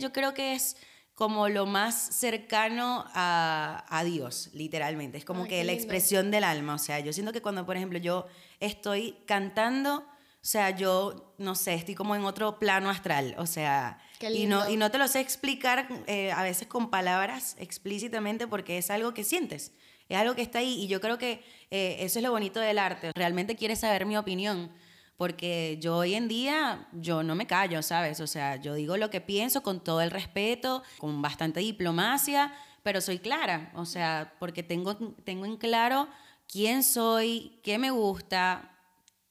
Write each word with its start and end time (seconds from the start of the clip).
Yo 0.00 0.12
creo 0.12 0.34
que 0.34 0.54
es 0.54 0.76
como 1.14 1.50
lo 1.50 1.66
más 1.66 1.94
cercano 1.94 3.04
a, 3.12 3.84
a 3.88 4.04
Dios, 4.04 4.48
literalmente. 4.54 5.18
Es 5.18 5.26
como 5.26 5.42
Ay, 5.42 5.48
que 5.50 5.64
la 5.64 5.72
expresión 5.72 6.30
del 6.30 6.44
alma. 6.44 6.74
O 6.74 6.78
sea, 6.78 6.98
yo 7.00 7.12
siento 7.12 7.32
que 7.32 7.42
cuando, 7.42 7.66
por 7.66 7.76
ejemplo, 7.76 7.98
yo 7.98 8.26
estoy 8.58 9.18
cantando, 9.26 9.98
o 9.98 10.04
sea, 10.40 10.70
yo, 10.70 11.34
no 11.36 11.54
sé, 11.54 11.74
estoy 11.74 11.94
como 11.94 12.16
en 12.16 12.24
otro 12.24 12.58
plano 12.58 12.88
astral. 12.88 13.34
O 13.36 13.44
sea, 13.44 13.98
y 14.20 14.46
no, 14.46 14.68
y 14.70 14.78
no 14.78 14.90
te 14.90 14.96
lo 14.96 15.08
sé 15.08 15.20
explicar 15.20 15.88
eh, 16.06 16.32
a 16.32 16.42
veces 16.42 16.66
con 16.66 16.88
palabras 16.88 17.54
explícitamente 17.58 18.46
porque 18.46 18.78
es 18.78 18.90
algo 18.90 19.12
que 19.12 19.22
sientes. 19.22 19.72
Es 20.08 20.16
algo 20.16 20.34
que 20.34 20.42
está 20.42 20.60
ahí 20.60 20.82
y 20.82 20.88
yo 20.88 21.02
creo 21.02 21.18
que 21.18 21.44
eh, 21.70 21.96
eso 22.00 22.18
es 22.18 22.22
lo 22.22 22.30
bonito 22.30 22.60
del 22.60 22.78
arte. 22.78 23.12
Realmente 23.14 23.56
quieres 23.56 23.80
saber 23.80 24.06
mi 24.06 24.16
opinión 24.16 24.72
porque 25.20 25.76
yo 25.82 25.98
hoy 25.98 26.14
en 26.14 26.28
día, 26.28 26.88
yo 26.92 27.22
no 27.22 27.34
me 27.34 27.46
callo, 27.46 27.82
¿sabes? 27.82 28.20
O 28.20 28.26
sea, 28.26 28.56
yo 28.56 28.72
digo 28.72 28.96
lo 28.96 29.10
que 29.10 29.20
pienso 29.20 29.62
con 29.62 29.84
todo 29.84 30.00
el 30.00 30.10
respeto, 30.10 30.82
con 30.96 31.20
bastante 31.20 31.60
diplomacia, 31.60 32.54
pero 32.82 33.02
soy 33.02 33.18
clara, 33.18 33.70
o 33.74 33.84
sea, 33.84 34.32
porque 34.38 34.62
tengo, 34.62 34.96
tengo 34.96 35.44
en 35.44 35.58
claro 35.58 36.08
quién 36.50 36.82
soy, 36.82 37.60
qué 37.62 37.76
me 37.76 37.90
gusta, 37.90 38.78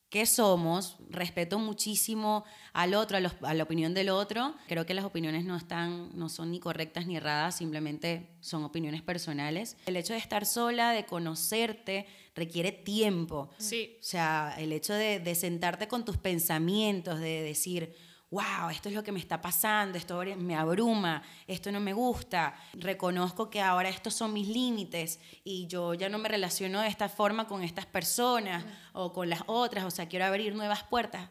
qué 0.10 0.26
somos, 0.26 0.98
respeto 1.10 1.60
muchísimo 1.60 2.44
al 2.74 2.96
otro, 2.96 3.18
a, 3.18 3.20
los- 3.20 3.36
a 3.44 3.54
la 3.54 3.64
opinión 3.64 3.94
del 3.94 4.10
otro. 4.10 4.56
Creo 4.68 4.86
que 4.86 4.94
las 4.96 5.06
opiniones 5.06 5.46
no 5.46 5.56
están, 5.56 6.10
no 6.18 6.30
son 6.30 6.52
ni 6.52 6.60
correctas 6.60 7.06
ni 7.06 7.16
erradas, 7.18 7.56
simplemente 7.58 8.30
son 8.42 8.64
opiniones 8.64 9.02
personales. 9.04 9.78
El 9.86 9.96
hecho 9.98 10.14
de 10.14 10.20
estar 10.20 10.46
sola, 10.48 10.92
de 10.94 11.06
conocerte, 11.06 12.08
requiere 12.36 12.72
tiempo. 12.72 13.50
Sí. 13.60 13.98
O 14.00 14.04
sea, 14.04 14.56
el 14.58 14.72
hecho 14.72 14.94
de, 14.94 15.20
de 15.20 15.36
sentarte 15.36 15.88
con 15.88 16.04
tus 16.06 16.18
pensamientos, 16.18 17.20
de 17.20 17.42
decir, 17.44 17.96
wow, 18.32 18.70
esto 18.70 18.90
es 18.90 18.96
lo 18.96 19.04
que 19.04 19.12
me 19.12 19.20
está 19.20 19.42
pasando, 19.42 19.98
esto 19.98 20.22
me 20.38 20.56
abruma, 20.56 21.24
esto 21.48 21.72
no 21.72 21.80
me 21.80 21.94
gusta, 21.94 22.54
reconozco 22.74 23.50
que 23.50 23.62
ahora 23.62 23.90
estos 23.90 24.14
son 24.14 24.34
mis 24.34 24.48
límites 24.48 25.20
y 25.44 25.68
yo 25.68 25.96
ya 25.96 26.10
no 26.10 26.20
me 26.20 26.30
relaciono 26.30 26.82
de 26.82 26.88
esta 26.88 27.10
forma 27.10 27.48
con 27.48 27.64
estas 27.64 27.86
personas 27.86 28.64
o 28.94 29.14
con 29.14 29.30
las 29.30 29.42
otras, 29.48 29.86
o 29.86 29.92
sea, 29.92 30.08
quiero 30.08 30.26
abrir 30.26 30.56
nuevas 30.56 30.84
puertas. 30.84 31.30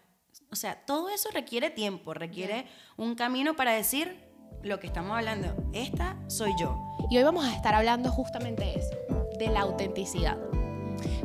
O 0.50 0.56
sea, 0.56 0.86
todo 0.86 1.10
eso 1.10 1.28
requiere 1.32 1.70
tiempo, 1.70 2.14
requiere 2.14 2.66
un 2.96 3.14
camino 3.14 3.54
para 3.54 3.72
decir 3.72 4.24
lo 4.62 4.80
que 4.80 4.86
estamos 4.86 5.16
hablando, 5.16 5.54
esta 5.72 6.16
soy 6.28 6.52
yo. 6.58 6.76
Y 7.10 7.18
hoy 7.18 7.22
vamos 7.22 7.44
a 7.44 7.54
estar 7.54 7.74
hablando 7.74 8.10
justamente 8.10 8.64
de 8.64 8.74
eso, 8.74 8.96
de 9.38 9.48
la 9.48 9.60
autenticidad. 9.60 10.38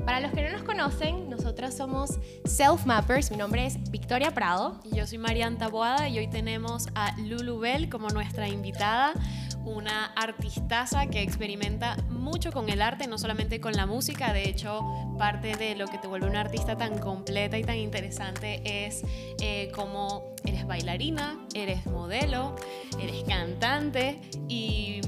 Para 0.06 0.20
los 0.20 0.32
que 0.32 0.44
no 0.44 0.52
nos 0.52 0.64
conocen, 0.64 1.30
nosotros 1.30 1.74
somos 1.74 2.20
Self 2.46 2.86
Mappers. 2.86 3.32
Mi 3.32 3.38
nombre 3.38 3.66
es 3.66 3.82
Victoria 3.90 4.34
Prado. 4.34 4.80
Y 4.84 4.96
Yo 4.96 5.08
soy 5.08 5.18
Marian 5.18 5.58
Taboada 5.58 6.10
y 6.10 6.20
hoy 6.20 6.28
tenemos 6.28 6.88
a 6.96 7.16
Lulu 7.18 7.60
Bell 7.60 7.90
como 7.90 8.10
nuestra 8.10 8.48
invitada, 8.48 9.14
una 9.66 10.06
artistaza 10.16 11.08
que 11.08 11.22
experimenta 11.22 11.98
mucho 12.10 12.52
con 12.52 12.70
el 12.70 12.82
arte, 12.82 13.08
no 13.08 13.18
solamente 13.18 13.62
con 13.62 13.74
la 13.74 13.86
música. 13.86 14.34
De 14.34 14.50
hecho, 14.50 14.82
parte 15.18 15.56
de 15.56 15.76
lo 15.76 15.88
que 15.88 15.98
te 15.98 16.08
vuelve 16.08 16.28
una 16.28 16.42
artista 16.42 16.78
tan 16.78 16.98
completa 16.98 17.58
y 17.58 17.64
tan 17.64 17.78
interesante 17.78 18.86
es 18.86 19.04
eh, 19.42 19.72
cómo 19.74 20.34
eres 20.46 20.68
bailarina, 20.68 21.40
eres 21.54 21.86
modelo, 21.86 22.56
eres 23.00 23.24
cantante 23.24 24.20
y... 24.48 25.02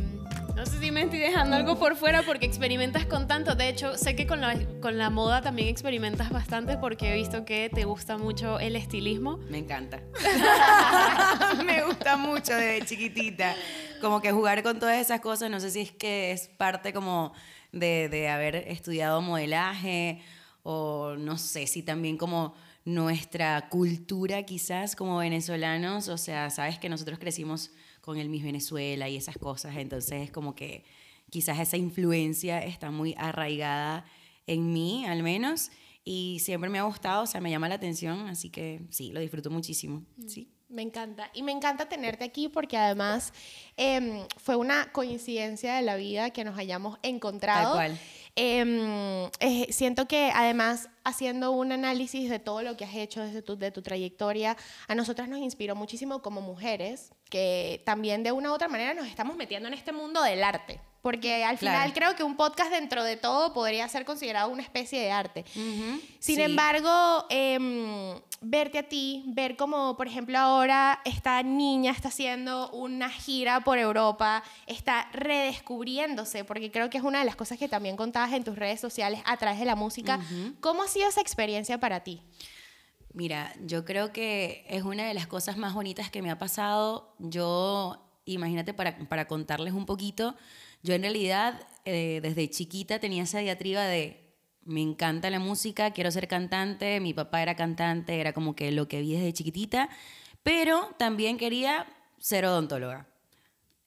No 0.55 0.65
sé 0.65 0.79
si 0.79 0.89
me 0.89 1.01
estoy 1.01 1.19
dejando 1.19 1.57
algo 1.57 1.77
por 1.77 1.97
fuera 1.97 2.23
porque 2.23 2.45
experimentas 2.45 3.05
con 3.05 3.27
tanto. 3.27 3.55
De 3.55 3.67
hecho, 3.67 3.97
sé 3.97 4.15
que 4.15 4.25
con 4.25 4.39
la, 4.39 4.57
con 4.79 4.97
la 4.97 5.09
moda 5.09 5.41
también 5.41 5.67
experimentas 5.67 6.29
bastante 6.29 6.77
porque 6.77 7.11
he 7.11 7.15
visto 7.15 7.43
que 7.43 7.69
te 7.69 7.83
gusta 7.83 8.17
mucho 8.17 8.57
el 8.59 8.77
estilismo. 8.77 9.35
Me 9.49 9.57
encanta. 9.57 10.01
me 11.65 11.83
gusta 11.83 12.15
mucho 12.15 12.55
desde 12.55 12.85
chiquitita. 12.85 13.53
Como 13.99 14.21
que 14.21 14.31
jugar 14.31 14.63
con 14.63 14.79
todas 14.79 14.97
esas 14.97 15.19
cosas, 15.19 15.49
no 15.49 15.59
sé 15.59 15.71
si 15.71 15.81
es 15.81 15.91
que 15.91 16.31
es 16.31 16.47
parte 16.47 16.93
como 16.93 17.33
de, 17.73 18.07
de 18.07 18.29
haber 18.29 18.55
estudiado 18.55 19.21
modelaje 19.21 20.21
o 20.63 21.15
no 21.17 21.37
sé 21.37 21.67
si 21.67 21.83
también 21.83 22.17
como 22.17 22.55
nuestra 22.85 23.67
cultura 23.67 24.43
quizás 24.43 24.95
como 24.95 25.17
venezolanos, 25.17 26.07
o 26.07 26.17
sea, 26.17 26.49
sabes 26.49 26.79
que 26.79 26.87
nosotros 26.87 27.19
crecimos 27.19 27.71
con 28.05 28.19
el 28.19 28.29
Miss 28.29 28.43
Venezuela 28.43 29.09
y 29.09 29.17
esas 29.17 29.37
cosas, 29.37 29.75
entonces 29.77 30.21
es 30.21 30.31
como 30.31 30.53
que 30.53 30.83
quizás 31.31 31.59
esa 31.59 31.75
influencia 31.75 32.63
está 32.63 32.91
muy 32.91 33.15
arraigada 33.17 34.05
en 34.45 34.71
mí 34.71 35.05
al 35.05 35.23
menos 35.23 35.71
y 36.03 36.37
siempre 36.39 36.69
me 36.69 36.77
ha 36.77 36.83
gustado, 36.83 37.23
o 37.23 37.25
sea, 37.25 37.41
me 37.41 37.49
llama 37.49 37.67
la 37.67 37.75
atención, 37.75 38.27
así 38.27 38.51
que 38.51 38.81
sí, 38.91 39.11
lo 39.11 39.19
disfruto 39.19 39.49
muchísimo. 39.49 40.03
Sí. 40.27 40.51
Me 40.67 40.81
encanta. 40.81 41.29
Y 41.33 41.43
me 41.43 41.51
encanta 41.51 41.87
tenerte 41.87 42.23
aquí 42.23 42.49
porque 42.49 42.75
además 42.75 43.33
em, 43.77 44.25
fue 44.37 44.55
una 44.55 44.91
coincidencia 44.91 45.75
de 45.75 45.83
la 45.83 45.95
vida 45.95 46.31
que 46.31 46.43
nos 46.43 46.57
hayamos 46.57 46.97
encontrado. 47.03 47.75
Tal 47.75 47.89
cual. 47.89 47.99
Em, 48.37 49.25
eh, 49.39 49.67
siento 49.71 50.07
que 50.07 50.29
además 50.33 50.89
haciendo 51.05 51.51
un 51.51 51.71
análisis 51.71 52.29
de 52.29 52.39
todo 52.39 52.61
lo 52.63 52.75
que 52.75 52.83
has 52.83 52.93
hecho 52.95 53.21
desde 53.21 53.41
tu, 53.41 53.57
de 53.57 53.71
tu 53.71 53.81
trayectoria, 53.81 54.57
a 54.87 54.95
nosotras 54.95 55.29
nos 55.29 55.39
inspiró 55.39 55.75
muchísimo 55.75 56.21
como 56.21 56.41
mujeres, 56.41 57.11
que 57.29 57.81
también 57.85 58.23
de 58.23 58.31
una 58.33 58.51
u 58.51 58.53
otra 58.53 58.67
manera 58.67 58.93
nos 58.93 59.07
estamos 59.07 59.37
metiendo 59.37 59.67
en 59.69 59.73
este 59.73 59.91
mundo 59.93 60.21
del 60.21 60.43
arte. 60.43 60.81
Porque 61.01 61.45
al 61.45 61.57
Claro. 61.59 61.77
final 61.77 61.93
creo 61.93 62.15
que 62.15 62.23
un 62.23 62.35
podcast 62.35 62.71
dentro 62.71 63.03
de 63.03 63.15
todo 63.15 63.53
podría 63.53 63.87
ser 63.87 64.05
considerado 64.05 64.49
una 64.49 64.63
especie 64.63 64.99
de 64.99 65.11
arte. 65.11 65.45
Sin 65.53 66.01
Sí. 66.19 66.41
embargo, 66.41 67.25
em, 67.29 68.19
verte 68.47 68.77
a 68.77 68.83
ti, 68.83 69.23
ver 69.27 69.55
como, 69.55 69.97
por 69.97 70.07
ejemplo, 70.07 70.37
ahora 70.37 71.01
esta 71.03 71.41
niña 71.41 71.91
está 71.91 72.09
haciendo 72.09 72.69
una 72.71 73.09
gira 73.09 73.61
por 73.61 73.77
Europa, 73.77 74.43
está 74.67 75.09
redescubriéndose, 75.13 76.43
porque 76.43 76.71
creo 76.71 76.89
que 76.89 76.97
es 76.97 77.03
una 77.03 77.19
de 77.19 77.25
las 77.25 77.35
cosas 77.35 77.57
que 77.57 77.67
también 77.67 77.95
contabas 77.95 78.33
en 78.33 78.43
tus 78.43 78.55
redes 78.55 78.79
sociales 78.79 79.21
a 79.25 79.37
través 79.37 79.59
de 79.59 79.65
la 79.65 79.75
música. 79.75 80.19
¿Cómo 80.61 80.83
ha 80.83 80.87
sido 80.87 81.09
esa 81.09 81.21
experiencia 81.21 81.79
para 81.79 82.01
ti? 82.01 82.21
Mira, 83.13 83.53
yo 83.65 83.85
creo 83.85 84.11
que 84.11 84.65
es 84.69 84.83
una 84.83 85.07
de 85.07 85.13
las 85.13 85.25
cosas 85.25 85.57
más 85.57 85.73
bonitas 85.73 86.11
que 86.11 86.21
me 86.21 86.29
ha 86.29 86.37
pasado. 86.37 87.15
Yo, 87.17 88.05
imagínate, 88.25 88.73
para, 88.73 88.97
para 89.07 89.27
contarles 89.27 89.73
un 89.73 89.85
poquito, 89.85 90.35
yo 90.83 90.93
en 90.93 91.01
realidad 91.01 91.65
eh, 91.85 92.19
desde 92.21 92.49
chiquita 92.49 92.99
tenía 92.99 93.23
esa 93.23 93.39
diatriba 93.39 93.83
de 93.83 94.24
me 94.65 94.81
encanta 94.81 95.29
la 95.29 95.39
música, 95.39 95.91
quiero 95.91 96.11
ser 96.11 96.27
cantante, 96.27 96.99
mi 96.99 97.13
papá 97.13 97.41
era 97.41 97.55
cantante, 97.55 98.19
era 98.19 98.33
como 98.33 98.55
que 98.55 98.71
lo 98.71 98.87
que 98.87 99.01
vi 99.01 99.13
desde 99.13 99.33
chiquitita, 99.33 99.89
pero 100.43 100.93
también 100.97 101.37
quería 101.37 101.87
ser 102.19 102.45
odontóloga. 102.45 103.07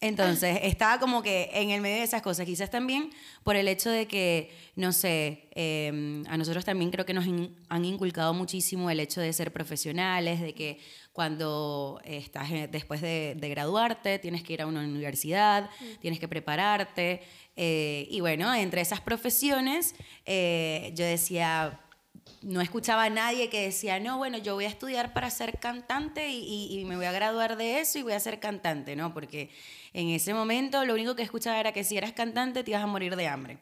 Entonces, 0.00 0.60
estaba 0.62 1.00
como 1.00 1.22
que 1.22 1.50
en 1.52 1.70
el 1.70 1.80
medio 1.80 1.96
de 1.96 2.02
esas 2.04 2.22
cosas, 2.22 2.46
quizás 2.46 2.70
también 2.70 3.10
por 3.42 3.56
el 3.56 3.66
hecho 3.66 3.90
de 3.90 4.06
que, 4.06 4.50
no 4.76 4.92
sé, 4.92 5.48
eh, 5.56 6.22
a 6.28 6.36
nosotros 6.36 6.64
también 6.64 6.92
creo 6.92 7.04
que 7.04 7.14
nos 7.14 7.26
in- 7.26 7.56
han 7.68 7.84
inculcado 7.84 8.32
muchísimo 8.32 8.90
el 8.90 9.00
hecho 9.00 9.20
de 9.20 9.32
ser 9.32 9.52
profesionales, 9.52 10.40
de 10.40 10.54
que 10.54 10.78
cuando 11.12 12.00
estás 12.04 12.48
eh, 12.52 12.68
después 12.70 13.00
de, 13.00 13.34
de 13.36 13.48
graduarte 13.48 14.20
tienes 14.20 14.44
que 14.44 14.52
ir 14.52 14.62
a 14.62 14.66
una 14.66 14.80
universidad, 14.84 15.68
tienes 16.00 16.20
que 16.20 16.28
prepararte. 16.28 17.22
eh, 17.56 18.06
y 18.08 18.20
bueno, 18.20 18.54
entre 18.54 18.80
esas 18.80 19.00
profesiones, 19.00 19.96
eh, 20.26 20.92
yo 20.94 21.04
decía, 21.04 21.80
no 22.42 22.60
escuchaba 22.60 23.04
a 23.04 23.10
nadie 23.10 23.50
que 23.50 23.62
decía, 23.62 24.00
no, 24.00 24.18
bueno, 24.18 24.38
yo 24.38 24.54
voy 24.54 24.64
a 24.64 24.68
estudiar 24.68 25.12
para 25.12 25.30
ser 25.30 25.58
cantante 25.58 26.30
y, 26.30 26.84
me 26.86 26.96
voy 26.96 27.06
a 27.06 27.12
graduar 27.12 27.56
de 27.56 27.80
eso 27.80 27.98
y 27.98 28.02
voy 28.02 28.12
a 28.12 28.20
ser 28.20 28.40
cantante, 28.40 28.96
¿no? 28.96 29.12
Porque 29.12 29.50
en 29.92 30.08
ese 30.10 30.34
momento 30.34 30.84
lo 30.84 30.94
único 30.94 31.16
que 31.16 31.22
escuchaba 31.22 31.58
era 31.58 31.72
que 31.72 31.84
si 31.84 31.96
eras 31.96 32.12
cantante 32.12 32.64
te 32.64 32.70
ibas 32.70 32.82
a 32.82 32.86
morir 32.86 33.16
de 33.16 33.26
hambre. 33.26 33.58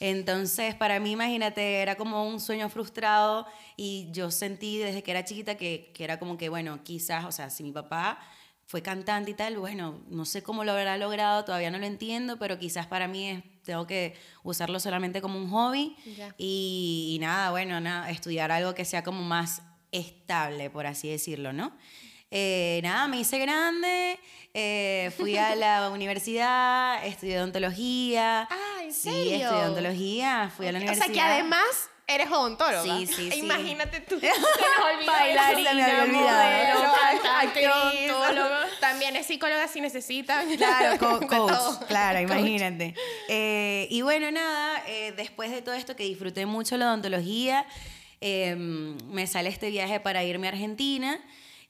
Entonces, 0.00 0.74
para 0.74 0.98
mí, 0.98 1.12
imagínate, 1.12 1.82
era 1.82 1.96
como 1.96 2.26
un 2.26 2.40
sueño 2.40 2.68
frustrado 2.70 3.46
y 3.76 4.08
yo 4.12 4.30
sentí 4.30 4.78
desde 4.78 5.02
que 5.02 5.10
era 5.10 5.24
chiquita 5.24 5.56
que, 5.56 5.90
que 5.94 6.04
era 6.04 6.18
como 6.18 6.38
que, 6.38 6.48
bueno, 6.48 6.82
quizás, 6.82 7.24
o 7.26 7.32
sea, 7.32 7.50
si 7.50 7.62
mi 7.62 7.72
papá 7.72 8.18
fue 8.70 8.82
cantante 8.82 9.32
y 9.32 9.34
tal, 9.34 9.58
bueno, 9.58 10.00
no 10.08 10.24
sé 10.24 10.44
cómo 10.44 10.62
lo 10.62 10.70
habrá 10.70 10.96
logrado, 10.96 11.44
todavía 11.44 11.72
no 11.72 11.78
lo 11.78 11.86
entiendo, 11.86 12.38
pero 12.38 12.56
quizás 12.56 12.86
para 12.86 13.08
mí 13.08 13.28
es, 13.28 13.42
tengo 13.70 13.86
que 13.86 14.14
usarlo 14.42 14.80
solamente 14.80 15.20
como 15.20 15.38
un 15.38 15.48
hobby 15.50 15.96
y, 16.38 17.12
y 17.14 17.18
nada, 17.20 17.50
bueno, 17.50 17.80
nada, 17.80 18.10
estudiar 18.10 18.50
algo 18.50 18.74
que 18.74 18.84
sea 18.84 19.02
como 19.04 19.22
más 19.22 19.62
estable, 19.92 20.70
por 20.70 20.86
así 20.86 21.08
decirlo, 21.08 21.52
¿no? 21.52 21.72
Eh, 22.32 22.80
nada, 22.82 23.08
me 23.08 23.18
hice 23.20 23.38
grande, 23.38 24.18
eh, 24.54 25.12
fui 25.16 25.36
a 25.36 25.54
la 25.56 25.90
universidad, 25.92 27.04
estudié 27.06 27.38
odontología. 27.38 28.46
Ah, 28.50 28.82
¿en 28.84 28.92
Sí, 28.92 29.10
serio? 29.10 29.32
estudié 29.46 29.62
odontología, 29.64 30.52
fui 30.56 30.66
a 30.66 30.72
la 30.72 30.78
O 30.78 30.82
universidad. 30.82 31.06
sea 31.06 31.14
que 31.14 31.20
además 31.20 31.90
eres 32.06 32.28
odontóloga. 32.30 32.82
Sí, 32.82 33.06
sí, 33.06 33.30
sí. 33.30 33.38
Imagínate 33.38 34.00
tú. 34.00 34.18
Se 34.20 34.28
nos 34.28 34.38
olvidó 34.94 35.12
Bailarina, 35.12 36.06
modelo. 36.06 36.79
También 39.10 39.22
es 39.22 39.26
psicóloga 39.26 39.66
si 39.66 39.80
necesitan. 39.80 40.56
Claro, 40.56 40.96
co- 41.20 41.26
coach, 41.26 41.86
claro, 41.88 42.20
imagínate. 42.20 42.94
Eh, 43.28 43.88
y 43.90 44.02
bueno, 44.02 44.30
nada, 44.30 44.82
eh, 44.86 45.12
después 45.16 45.50
de 45.50 45.62
todo 45.62 45.74
esto 45.74 45.96
que 45.96 46.04
disfruté 46.04 46.46
mucho 46.46 46.76
la 46.76 46.86
odontología, 46.88 47.66
eh, 48.20 48.54
me 48.56 49.26
sale 49.26 49.48
este 49.48 49.70
viaje 49.70 49.98
para 49.98 50.22
irme 50.22 50.46
a 50.46 50.50
Argentina 50.50 51.18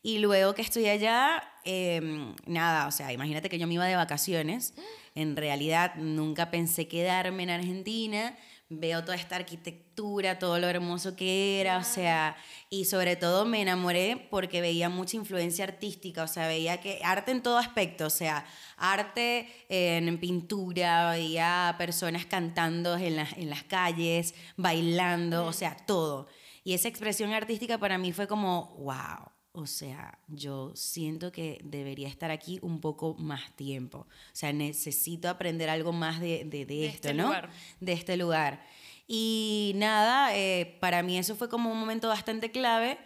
Y 0.02 0.18
luego 0.18 0.54
que 0.54 0.62
estoy 0.62 0.86
allá, 0.88 1.42
em, 1.64 2.34
nada, 2.46 2.86
o 2.86 2.90
sea, 2.90 3.12
imagínate 3.12 3.48
que 3.48 3.58
yo 3.58 3.66
me 3.66 3.74
iba 3.74 3.86
de 3.86 3.96
vacaciones. 3.96 4.74
En 5.14 5.34
realidad 5.36 5.94
nunca 5.96 6.50
pensé 6.50 6.88
quedarme 6.88 7.42
en 7.44 7.50
Argentina. 7.50 8.36
Veo 8.72 9.02
toda 9.02 9.16
esta 9.16 9.34
arquitectura, 9.34 10.38
todo 10.38 10.60
lo 10.60 10.68
hermoso 10.68 11.16
que 11.16 11.60
era, 11.60 11.78
o 11.78 11.82
sea, 11.82 12.36
y 12.68 12.84
sobre 12.84 13.16
todo 13.16 13.44
me 13.44 13.60
enamoré 13.62 14.28
porque 14.30 14.60
veía 14.60 14.88
mucha 14.88 15.16
influencia 15.16 15.64
artística, 15.64 16.22
o 16.22 16.28
sea, 16.28 16.46
veía 16.46 16.80
que 16.80 17.00
arte 17.02 17.32
en 17.32 17.42
todo 17.42 17.58
aspecto, 17.58 18.06
o 18.06 18.10
sea, 18.10 18.46
arte 18.76 19.48
en 19.68 20.18
pintura, 20.20 21.10
veía 21.10 21.74
personas 21.78 22.26
cantando 22.26 22.96
en, 22.96 23.16
las- 23.16 23.32
en 23.32 23.50
las 23.50 23.64
calles, 23.64 24.34
bailando, 24.56 25.46
o 25.46 25.52
sea, 25.52 25.76
todo. 25.76 26.28
Y 26.62 26.74
esa 26.74 26.86
expresión 26.86 27.32
artística 27.32 27.76
para 27.78 27.98
mí 27.98 28.12
fue 28.12 28.28
como, 28.28 28.76
wow, 28.78 29.29
o 29.52 29.66
sea, 29.66 30.18
yo 30.28 30.72
siento 30.76 31.32
que 31.32 31.60
debería 31.64 32.08
estar 32.08 32.30
aquí 32.30 32.58
un 32.62 32.80
poco 32.80 33.14
más 33.18 33.54
tiempo. 33.56 33.98
O 34.00 34.06
sea, 34.32 34.52
necesito 34.52 35.28
aprender 35.28 35.68
algo 35.68 35.92
más 35.92 36.20
de, 36.20 36.44
de- 36.44 36.66
de 36.66 36.86
esto, 36.86 37.08
este 37.08 37.14
¿no? 37.14 37.24
lugar. 37.26 37.50
De 37.80 37.92
este 37.92 38.16
lugar. 38.16 38.62
Y 39.06 39.72
nada, 39.74 40.36
eh, 40.36 40.78
para 40.80 41.02
mí 41.02 41.18
eso 41.18 41.34
fue 41.34 41.48
como 41.48 41.70
un 41.72 41.78
momento 41.80 42.06
bastante 42.08 42.52
clave 42.52 42.98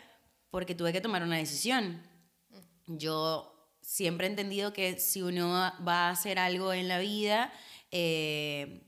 porque 0.51 0.75
tuve 0.75 0.93
que 0.93 1.01
tomar 1.01 1.23
una 1.23 1.37
decisión. 1.39 2.03
Yo 2.87 3.51
siempre 3.81 4.27
he 4.27 4.31
entendido 4.31 4.73
que 4.75 4.99
si 4.99 5.23
uno 5.23 5.49
va 5.87 6.09
a 6.09 6.11
hacer 6.11 6.39
algo 6.39 6.73
en 6.75 6.89
la 6.89 6.99
vida, 6.99 7.53
eh, 7.91 8.85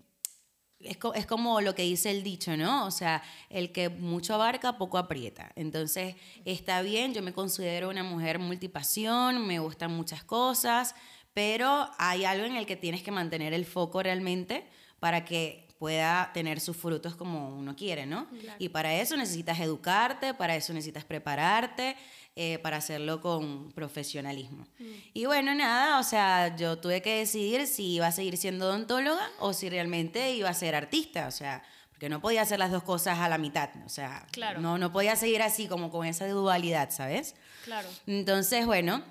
es, 0.80 0.98
es 1.14 1.26
como 1.26 1.60
lo 1.60 1.74
que 1.74 1.82
dice 1.82 2.10
el 2.10 2.22
dicho, 2.22 2.56
¿no? 2.56 2.86
O 2.86 2.90
sea, 2.90 3.22
el 3.50 3.72
que 3.72 3.88
mucho 3.88 4.34
abarca, 4.34 4.78
poco 4.78 4.98
aprieta. 4.98 5.52
Entonces, 5.56 6.16
está 6.44 6.82
bien, 6.82 7.14
yo 7.14 7.22
me 7.22 7.32
considero 7.32 7.88
una 7.88 8.02
mujer 8.02 8.38
multipasión, 8.38 9.46
me 9.46 9.58
gustan 9.58 9.92
muchas 9.92 10.24
cosas, 10.24 10.94
pero 11.34 11.90
hay 11.98 12.24
algo 12.24 12.46
en 12.46 12.56
el 12.56 12.66
que 12.66 12.76
tienes 12.76 13.02
que 13.02 13.10
mantener 13.10 13.52
el 13.52 13.66
foco 13.66 14.02
realmente 14.02 14.66
para 15.00 15.24
que 15.24 15.65
pueda 15.78 16.30
tener 16.32 16.60
sus 16.60 16.76
frutos 16.76 17.16
como 17.16 17.50
uno 17.56 17.74
quiere, 17.76 18.06
¿no? 18.06 18.26
Y 18.58 18.68
para 18.70 18.94
eso 18.94 19.16
necesitas 19.16 19.60
educarte, 19.60 20.34
para 20.34 20.56
eso 20.56 20.72
necesitas 20.72 21.04
prepararte, 21.04 21.96
eh, 22.34 22.58
para 22.58 22.76
hacerlo 22.78 23.20
con 23.20 23.72
profesionalismo. 23.72 24.66
Y 25.14 25.24
bueno, 25.26 25.54
nada, 25.54 25.98
o 25.98 26.02
sea, 26.02 26.54
yo 26.56 26.78
tuve 26.78 27.00
que 27.02 27.18
decidir 27.18 27.66
si 27.66 27.94
iba 27.94 28.06
a 28.08 28.12
seguir 28.12 28.36
siendo 28.36 28.66
odontóloga 28.66 29.26
o 29.38 29.52
si 29.52 29.68
realmente 29.70 30.32
iba 30.34 30.48
a 30.50 30.54
ser 30.54 30.74
artista, 30.74 31.26
o 31.28 31.30
sea, 31.30 31.62
porque 31.90 32.08
no 32.10 32.20
podía 32.20 32.42
hacer 32.42 32.58
las 32.58 32.70
dos 32.70 32.82
cosas 32.82 33.18
a 33.20 33.28
la 33.30 33.38
mitad, 33.38 33.70
o 33.84 33.88
sea, 33.88 34.26
Claro. 34.32 34.60
no, 34.60 34.76
no 34.76 34.92
podía 34.92 35.16
seguir 35.16 35.40
así 35.42 35.66
como 35.66 35.90
con 35.90 36.06
esa 36.06 36.28
dualidad, 36.28 36.90
¿sabes? 36.90 37.34
Claro. 37.64 37.88
Entonces, 38.06 38.66
bueno, 38.66 39.02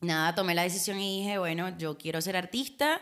nada, 0.00 0.34
tomé 0.34 0.54
la 0.56 0.62
decisión 0.62 0.98
y 0.98 1.20
dije, 1.22 1.38
bueno, 1.38 1.76
yo 1.78 1.98
quiero 1.98 2.20
ser 2.20 2.36
artista, 2.36 3.00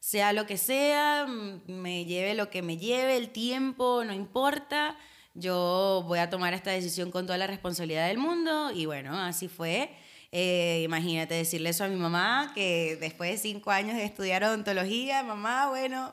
sea 0.00 0.32
lo 0.32 0.46
que 0.46 0.56
sea, 0.56 1.26
mm, 1.28 1.70
me 1.70 2.04
lleve 2.06 2.34
lo 2.34 2.50
que 2.50 2.62
me 2.62 2.78
lleve, 2.78 3.16
el 3.16 3.30
tiempo, 3.30 4.02
no 4.04 4.12
importa. 4.12 4.96
Yo 5.34 6.04
voy 6.08 6.18
a 6.18 6.30
tomar 6.30 6.54
esta 6.54 6.72
decisión 6.72 7.10
con 7.10 7.26
toda 7.26 7.38
la 7.38 7.46
responsabilidad 7.46 8.08
del 8.08 8.18
mundo 8.18 8.72
y 8.72 8.86
bueno, 8.86 9.16
así 9.20 9.46
fue. 9.46 9.90
Eh, 10.32 10.82
imagínate 10.84 11.34
decirle 11.34 11.70
eso 11.70 11.84
a 11.84 11.88
mi 11.88 11.96
mamá, 11.96 12.52
que 12.54 12.96
después 13.00 13.30
de 13.30 13.38
cinco 13.38 13.70
años 13.70 13.96
de 13.96 14.04
estudiar 14.04 14.42
odontología, 14.44 15.22
mamá, 15.22 15.68
bueno, 15.68 16.12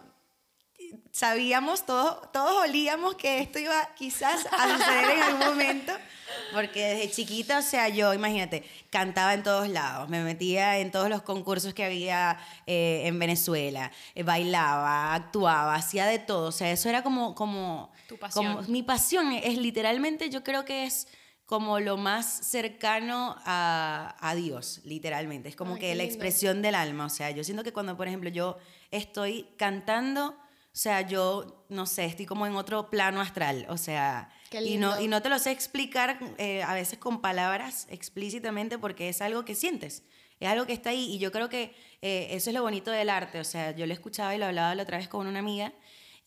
sabíamos, 1.12 1.86
todos, 1.86 2.32
todos 2.32 2.68
olíamos 2.68 3.16
que 3.16 3.40
esto 3.40 3.60
iba 3.60 3.90
quizás 3.96 4.48
a 4.52 4.78
suceder 4.78 5.12
en 5.18 5.24
algún 5.24 5.48
momento, 5.48 5.94
porque 6.54 6.86
desde 6.86 7.12
chiquita, 7.12 7.60
o 7.60 7.62
sea, 7.62 7.90
yo, 7.90 8.14
imagínate, 8.14 8.64
cantaba 8.90 9.34
en 9.34 9.44
todos 9.44 9.68
lados, 9.70 10.10
me 10.10 10.24
metía 10.24 10.78
en 10.80 10.92
todos 10.92 11.10
los 11.10 11.22
concursos 11.22 11.74
que 11.74 11.84
había 11.84 12.38
eh, 12.66 13.04
en 13.06 13.18
Venezuela, 13.18 13.92
eh, 14.16 14.24
bailaba, 14.24 15.14
actuaba, 15.16 15.76
hacía 15.76 16.06
de 16.06 16.20
todo, 16.20 16.50
o 16.50 16.52
sea, 16.52 16.72
eso 16.72 16.90
era 16.90 17.04
como, 17.04 17.34
como, 17.36 17.92
Tu 18.08 18.18
pasión. 18.18 18.56
como 18.56 18.68
mi 18.68 18.84
pasión, 18.84 19.32
es 19.32 19.58
literalmente, 19.58 20.30
yo 20.30 20.44
creo 20.44 20.66
que 20.66 20.86
es 20.86 21.08
como 21.48 21.80
lo 21.80 21.96
más 21.96 22.26
cercano 22.28 23.38
a, 23.46 24.18
a 24.20 24.36
Dios, 24.36 24.82
literalmente. 24.84 25.48
Es 25.48 25.56
como 25.56 25.76
Ay, 25.76 25.80
que 25.80 25.96
la 25.96 26.04
expresión 26.04 26.62
del 26.62 26.76
alma. 26.76 27.06
O 27.06 27.10
sea, 27.10 27.32
yo 27.32 27.42
siento 27.46 27.64
que 27.64 27.72
cuando, 27.72 27.96
por 27.96 28.06
ejemplo, 28.06 28.30
yo 28.30 28.58
estoy 28.92 29.48
cantando, 29.58 30.38
o 30.78 30.80
sea, 30.80 31.02
yo, 31.02 31.66
no 31.70 31.88
sé, 31.88 32.06
estoy 32.06 32.28
como 32.28 32.46
en 32.46 32.56
otro 32.56 32.92
plano 32.92 33.20
astral. 33.20 33.66
O 33.68 33.78
sea, 33.78 34.30
y 34.64 34.78
no, 34.78 35.02
y 35.02 35.08
no 35.08 35.24
te 35.24 35.30
lo 35.30 35.40
sé 35.40 35.50
explicar 35.50 36.20
eh, 36.38 36.62
a 36.62 36.76
veces 36.76 37.00
con 37.00 37.20
palabras 37.20 37.88
explícitamente 37.90 38.78
porque 38.78 39.10
es 39.10 39.24
algo 39.24 39.44
que 39.44 39.56
sientes. 39.56 40.04
Es 40.40 40.48
algo 40.48 40.68
que 40.68 40.74
está 40.74 40.92
ahí. 40.92 41.16
Y 41.16 41.18
yo 41.18 41.32
creo 41.32 41.50
que 41.50 41.74
eh, 42.04 42.28
eso 42.30 42.52
es 42.52 42.54
lo 42.54 42.62
bonito 42.62 42.92
del 42.92 43.10
arte. 43.10 43.40
O 43.40 43.44
sea, 43.44 43.72
yo 43.72 43.88
lo 43.88 43.94
escuchaba 43.94 44.36
y 44.36 44.38
lo 44.38 44.46
hablaba 44.46 44.76
la 44.76 44.84
otra 44.84 45.00
vez 45.00 45.08
con 45.08 45.26
una 45.26 45.40
amiga 45.40 45.74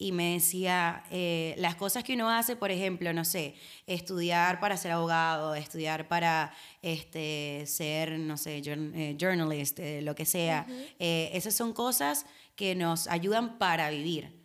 y 0.00 0.12
me 0.12 0.32
decía, 0.32 1.05
eh, 1.11 1.55
las 1.58 1.75
cosas 1.75 2.02
que 2.02 2.14
uno 2.14 2.31
hace, 2.31 2.56
por 2.56 2.70
ejemplo, 2.70 3.12
no 3.12 3.23
sé, 3.23 3.55
estudiar 3.87 4.58
para 4.58 4.79
ser 4.79 4.93
abogado, 4.93 5.55
estudiar 5.55 6.08
para 6.08 6.55
este, 6.81 7.64
ser, 7.67 8.19
no 8.19 8.38
sé, 8.38 8.62
eh, 8.64 9.17
journalist, 9.20 9.79
eh, 9.79 10.00
lo 10.00 10.14
que 10.14 10.25
sea, 10.25 10.67
esas 10.99 11.55
son 11.55 11.75
cosas 11.75 12.25
que 12.56 12.75
nos 12.75 13.08
ayudan 13.08 13.58
para 13.58 13.91
vivir. 13.91 14.39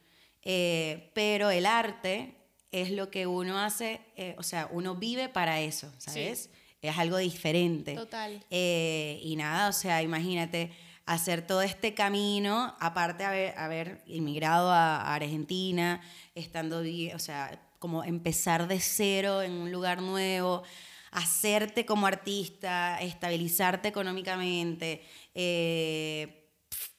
Eh, 0.46 1.12
pero 1.14 1.50
el 1.50 1.66
arte 1.66 2.36
es 2.72 2.92
lo 2.92 3.10
que 3.10 3.28
uno 3.28 3.60
hace, 3.60 4.02
eh, 4.16 4.36
o 4.38 4.44
sea, 4.44 4.70
uno 4.72 4.96
vive 4.96 5.28
para 5.28 5.60
eso, 5.60 5.92
¿sabes? 5.98 6.50
Es 6.82 6.98
algo 6.98 7.18
diferente. 7.18 7.96
Total. 7.96 8.46
Eh, 8.50 9.20
y 9.24 9.36
nada, 9.36 9.70
o 9.70 9.74
sea, 9.74 10.02
imagínate 10.04 10.72
hacer 11.06 11.46
todo 11.46 11.62
este 11.62 11.94
camino, 11.94 12.76
aparte 12.80 13.24
de 13.24 13.30
haber, 13.30 13.58
haber 13.58 14.04
inmigrado 14.06 14.72
a, 14.72 15.02
a 15.02 15.16
Argentina, 15.16 16.02
estando, 16.36 16.84
o 17.14 17.20
sea, 17.20 17.60
como 17.80 18.04
empezar 18.04 18.68
de 18.68 18.80
cero 18.80 19.42
en 19.42 19.52
un 19.54 19.72
lugar 19.72 20.02
nuevo, 20.02 20.64
hacerte 21.12 21.86
como 21.86 22.08
artista, 22.08 23.00
estabilizarte 23.00 23.88
económicamente, 23.88 25.02
eh, 25.34 26.50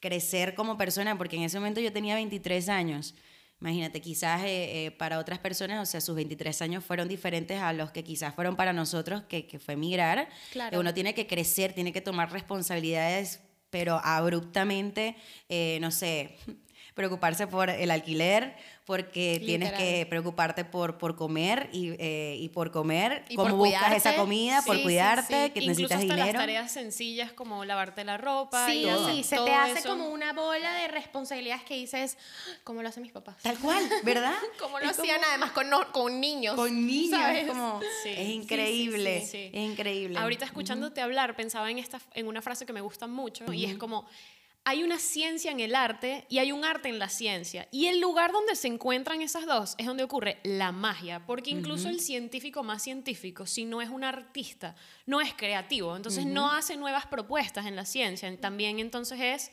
crecer 0.00 0.54
como 0.54 0.78
persona, 0.78 1.19
porque 1.19 1.37
en 1.37 1.43
ese 1.43 1.58
momento 1.58 1.81
yo 1.81 1.93
tenía 1.93 2.14
23 2.14 2.69
años. 2.69 3.14
Imagínate, 3.61 4.00
quizás 4.03 4.43
eh, 4.43 4.87
eh, 4.87 4.91
para 4.91 5.19
otras 5.19 5.38
personas, 5.38 5.88
o 5.88 5.91
sea, 5.91 6.00
sus 6.03 6.14
23 6.14 6.61
años 6.62 6.85
fueron 6.85 7.08
diferentes 7.08 7.61
a 7.61 7.73
los 7.73 7.91
que 7.91 8.05
quizás 8.05 8.35
fueron 8.35 8.55
para 8.55 8.75
nosotros, 8.75 9.23
que, 9.29 9.47
que 9.47 9.58
fue 9.58 9.75
emigrar. 9.75 10.29
Claro. 10.53 10.76
Eh, 10.76 10.81
Uno 10.81 10.93
tiene 10.93 11.14
que 11.14 11.26
crecer, 11.26 11.73
tiene 11.73 11.93
que 11.93 12.03
tomar 12.03 12.31
responsabilidades, 12.32 13.41
pero 13.70 14.00
abruptamente, 14.05 15.17
eh, 15.49 15.79
no 15.81 15.91
sé, 15.91 16.36
preocuparse 17.06 17.46
por 17.46 17.69
el 17.69 17.91
alquiler, 17.93 18.56
porque 18.86 19.41
tienes 19.44 19.72
que 19.72 20.06
preocuparte 20.08 20.65
por, 20.65 20.96
por 20.96 21.15
comer 21.15 21.69
y, 21.72 21.91
eh, 21.98 22.36
y 22.41 22.48
por 22.48 22.70
comer, 22.70 23.22
Y 23.29 23.36
cómo 23.36 23.50
por 23.50 23.58
buscas 23.58 23.93
esa 23.94 24.17
comida, 24.17 24.62
por 24.62 24.76
Sí, 24.76 24.82
cuidarte, 24.82 25.46
sí. 25.46 25.50
que 25.50 25.60
Incluso 25.60 25.69
necesitas 25.82 25.93
hasta 26.00 26.15
dinero. 26.15 26.32
las 26.32 26.43
tareas 26.43 26.72
sencillas 26.72 27.32
como 27.32 27.65
lavarte 27.67 28.03
la 28.05 28.17
ropa 28.17 28.72
y 28.72 28.82
Sí, 28.84 28.88
hacer 28.88 29.24
se 29.24 29.36
todo 29.36 29.44
te 29.44 29.53
hace 29.53 29.79
eso. 29.81 29.88
como 29.91 30.08
una 30.08 30.32
bola 30.32 30.72
de 30.76 30.88
responsabilidades 30.88 31.65
que 31.65 31.74
dices, 31.74 32.17
como 32.65 32.82
lo 32.82 32.88
hacen 32.88 33.03
mis 33.03 33.12
papás. 33.12 33.36
Tal 33.43 33.58
cual, 33.60 33.84
¿verdad? 34.03 34.34
Como 34.58 34.79
lo 34.81 34.88
Es 34.91 34.98
hacían 34.98 35.20
además 35.29 35.50
con, 35.50 35.69
no- 35.69 35.93
con 35.93 36.19
niños. 36.19 36.55
con 36.55 36.86
niños, 36.86 37.20
es 37.34 37.46
como, 37.46 37.81
es 38.06 38.29
increíble, 38.29 39.19
es 39.19 39.34
increíble. 39.53 40.19
Ahorita 40.19 40.46
escuchándote 40.46 41.03
hablar, 41.03 41.36
pensaba 41.36 41.70
en, 41.70 41.79
esta, 41.79 42.00
en 42.15 42.26
una 42.26 42.41
frase 42.41 42.65
que 42.65 42.72
me 42.72 42.81
gusta 42.81 43.06
mucho 43.06 43.53
y 43.53 43.67
es 43.67 43.76
como, 43.76 44.06
hay 44.67 44.82
una 44.82 44.99
ciencia 44.99 45.53
en 45.53 45.61
el 45.61 45.77
arte 45.77 46.27
y 46.29 46.39
hay 46.39 46.51
un 46.51 46.65
arte 46.65 46.89
en 46.89 46.99
la 46.99 47.08
ciencia. 47.08 47.69
Y 47.70 47.87
el 47.87 48.01
lugar 48.01 48.32
donde 48.32 48.56
se 48.56 48.67
encuentran 48.67 49.23
esas 49.23 49.46
dos 49.46 49.77
es 49.79 49.87
donde 49.87 50.03
ocurre 50.03 50.41
la 50.43 50.73
magia, 50.73 51.25
porque 51.25 51.51
incluso 51.51 51.89
el 51.89 52.01
científico 52.01 52.65
más 52.65 52.82
científico, 52.82 53.46
si 53.46 53.65
no 53.65 53.81
es 53.81 53.89
un 53.89 54.03
artista, 54.03 54.75
no 55.06 55.20
es 55.20 55.32
creativo, 55.35 55.94
entonces 55.94 56.27
no 56.27 56.51
hace 56.51 56.77
nuevas 56.77 57.06
propuestas 57.06 57.67
en 57.67 57.77
la 57.77 57.85
ciencia, 57.85 58.37
también 58.41 58.81
entonces 58.81 59.20
es 59.20 59.51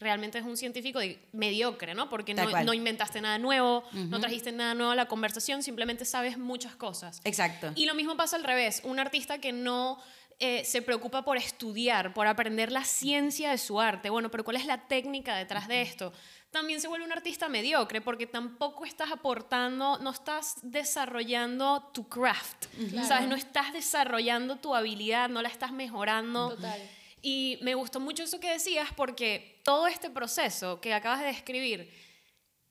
realmente 0.00 0.38
es 0.38 0.44
un 0.44 0.56
científico 0.56 0.98
mediocre, 1.30 1.94
¿no? 1.94 2.08
Porque 2.08 2.34
no, 2.34 2.50
no 2.64 2.74
inventaste 2.74 3.20
nada 3.20 3.38
nuevo, 3.38 3.84
no 3.92 4.18
trajiste 4.18 4.50
nada 4.50 4.74
nuevo 4.74 4.90
a 4.90 4.96
la 4.96 5.06
conversación, 5.06 5.62
simplemente 5.62 6.04
sabes 6.04 6.36
muchas 6.36 6.74
cosas. 6.74 7.20
Exacto. 7.22 7.70
Y 7.76 7.86
lo 7.86 7.94
mismo 7.94 8.16
pasa 8.16 8.34
al 8.34 8.42
revés, 8.42 8.80
un 8.82 8.98
artista 8.98 9.38
que 9.38 9.52
no 9.52 10.02
eh, 10.42 10.64
se 10.64 10.80
preocupa 10.80 11.22
por 11.22 11.36
estudiar, 11.36 12.14
por 12.14 12.26
aprender 12.26 12.72
la 12.72 12.82
ciencia 12.82 13.50
de 13.50 13.58
su 13.58 13.78
arte, 13.78 14.08
bueno, 14.08 14.30
pero 14.30 14.42
¿cuál 14.42 14.56
es 14.56 14.64
la 14.64 14.88
técnica 14.88 15.36
detrás 15.36 15.68
de 15.68 15.82
esto? 15.82 16.14
También 16.50 16.80
se 16.80 16.88
vuelve 16.88 17.04
un 17.04 17.12
artista 17.12 17.50
mediocre 17.50 18.00
porque 18.00 18.26
tampoco 18.26 18.86
estás 18.86 19.12
aportando, 19.12 19.98
no 19.98 20.10
estás 20.10 20.56
desarrollando 20.62 21.90
tu 21.92 22.08
craft, 22.08 22.64
¿sabes? 23.06 23.28
No 23.28 23.36
estás 23.36 23.74
desarrollando 23.74 24.56
tu 24.56 24.74
habilidad, 24.74 25.28
no 25.28 25.42
la 25.42 25.50
estás 25.50 25.72
mejorando. 25.72 26.56
Total. 26.56 26.80
Y 27.20 27.58
me 27.60 27.74
gustó 27.74 28.00
mucho 28.00 28.22
eso 28.22 28.40
que 28.40 28.50
decías 28.50 28.88
porque 28.96 29.60
todo 29.62 29.86
este 29.86 30.08
proceso 30.08 30.80
que 30.80 30.94
acabas 30.94 31.20
de 31.20 31.26
describir 31.26 31.92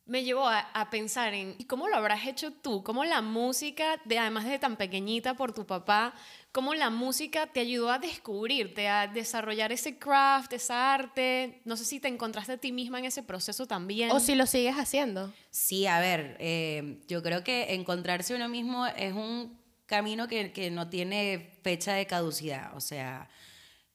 me 0.10 0.24
llevó 0.24 0.48
a, 0.48 0.60
a 0.60 0.90
pensar 0.90 1.36
en 1.36 1.56
¿y 1.60 1.66
cómo 1.66 1.88
lo 1.88 1.96
habrás 1.96 2.26
hecho 2.26 2.52
tú, 2.52 2.84
cómo 2.84 3.06
la 3.06 3.22
música, 3.22 4.02
de, 4.06 4.18
además 4.18 4.46
de 4.46 4.58
tan 4.58 4.76
pequeñita 4.76 5.36
por 5.36 5.54
tu 5.54 5.68
papá, 5.68 6.16
cómo 6.52 6.74
la 6.74 6.90
música 6.90 7.48
te 7.48 7.60
ayudó 7.60 7.92
a 7.92 8.00
descubrirte, 8.00 8.88
a 8.88 9.08
desarrollar 9.08 9.72
ese 9.72 9.98
craft, 9.98 10.54
esa 10.54 10.94
arte. 10.94 11.62
No 11.66 11.78
sé 11.78 11.86
si 11.86 12.00
te 12.00 12.08
encontraste 12.08 12.54
a 12.54 12.58
ti 12.58 12.72
misma 12.72 13.00
en 13.00 13.06
ese 13.06 13.22
proceso 13.24 13.68
también. 13.68 14.12
O 14.12 14.20
si 14.20 14.36
lo 14.36 14.46
sigues 14.46 14.76
haciendo. 14.76 15.32
Sí, 15.52 15.86
a 15.86 16.00
ver, 16.00 16.38
eh, 16.40 17.00
yo 17.08 17.22
creo 17.22 17.44
que 17.44 17.74
encontrarse 17.76 18.34
uno 18.36 18.50
mismo 18.50 18.86
es 18.88 19.14
un 19.14 19.58
camino 19.86 20.28
que, 20.28 20.52
que 20.52 20.70
no 20.72 20.90
tiene 20.90 21.52
fecha 21.64 21.94
de 21.94 22.06
caducidad, 22.08 22.76
o 22.76 22.80
sea, 22.82 23.30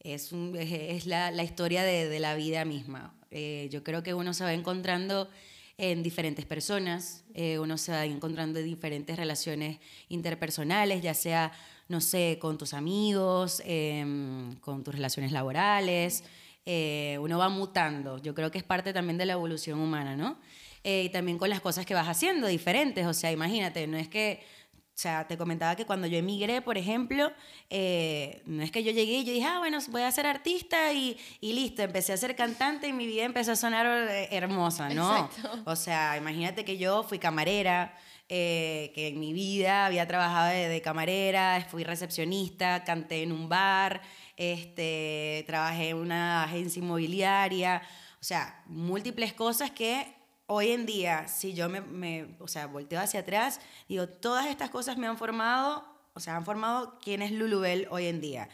es, 0.01 0.33
un- 0.33 0.57
es- 0.57 0.71
es 0.73 1.07
la, 1.07 1.31
la 1.31 1.43
historia 1.45 1.83
de, 1.83 2.09
de 2.09 2.19
la 2.21 2.35
vida 2.35 2.65
misma. 2.65 3.15
Eh, 3.31 3.69
yo 3.71 3.83
creo 3.83 4.03
que 4.03 4.15
uno 4.15 4.33
se 4.35 4.45
va 4.45 4.53
encontrando 4.53 5.29
en 5.77 6.03
diferentes 6.05 6.45
personas, 6.45 7.25
eh, 7.35 7.59
uno 7.59 7.79
se 7.79 7.91
va 7.93 8.05
encontrando 8.05 8.61
en 8.61 8.65
diferentes 8.65 9.17
relaciones 9.17 9.79
interpersonales, 10.09 11.03
ya 11.03 11.15
sea, 11.15 11.53
no 11.88 12.00
sé, 12.00 12.38
con 12.41 12.59
tus 12.59 12.75
amigos, 12.75 13.62
em, 13.64 14.57
con 14.57 14.83
tus 14.83 14.95
relaciones 14.95 15.33
laborales, 15.33 16.25
eh, 16.67 17.19
uno 17.21 17.38
va 17.38 17.49
mutando. 17.49 18.19
Yo 18.19 18.35
creo 18.35 18.50
que 18.50 18.59
es 18.59 18.64
parte 18.64 18.93
también 18.93 19.19
de 19.19 19.26
la 19.26 19.35
evolución 19.35 19.81
humana, 19.81 20.17
¿no? 20.17 20.38
Eh, 20.83 21.05
y 21.05 21.09
también 21.11 21.38
con 21.38 21.50
las 21.50 21.61
cosas 21.61 21.85
que 21.85 21.95
vas 21.95 22.09
haciendo 22.09 22.47
diferentes, 22.47 23.07
o 23.07 23.14
sea, 23.14 23.33
imagínate, 23.33 23.87
no 23.87 23.97
es 23.97 24.09
que, 24.09 24.45
o 24.75 24.97
sea, 24.97 25.26
te 25.26 25.37
comentaba 25.37 25.76
que 25.76 25.87
cuando 25.87 26.07
yo 26.07 26.19
emigré, 26.19 26.62
por 26.62 26.79
ejemplo, 26.79 27.33
eh, 27.69 28.43
no 28.47 28.62
es 28.62 28.71
que 28.71 28.83
yo 28.83 28.93
llegué 28.93 29.19
y 29.19 29.25
yo 29.25 29.33
dije, 29.33 29.47
ah, 29.47 29.59
bueno, 29.59 29.79
voy 29.88 30.03
a 30.03 30.12
ser 30.12 30.26
artista 30.26 30.93
y, 30.93 31.19
y 31.41 31.53
listo, 31.53 31.83
empecé 31.83 32.12
a 32.12 32.17
ser 32.17 32.37
cantante 32.37 32.88
y 32.88 32.93
mi 32.93 33.07
vida 33.07 33.25
empezó 33.25 33.53
a 33.53 33.57
sonar 33.57 33.87
hermosa, 34.31 34.88
¿no? 34.91 35.26
Exacto. 35.26 35.62
O 35.64 35.76
sea, 35.76 36.17
imagínate 36.17 36.64
que 36.64 36.79
yo 36.79 37.03
fui 37.03 37.19
camarera, 37.19 37.95
eh, 38.28 38.90
que 38.95 39.09
en 39.09 39.21
mi 39.21 39.33
vida 39.33 39.85
había 39.85 40.07
trabajado 40.09 40.49
de, 40.49 40.81
camarera, 40.81 41.66
fui 41.71 41.85
recepcionista, 41.85 42.83
canté 42.85 43.23
en 43.23 43.33
un 43.33 43.49
bar, 43.49 44.00
este, 44.37 45.45
trabajé 45.47 45.90
en 45.90 45.99
una 45.99 46.45
agencia 46.45 46.81
inmobiliaria, 46.81 47.83
o 48.21 48.25
sea, 48.25 48.62
múltiples 48.66 49.35
cosas 49.35 49.71
que 49.71 50.14
hoy 50.47 50.71
en 50.71 50.87
día, 50.87 51.28
si 51.28 51.52
yo 51.52 51.69
me, 51.69 51.83
me, 51.83 52.37
o 52.38 52.49
sea, 52.49 52.66
volteo 52.66 53.00
hacia 53.00 53.21
atrás, 53.21 53.61
digo, 53.88 54.09
todas 54.09 54.47
estas 54.47 54.71
cosas 54.71 54.97
me 54.97 55.07
han 55.07 55.19
formado, 55.19 55.85
o 56.14 56.21
sea, 56.21 56.37
han 56.37 56.45
formado 56.47 56.99
quién 57.02 57.21
es 57.21 57.31
Lulubel 57.31 57.87
hoy 57.90 58.07
en 58.07 58.21
día. 58.23 58.49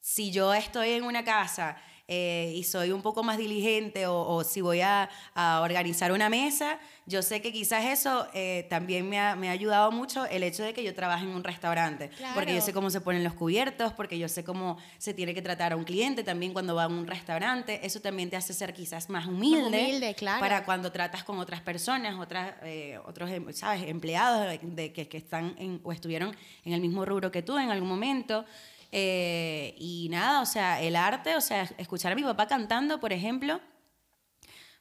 Si 0.00 0.30
yo 0.30 0.54
estoy 0.54 0.90
en 0.90 1.04
una 1.04 1.24
casa 1.24 1.76
eh, 2.12 2.52
y 2.56 2.64
soy 2.64 2.90
un 2.90 3.02
poco 3.02 3.22
más 3.22 3.38
diligente 3.38 4.06
o, 4.08 4.26
o 4.26 4.42
si 4.42 4.60
voy 4.60 4.80
a, 4.80 5.08
a 5.34 5.60
organizar 5.62 6.10
una 6.10 6.28
mesa, 6.28 6.80
yo 7.06 7.22
sé 7.22 7.40
que 7.40 7.52
quizás 7.52 7.84
eso 7.84 8.26
eh, 8.34 8.66
también 8.68 9.08
me 9.08 9.18
ha, 9.20 9.36
me 9.36 9.48
ha 9.48 9.52
ayudado 9.52 9.92
mucho 9.92 10.26
el 10.26 10.42
hecho 10.42 10.64
de 10.64 10.74
que 10.74 10.82
yo 10.82 10.92
trabaje 10.94 11.24
en 11.24 11.30
un 11.30 11.44
restaurante, 11.44 12.08
porque 12.34 12.50
yo 12.52 12.56
Claro. 12.58 12.60
sé 12.66 12.72
cómo 12.72 12.90
se 12.90 13.00
ponen 13.00 13.22
los 13.22 13.34
cubiertos, 13.34 13.92
porque 13.92 14.18
yo 14.18 14.28
sé 14.28 14.42
cómo 14.42 14.76
se 14.98 15.14
tiene 15.14 15.34
que 15.34 15.40
tratar 15.42 15.72
a 15.72 15.76
un 15.76 15.84
cliente 15.84 16.24
también 16.24 16.52
cuando 16.52 16.74
va 16.74 16.84
a 16.84 16.88
un 16.88 17.06
restaurante, 17.06 17.80
eso 17.86 18.00
también 18.00 18.28
te 18.28 18.36
hace 18.36 18.52
ser 18.54 18.74
quizás 18.74 19.08
más 19.08 19.26
humilde, 19.26 19.66
humilde, 19.68 20.14
claro. 20.16 20.40
para 20.40 20.64
cuando 20.64 20.90
tratas 20.90 21.22
con 21.22 21.38
otras 21.38 21.60
personas, 21.60 22.18
otras, 22.18 22.54
eh, 22.64 22.98
otros, 23.06 23.30
em- 23.30 23.52
¿sabes? 23.52 23.84
Empleados 23.88 24.46
de, 24.48 24.58
de 24.62 24.92
que, 24.92 25.08
que 25.08 25.16
están 25.18 25.54
en- 25.58 25.80
o 25.84 25.92
estuvieron 25.92 26.36
en 26.64 26.72
el 26.72 26.80
mismo 26.80 27.04
rubro 27.04 27.30
que 27.30 27.42
tú 27.42 27.56
en 27.56 27.70
algún 27.70 27.88
momento. 27.88 28.44
Eh, 28.92 29.74
y 29.78 30.08
nada, 30.10 30.40
o 30.40 30.46
sea, 30.46 30.80
el 30.80 30.96
arte, 30.96 31.36
o 31.36 31.40
sea, 31.40 31.62
escuchar 31.78 32.12
a 32.12 32.14
mi 32.14 32.22
papá 32.22 32.46
cantando, 32.46 32.98
por 33.00 33.12
ejemplo, 33.12 33.60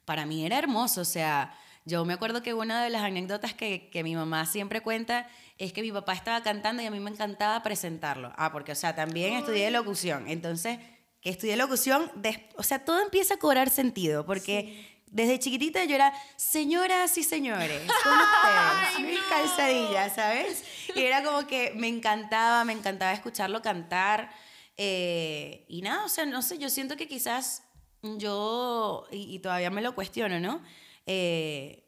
para 0.05 0.25
mí 0.25 0.45
era 0.45 0.57
hermoso. 0.57 1.01
O 1.01 1.05
sea, 1.05 1.55
yo 1.85 2.05
me 2.05 2.13
acuerdo 2.13 2.41
que 2.41 2.53
una 2.53 2.83
de 2.83 2.89
las 2.89 3.03
anécdotas 3.03 3.53
que, 3.53 3.89
que 3.89 4.03
mi 4.03 4.15
mamá 4.15 4.45
siempre 4.45 4.81
cuenta 4.81 5.27
es 5.57 5.73
que 5.73 5.81
mi 5.81 5.91
papá 5.91 6.13
estaba 6.13 6.41
cantando 6.41 6.81
y 6.81 6.85
a 6.85 6.91
mí 6.91 6.99
me 6.99 7.11
encantaba 7.11 7.61
presentarlo. 7.61 8.33
Ah, 8.37 8.51
porque, 8.51 8.71
o 8.71 8.75
sea, 8.75 8.95
también 8.95 9.33
estudié 9.33 9.69
locución. 9.71 10.27
Entonces, 10.27 10.79
que 11.21 11.29
estudié 11.29 11.57
locución, 11.57 12.11
o 12.55 12.63
sea, 12.63 12.85
todo 12.85 13.01
empieza 13.01 13.35
a 13.35 13.37
cobrar 13.37 13.69
sentido, 13.69 14.25
porque... 14.25 14.98
Desde 15.11 15.39
chiquitita 15.39 15.83
yo 15.85 15.95
era, 15.95 16.13
señoras 16.35 17.17
y 17.17 17.23
señores, 17.23 17.81
con 18.03 18.13
ustedes, 18.13 19.11
mis 19.11 19.19
calzadillas, 19.23 20.13
¿sabes? 20.13 20.63
Y 20.95 21.01
era 21.01 21.23
como 21.23 21.47
que 21.47 21.73
me 21.75 21.87
encantaba, 21.87 22.63
me 22.63 22.73
encantaba 22.73 23.11
escucharlo 23.13 23.61
cantar. 23.61 24.29
eh, 24.77 25.65
y 25.67 25.81
nada, 25.81 26.05
o 26.05 26.09
sea, 26.09 26.25
no 26.25 26.41
sé, 26.41 26.57
yo 26.57 26.69
siento 26.69 26.95
que 26.95 27.07
quizás 27.07 27.63
yo, 28.01 29.07
y, 29.11 29.35
y 29.35 29.39
todavía 29.39 29.69
me 29.71 29.81
lo 29.81 29.95
cuestiono, 29.95 30.39
¿no? 30.39 30.61
Eh, 31.05 31.85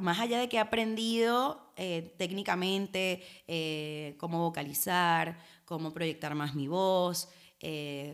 más 0.00 0.18
allá 0.18 0.38
de 0.38 0.48
que 0.48 0.56
he 0.56 0.60
aprendido 0.60 1.72
eh, 1.76 2.14
técnicamente 2.16 3.22
cómo 4.18 4.38
vocalizar, 4.40 5.38
cómo 5.66 5.92
proyectar 5.92 6.34
más 6.34 6.54
mi 6.54 6.66
voz, 6.66 7.28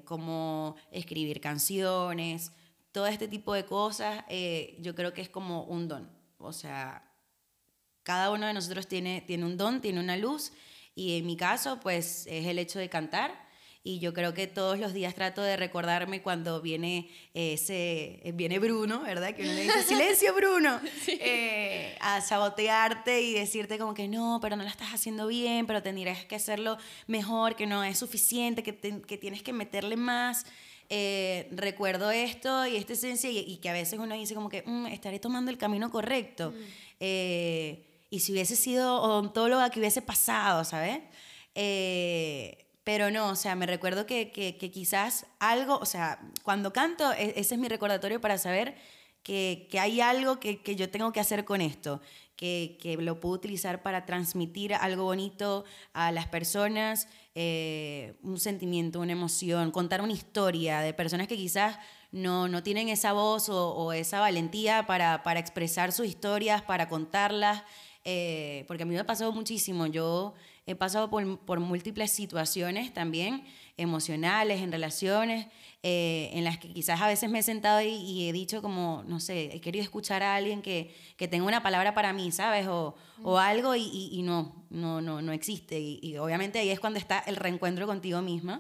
cómo 0.05 0.75
escribir 0.91 1.41
canciones, 1.41 2.51
todo 2.93 3.07
este 3.07 3.29
tipo 3.29 3.55
de 3.55 3.65
cosas, 3.65 4.25
eh, 4.29 4.77
yo 4.81 4.95
creo 4.95 5.13
que 5.15 5.23
es 5.23 5.29
como 5.29 5.65
un 5.65 5.89
don. 5.89 6.11
O 6.39 6.53
sea, 6.53 7.05
cada 8.03 8.31
uno 8.31 8.47
de 8.47 8.55
nosotros 8.55 8.87
tiene, 8.87 9.21
tiene 9.27 9.45
un 9.45 9.57
don, 9.57 9.81
tiene 9.81 10.01
una 10.01 10.17
luz, 10.17 10.53
y 10.95 11.19
en 11.19 11.27
mi 11.27 11.37
caso, 11.37 11.79
pues 11.81 12.27
es 12.27 12.47
el 12.47 12.59
hecho 12.59 12.79
de 12.79 12.89
cantar. 12.89 13.47
Y 13.85 14.01
yo 14.01 14.13
creo 14.13 14.35
que 14.35 14.47
todos 14.49 14.79
los 14.79 14.93
días 14.93 15.15
trato 15.15 15.41
de 15.41 15.57
recordarme 15.57 16.21
cuando 16.21 16.61
viene 16.61 17.09
ese, 17.33 18.21
viene 18.35 18.59
Bruno, 18.59 19.01
¿verdad? 19.03 19.35
Que 19.35 19.43
uno 19.45 19.53
le 19.53 19.63
dice, 19.63 19.83
silencio 19.85 20.35
Bruno, 20.35 20.81
Eh, 21.07 21.97
a 22.01 22.21
sabotearte 22.21 23.23
y 23.23 23.33
decirte 23.35 23.79
como 23.79 23.95
que 23.95 24.09
no, 24.09 24.41
pero 24.43 24.57
no 24.57 24.65
lo 24.65 24.69
estás 24.69 24.93
haciendo 24.93 25.27
bien, 25.29 25.67
pero 25.67 25.83
tendrías 25.83 26.25
que 26.27 26.35
hacerlo 26.35 26.77
mejor, 27.07 27.55
que 27.57 27.67
no 27.67 27.83
es 27.85 27.99
suficiente, 27.99 28.63
que, 28.63 28.73
te- 28.73 29.01
que 29.03 29.17
tienes 29.17 29.43
que 29.43 29.53
meterle 29.53 29.97
más. 29.97 30.45
Eh, 30.91 31.49
recuerdo 31.53 32.11
esto 32.11 32.67
y 32.67 32.77
esta 32.77 32.95
esencia 32.95 33.31
y, 33.31 33.39
y 33.41 33.59
que 33.59 33.69
a 33.69 33.75
veces 33.75 33.99
uno 33.99 34.15
dice 34.15 34.35
como 34.35 34.49
que 34.49 34.63
"Mm, 34.65 34.87
estaré 34.87 35.19
tomando 35.19 35.51
el 35.51 35.59
camino 35.59 35.91
correcto. 35.91 36.53
Eh, 37.01 37.85
y 38.11 38.21
si 38.21 38.33
hubiese 38.33 38.57
sido 38.57 39.01
odontóloga, 39.03 39.69
¿qué 39.71 39.81
hubiese 39.81 40.01
pasado, 40.03 40.65
sabes? 40.65 41.01
Eh, 41.55 42.67
pero 42.85 43.11
no, 43.11 43.29
o 43.31 43.37
sea, 43.37 43.55
me 43.55 43.67
recuerdo 43.67 44.07
que, 44.07 44.31
que, 44.33 44.57
que 44.57 44.71
quizás 44.71 45.27
algo, 45.41 45.77
o 45.79 45.85
sea, 45.85 46.21
cuando 46.43 46.73
canto, 46.73 47.13
e- 47.13 47.35
ese 47.37 47.55
es 47.57 47.61
mi 47.61 47.69
recordatorio 47.69 48.21
para 48.21 48.39
saber 48.39 48.77
que, 49.23 49.69
que 49.71 49.79
hay 49.79 50.01
algo 50.01 50.41
que, 50.41 50.63
que 50.63 50.75
yo 50.75 50.89
tengo 50.89 51.13
que 51.13 51.21
hacer 51.21 51.45
con 51.45 51.61
esto, 51.61 52.01
que, 52.39 52.79
que 52.81 52.97
lo 52.97 53.19
puedo 53.19 53.35
utilizar 53.35 53.83
para 53.83 54.07
transmitir 54.07 54.73
algo 54.73 55.03
bonito 55.03 55.65
a 55.93 56.13
las 56.13 56.29
personas, 56.29 57.09
eh, 57.35 58.15
un 58.23 58.39
sentimiento, 58.39 59.01
una 59.01 59.11
emoción, 59.11 59.73
contar 59.73 60.01
una 60.03 60.13
historia 60.13 60.79
de 60.79 60.95
personas 60.95 61.27
que 61.27 61.37
quizás 61.37 61.79
no, 62.13 62.47
no 62.47 62.63
tienen 62.63 62.89
esa 62.89 63.13
voz 63.13 63.49
o, 63.49 63.75
o 63.75 63.93
esa 63.93 64.21
valentía 64.21 64.87
para, 64.87 65.25
para 65.25 65.41
expresar 65.41 65.91
sus 65.91 66.07
historias, 66.07 66.63
para 66.63 66.89
contarlas, 66.89 67.65
eh, 68.05 68.65
porque 68.69 68.85
a 68.85 68.87
mí 68.87 68.95
me 68.95 69.01
ha 69.01 69.07
pasado 69.07 69.33
muchísimo. 69.33 69.89
Yo 69.89 70.35
he 70.65 70.77
pasado 70.77 71.11
por, 71.11 71.41
por 71.41 71.59
múltiples 71.59 72.13
situaciones 72.13 72.95
también 72.95 73.45
emocionales, 73.79 74.61
en 74.61 74.71
relaciones, 74.71 75.47
eh, 75.83 76.31
en 76.35 76.45
las 76.45 76.59
que 76.59 76.73
quizás 76.73 77.01
a 77.01 77.07
veces 77.07 77.31
me 77.31 77.39
he 77.39 77.43
sentado 77.43 77.81
y, 77.81 77.89
y 77.89 78.29
he 78.29 78.33
dicho 78.33 78.61
como, 78.61 79.05
no 79.07 79.21
sé, 79.21 79.55
he 79.55 79.61
querido 79.61 79.83
escuchar 79.85 80.23
a 80.23 80.35
alguien 80.35 80.61
que, 80.61 80.95
que 81.17 81.29
tenga 81.29 81.47
una 81.47 81.63
palabra 81.63 81.95
para 81.95 82.13
mí, 82.13 82.31
¿sabes? 82.33 82.67
O, 82.67 82.97
o 83.23 83.39
algo 83.39 83.75
y, 83.77 83.83
y- 83.85 84.11
y 84.19 84.23
no, 84.23 84.67
no, 84.71 85.01
no, 85.01 85.23
no 85.23 85.33
existe. 85.33 85.79
Y, 85.81 86.17
obviamente 86.19 86.59
ahí 86.59 86.71
es 86.71 86.81
cuando 86.81 86.99
está 86.99 87.21
el 87.21 87.37
reencuentro 87.37 87.87
contigo 87.87 88.21
misma. 88.23 88.59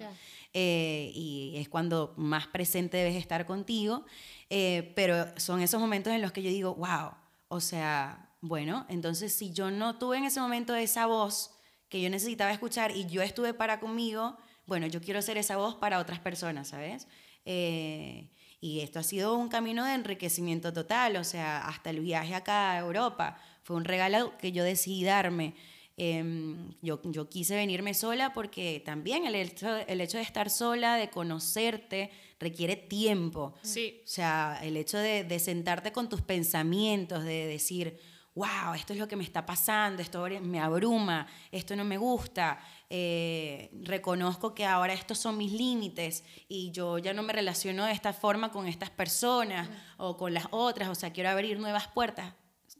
Eh, 0.54 1.12
y 1.14 1.54
es 1.56 1.68
cuando 1.68 2.14
más 2.16 2.46
presente 2.46 2.96
debes 2.96 3.16
estar 3.16 3.44
contigo. 3.46 4.04
eh, 4.50 4.92
pero 4.96 5.26
son 5.37 5.60
esos 5.60 5.78
momentos 5.80 6.12
en 6.12 6.22
los 6.22 6.32
que 6.32 6.42
yo 6.42 6.48
digo, 6.50 6.75
wow, 6.76 7.10
o 7.48 7.60
sea, 7.60 8.30
bueno, 8.40 8.87
entonces 8.88 9.32
si 9.32 9.52
yo 9.52 9.70
no 9.70 9.98
tuve 9.98 10.16
en 10.18 10.25
ese 10.25 10.40
momento 10.40 10.75
esa 10.75 11.04
voz 11.06 11.50
que 11.90 12.00
yo 12.00 12.08
necesitaba 12.08 12.50
escuchar 12.52 12.96
y 12.96 13.04
yo 13.06 13.20
estuve 13.22 13.52
para 13.52 13.78
conmigo, 13.80 14.38
bueno, 14.68 14.87
yo 14.87 15.00
quiero 15.00 15.22
ser 15.22 15.38
esa 15.38 15.56
voz 15.56 15.75
para 15.76 15.98
otras 15.98 16.20
personas, 16.20 16.68
¿sabes? 16.68 17.08
Eh, 17.46 18.28
y 18.60 18.80
esto 18.80 18.98
ha 18.98 19.02
sido 19.02 19.34
un 19.34 19.48
camino 19.48 19.84
de 19.87 19.94
enriquecimiento 19.94 20.72
total, 20.75 21.16
o 21.16 21.25
sea, 21.25 21.66
hasta 21.66 21.90
el 21.90 22.00
viaje 22.00 22.34
acá 22.34 22.72
a 22.72 22.78
Europa 22.78 23.40
fue 23.62 23.76
un 23.76 23.84
regalo 23.84 24.37
que 24.37 24.52
yo 24.52 24.62
decidí 24.64 25.04
darme. 25.04 25.54
Em, 25.96 26.75
yo, 26.80 27.00
yo 27.04 27.28
quise 27.28 27.56
venirme 27.56 27.92
sola 27.94 28.32
porque 28.32 28.82
también 28.84 29.26
el 29.26 29.34
hecho, 29.34 29.75
el 29.88 30.00
hecho 30.00 30.18
de 30.18 30.22
estar 30.22 30.50
sola, 30.50 30.96
de 30.96 31.08
conocerte, 31.10 32.10
requiere 32.38 32.76
tiempo. 32.76 33.54
Sí. 33.62 34.00
O 34.04 34.06
sea, 34.06 34.60
el 34.62 34.76
hecho 34.76 34.98
de, 34.98 35.25
de 35.25 35.38
sentarte 35.38 35.92
con 35.92 36.08
tus 36.08 36.20
pensamientos, 36.20 37.25
de 37.25 37.46
decir, 37.46 37.98
wow, 38.38 38.75
esto 38.75 38.92
es 38.92 38.98
lo 39.00 39.08
que 39.08 39.16
me 39.16 39.25
está 39.25 39.44
pasando, 39.44 40.00
esto 40.00 40.25
me 40.42 40.60
abruma, 40.60 41.26
esto 41.50 41.75
no 41.75 41.84
me 41.84 41.98
gusta, 41.98 42.60
eh, 42.90 43.71
reconozco 43.83 44.54
que 44.54 44.64
ahora 44.64 44.95
estos 44.95 45.18
son 45.18 45.37
mis 45.37 45.52
límites 45.52 46.25
y 46.49 46.71
yo 46.71 46.99
ya 46.99 47.12
no 47.12 47.23
me 47.23 47.33
relaciono 47.33 47.85
de 47.85 47.92
esta 47.92 48.12
forma 48.12 48.50
con 48.50 48.66
estas 48.66 48.90
personas 48.90 49.68
o 49.99 50.16
con 50.16 50.33
las 50.33 50.47
otras, 50.50 50.88
o 50.88 50.95
sea, 50.95 51.12
quiero 51.12 51.28
abrir 51.30 51.59
nuevas 51.59 51.88
puertas. 51.88 52.35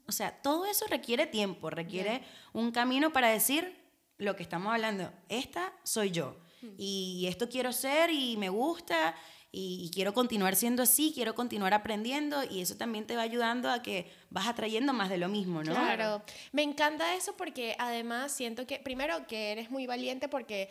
O 0.07 0.11
sea, 0.11 0.41
todo 0.41 0.65
eso 0.65 0.85
requiere 0.89 1.27
tiempo, 1.27 1.69
requiere 1.69 2.23
un 2.53 2.71
camino 2.71 3.13
para 3.13 3.29
decir, 3.29 3.79
lo 4.17 4.35
que 4.35 4.43
estamos 4.43 4.73
hablando, 4.73 5.11
esta 5.29 5.73
soy 5.83 6.11
yo. 6.11 6.37
Y 6.77 7.25
esto 7.29 7.47
quiero 7.47 7.71
ser 7.71 8.09
y 8.09 8.35
me 8.35 8.49
gusta 8.49 9.15
y, 9.51 9.85
y 9.85 9.89
quiero 9.89 10.13
continuar 10.13 10.55
siendo 10.55 10.83
así, 10.83 11.11
quiero 11.13 11.35
continuar 11.35 11.73
aprendiendo 11.73 12.43
y 12.43 12.61
eso 12.61 12.77
también 12.77 13.07
te 13.07 13.15
va 13.15 13.23
ayudando 13.23 13.69
a 13.69 13.81
que 13.81 14.11
vas 14.29 14.47
atrayendo 14.47 14.93
más 14.93 15.09
de 15.09 15.17
lo 15.17 15.27
mismo, 15.27 15.63
¿no? 15.63 15.73
Claro, 15.73 16.21
me 16.51 16.63
encanta 16.63 17.15
eso 17.15 17.35
porque 17.35 17.75
además 17.79 18.31
siento 18.31 18.67
que, 18.67 18.79
primero, 18.79 19.25
que 19.27 19.51
eres 19.51 19.71
muy 19.71 19.87
valiente 19.87 20.27
porque 20.27 20.69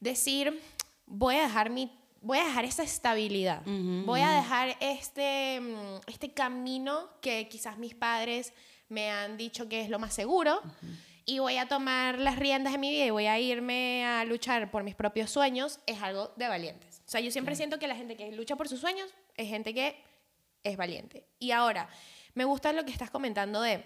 decir, 0.00 0.60
voy 1.06 1.36
a 1.36 1.42
dejar 1.42 1.70
mi 1.70 1.90
voy 2.20 2.38
a 2.38 2.44
dejar 2.46 2.64
esa 2.64 2.82
estabilidad, 2.82 3.62
voy 3.66 4.22
a 4.22 4.30
dejar 4.30 4.76
este, 4.80 5.60
mm, 5.60 6.00
este 6.06 6.32
camino 6.32 7.10
que 7.20 7.48
quizás 7.48 7.76
mis 7.76 7.94
padres 7.94 8.54
me 8.88 9.10
han 9.10 9.36
dicho 9.36 9.68
que 9.68 9.82
es 9.82 9.90
lo 9.90 9.98
más 9.98 10.14
seguro 10.14 10.62
y 11.26 11.38
voy 11.38 11.58
a 11.58 11.68
tomar 11.68 12.18
las 12.18 12.36
riendas 12.38 12.72
de 12.72 12.78
mi 12.78 12.90
vida 12.90 13.04
y 13.04 13.10
voy 13.10 13.26
a 13.26 13.38
irme 13.38 14.06
a 14.06 14.24
luchar 14.24 14.70
por 14.70 14.84
mis 14.84 14.94
propios 14.94 15.30
sueños, 15.30 15.80
es 15.86 16.00
algo 16.02 16.32
de 16.36 16.48
valientes. 16.48 16.93
O 17.14 17.16
sea, 17.16 17.22
yo 17.24 17.30
siempre 17.30 17.54
siento 17.54 17.78
que 17.78 17.86
la 17.86 17.94
gente 17.94 18.16
que 18.16 18.32
lucha 18.32 18.56
por 18.56 18.68
sus 18.68 18.80
sueños 18.80 19.08
es 19.36 19.48
gente 19.48 19.72
que 19.72 20.02
es 20.64 20.76
valiente. 20.76 21.24
Y 21.38 21.52
ahora, 21.52 21.88
me 22.34 22.44
gusta 22.44 22.72
lo 22.72 22.84
que 22.84 22.90
estás 22.90 23.08
comentando 23.08 23.62
de 23.62 23.84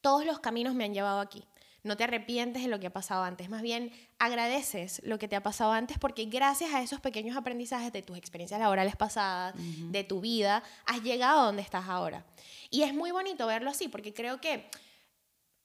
todos 0.00 0.24
los 0.24 0.40
caminos 0.40 0.74
me 0.74 0.84
han 0.84 0.94
llevado 0.94 1.20
aquí. 1.20 1.44
No 1.82 1.98
te 1.98 2.04
arrepientes 2.04 2.62
de 2.62 2.70
lo 2.70 2.80
que 2.80 2.86
ha 2.86 2.92
pasado 2.94 3.24
antes, 3.24 3.50
más 3.50 3.60
bien 3.60 3.92
agradeces 4.18 5.02
lo 5.04 5.18
que 5.18 5.28
te 5.28 5.36
ha 5.36 5.42
pasado 5.42 5.72
antes 5.72 5.98
porque 5.98 6.24
gracias 6.24 6.72
a 6.72 6.80
esos 6.80 6.98
pequeños 6.98 7.36
aprendizajes 7.36 7.92
de 7.92 8.00
tus 8.00 8.16
experiencias 8.16 8.58
laborales 8.58 8.96
pasadas, 8.96 9.54
de 9.58 10.04
tu 10.04 10.22
vida, 10.22 10.62
has 10.86 11.02
llegado 11.02 11.40
a 11.40 11.44
donde 11.44 11.60
estás 11.60 11.90
ahora. 11.90 12.24
Y 12.70 12.84
es 12.84 12.94
muy 12.94 13.10
bonito 13.10 13.46
verlo 13.46 13.68
así 13.68 13.88
porque 13.88 14.14
creo 14.14 14.40
que 14.40 14.64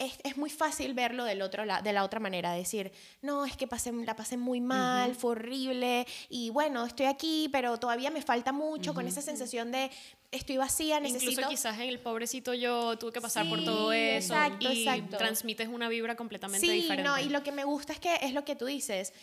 es, 0.01 0.17
es, 0.23 0.37
muy 0.37 0.49
fácil 0.49 0.93
verlo 0.93 1.23
del 1.25 1.41
otro 1.41 1.63
la, 1.65 1.81
de 1.81 1.93
la 1.93 2.03
otra 2.03 2.19
manera, 2.19 2.51
decir, 2.53 2.91
no, 3.21 3.45
es 3.45 3.55
que 3.55 3.67
pasé, 3.67 3.91
la 3.91 4.15
pasé 4.15 4.35
muy 4.35 4.59
mal, 4.59 5.15
fue 5.15 5.31
horrible, 5.31 6.07
y 6.29 6.49
bueno, 6.49 6.85
estoy 6.85 7.05
aquí, 7.05 7.49
pero 7.51 7.77
todavía 7.77 8.09
me 8.09 8.21
falta 8.21 8.51
mucho, 8.51 8.93
con 8.93 9.07
esa 9.07 9.21
sensación 9.21 9.71
de 9.71 9.91
estoy 10.31 10.57
vacía, 10.57 10.99
necesito... 10.99 11.31
Incluso 11.31 11.49
quizás 11.49 11.75
en 11.75 11.89
el 11.89 11.99
pobrecito 11.99 12.53
yo 12.53 12.97
tuve 12.97 13.11
que 13.11 13.21
pasar 13.21 13.43
sí, 13.43 13.49
por 13.49 13.63
todo 13.63 13.91
eso 13.93 14.33
exacto, 14.33 14.71
y 14.71 14.83
exacto. 14.83 15.17
transmites 15.17 15.67
una 15.67 15.89
vibra 15.89 16.15
completamente 16.15 16.65
sí, 16.65 16.73
diferente. 16.73 17.03
no, 17.07 17.19
y 17.19 17.29
lo 17.29 17.43
que 17.43 17.51
me 17.51 17.63
gusta 17.63 17.93
es 17.93 17.99
que 17.99 18.15
es 18.21 18.33
lo 18.33 18.43
que 18.43 18.55
tú 18.55 18.65
dices, 18.65 19.13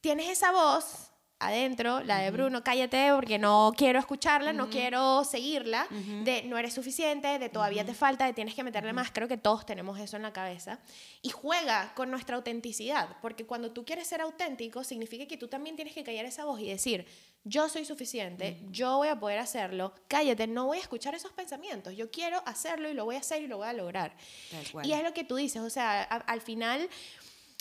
tienes 0.00 0.28
esa 0.28 0.52
voz 0.52 1.10
adentro, 1.40 2.00
la 2.02 2.18
de 2.18 2.30
Bruno, 2.30 2.64
cállate 2.64 3.12
porque 3.14 3.38
no 3.38 3.72
quiero 3.76 3.98
escucharla, 3.98 4.52
no 4.52 4.70
quiero 4.70 5.24
seguirla, 5.24 5.86
de 6.24 6.42
no 6.44 6.58
eres 6.58 6.74
suficiente, 6.74 7.38
de 7.38 7.48
todavía 7.48 7.84
te 7.84 7.94
falta, 7.94 8.26
de 8.26 8.32
tienes 8.32 8.54
que 8.54 8.64
meterle 8.64 8.92
más, 8.92 9.10
creo 9.12 9.28
que 9.28 9.36
todos 9.36 9.64
tenemos 9.64 9.98
eso 10.00 10.16
en 10.16 10.22
la 10.22 10.32
cabeza, 10.32 10.80
y 11.22 11.30
juega 11.30 11.92
con 11.94 12.10
nuestra 12.10 12.36
autenticidad, 12.36 13.16
porque 13.22 13.46
cuando 13.46 13.70
tú 13.70 13.84
quieres 13.84 14.08
ser 14.08 14.20
auténtico, 14.20 14.82
significa 14.82 15.26
que 15.26 15.36
tú 15.36 15.46
también 15.46 15.76
tienes 15.76 15.94
que 15.94 16.02
callar 16.02 16.24
esa 16.24 16.44
voz 16.44 16.60
y 16.60 16.68
decir, 16.68 17.06
yo 17.44 17.68
soy 17.68 17.84
suficiente, 17.84 18.60
yo 18.70 18.96
voy 18.96 19.08
a 19.08 19.18
poder 19.18 19.38
hacerlo, 19.38 19.94
cállate, 20.08 20.48
no 20.48 20.66
voy 20.66 20.78
a 20.78 20.80
escuchar 20.80 21.14
esos 21.14 21.32
pensamientos, 21.32 21.96
yo 21.96 22.10
quiero 22.10 22.42
hacerlo 22.46 22.90
y 22.90 22.94
lo 22.94 23.04
voy 23.04 23.14
a 23.14 23.20
hacer 23.20 23.42
y 23.42 23.46
lo 23.46 23.58
voy 23.58 23.68
a 23.68 23.72
lograr. 23.72 24.16
Y 24.82 24.92
es 24.92 25.04
lo 25.04 25.14
que 25.14 25.22
tú 25.22 25.36
dices, 25.36 25.62
o 25.62 25.70
sea, 25.70 26.02
a, 26.02 26.16
al 26.16 26.40
final 26.40 26.88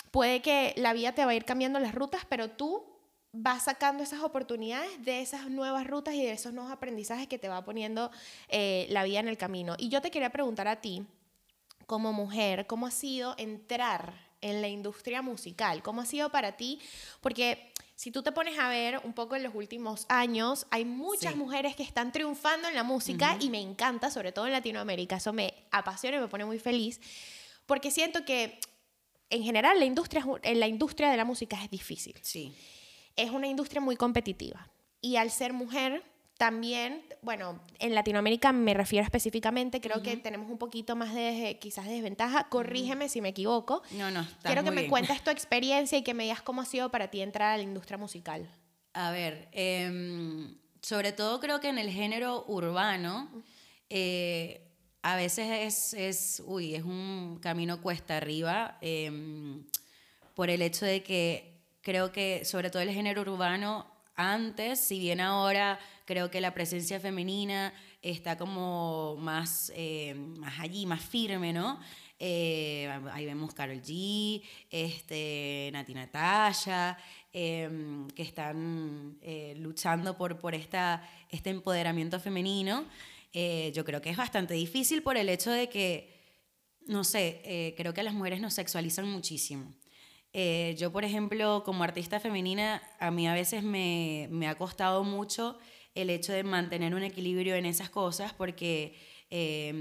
puede 0.10 0.42
que 0.42 0.74
la 0.78 0.94
vida 0.94 1.12
te 1.14 1.24
va 1.24 1.32
a 1.32 1.36
ir 1.36 1.46
cambiando 1.46 1.80
las 1.80 1.94
rutas, 1.94 2.26
pero 2.28 2.50
tú 2.50 2.97
vas 3.40 3.66
sacando 3.66 4.04
esas 4.04 4.22
oportunidades 4.22 5.04
de 5.04 5.22
esas 5.22 5.50
nuevas 5.50 5.86
rutas 5.86 6.16
y 6.16 6.24
de 6.24 6.32
esos 6.32 6.54
nuevos 6.54 6.72
aprendizajes 6.72 7.28
que 7.28 7.38
te 7.38 7.48
va 7.48 7.64
poniendo 7.64 8.12
eh, 8.48 8.88
la 8.90 9.04
vida 9.04 9.20
en 9.20 9.28
el 9.28 9.38
camino. 9.38 9.76
Y 9.78 9.90
yo 9.90 10.02
te 10.02 10.12
quería 10.12 10.32
preguntar 10.32 10.68
a 10.68 10.82
ti, 10.82 11.06
como 11.86 12.14
mujer, 12.14 12.66
¿cómo 12.68 12.88
ha 12.88 12.92
sido 12.92 13.36
entrar 13.38 14.14
en 14.42 14.62
la 14.62 14.68
industria 14.68 15.22
musical? 15.22 15.84
¿Cómo 15.84 16.02
ha 16.02 16.06
sido 16.06 16.32
para 16.32 16.58
ti? 16.58 16.80
Porque 17.22 17.72
si 17.96 18.12
tú 18.12 18.24
te 18.24 18.32
pones 18.32 18.58
a 18.58 18.70
ver 18.70 19.00
un 19.04 19.14
poco 19.14 19.36
en 19.36 19.44
los 19.44 19.54
últimos 19.54 20.06
años, 20.10 20.66
hay 20.72 20.84
muchas 20.84 21.34
sí. 21.34 21.40
mujeres 21.40 21.76
que 21.76 21.84
están 21.84 22.12
triunfando 22.12 22.68
en 22.68 22.76
la 22.76 22.84
música 22.84 23.34
uh 23.34 23.40
-huh. 23.40 23.46
y 23.46 23.50
me 23.50 23.62
encanta, 23.62 24.10
sobre 24.10 24.32
todo 24.32 24.48
en 24.48 24.54
Latinoamérica. 24.54 25.18
Eso 25.18 25.32
me 25.32 25.54
apasiona 25.72 26.18
y 26.18 26.22
me 26.22 26.28
pone 26.28 26.46
muy 26.46 26.60
feliz, 26.60 27.00
porque 27.68 27.92
siento 27.92 28.26
que 28.26 28.60
en 29.30 29.44
general 29.44 29.78
la 29.78 29.86
industria, 29.86 30.26
en 30.42 30.60
la 30.60 30.68
industria 30.68 31.12
de 31.12 31.18
la 31.18 31.26
música 31.26 31.64
es 31.64 31.70
difícil. 31.70 32.16
Sí 32.22 32.56
es 33.18 33.32
una 33.32 33.48
industria 33.48 33.82
muy 33.82 33.98
competitiva. 33.98 34.70
Y 35.02 35.18
al 35.18 35.30
ser 35.32 35.54
mujer, 35.54 36.04
también, 36.38 37.04
bueno, 37.22 37.60
en 37.80 37.96
Latinoamérica 37.96 38.52
me 38.52 38.74
refiero 38.74 39.04
específicamente, 39.04 39.82
creo 39.82 39.98
uh 39.98 40.00
-huh. 40.00 40.04
que 40.04 40.18
tenemos 40.18 40.50
un 40.50 40.58
poquito 40.58 40.96
más 40.96 41.14
de 41.14 41.58
quizás 41.60 41.86
de 41.86 41.94
desventaja. 41.94 42.48
Corrígeme 42.50 43.06
uh 43.06 43.08
-huh. 43.08 43.12
si 43.12 43.22
me 43.22 43.30
equivoco. 43.30 43.82
No, 43.92 44.12
no. 44.12 44.26
Quiero 44.44 44.64
que 44.64 44.72
me 44.72 44.82
bien. 44.82 44.90
cuentes 44.90 45.24
tu 45.24 45.30
experiencia 45.38 45.98
y 45.98 46.04
que 46.04 46.14
me 46.14 46.24
digas 46.24 46.42
cómo 46.42 46.62
ha 46.62 46.66
sido 46.66 46.90
para 46.90 47.10
ti 47.10 47.22
entrar 47.22 47.54
a 47.54 47.58
la 47.58 47.64
industria 47.64 47.98
musical. 47.98 48.48
A 48.94 49.12
ver, 49.12 49.50
eh, 49.52 50.56
sobre 50.82 51.12
todo 51.12 51.40
creo 51.40 51.60
que 51.60 51.70
en 51.70 51.80
el 51.80 51.90
género 51.90 52.46
urbano, 52.48 53.30
eh, 53.90 54.68
a 55.02 55.16
veces 55.16 55.48
es, 55.50 55.94
es, 55.94 56.44
uy, 56.46 56.76
es 56.76 56.84
un 56.84 57.40
camino 57.42 57.82
cuesta 57.82 58.18
arriba 58.18 58.78
eh, 58.82 59.12
por 60.34 60.50
el 60.50 60.62
hecho 60.62 60.86
de 60.86 61.02
que 61.02 61.57
creo 61.88 62.12
que 62.12 62.44
sobre 62.44 62.70
todo 62.70 62.82
el 62.82 62.92
género 62.92 63.22
urbano, 63.22 63.88
antes, 64.14 64.78
si 64.78 65.00
bien 65.00 65.22
ahora 65.22 65.80
creo 66.04 66.30
que 66.30 66.42
la 66.42 66.54
presencia 66.54 67.00
femenina 67.00 67.74
está 68.02 68.38
como 68.38 69.16
más, 69.18 69.72
eh, 69.74 70.14
más 70.38 70.60
allí, 70.60 70.86
más 70.86 71.02
firme, 71.02 71.54
¿no? 71.54 71.80
Eh, 72.20 72.92
ahí 73.14 73.26
vemos 73.26 73.54
Carol 73.54 73.82
G, 73.82 74.44
este, 74.70 75.70
Nati 75.72 75.94
Natalia, 75.94 76.98
eh, 77.32 77.70
que 78.14 78.24
están 78.24 79.18
eh, 79.22 79.56
luchando 79.58 80.18
por, 80.18 80.40
por 80.40 80.56
esta, 80.56 81.10
este 81.30 81.52
empoderamiento 81.52 82.20
femenino. 82.20 82.84
Eh, 83.32 83.72
yo 83.74 83.86
creo 83.86 84.02
que 84.02 84.10
es 84.10 84.18
bastante 84.18 84.56
difícil 84.56 85.04
por 85.04 85.16
el 85.16 85.30
hecho 85.30 85.52
de 85.52 85.70
que, 85.70 86.14
no 86.86 87.06
sé, 87.06 87.74
creo 87.78 87.94
que 87.94 88.04
las 88.04 88.14
mujeres 88.14 88.42
nos 88.42 88.56
sexualizan 88.56 89.08
muchísimo. 89.08 89.74
Eh, 90.40 90.76
yo, 90.78 90.92
por 90.92 91.04
ejemplo, 91.04 91.64
como 91.66 91.84
artista 91.84 92.20
femenina, 92.20 92.84
a 93.00 93.10
mí 93.10 93.28
a 93.28 93.34
veces 93.34 93.64
me, 93.64 94.28
me, 94.30 94.48
ha 94.48 94.54
costado 94.54 95.04
mucho 95.04 95.58
el 95.96 96.12
hecho 96.12 96.32
de 96.32 96.44
mantener 96.44 96.94
un 96.94 97.02
equilibrio 97.02 97.56
en 97.56 97.66
esas 97.66 97.90
cosas 97.90 98.34
porque 98.34 98.96
eh, 99.32 99.74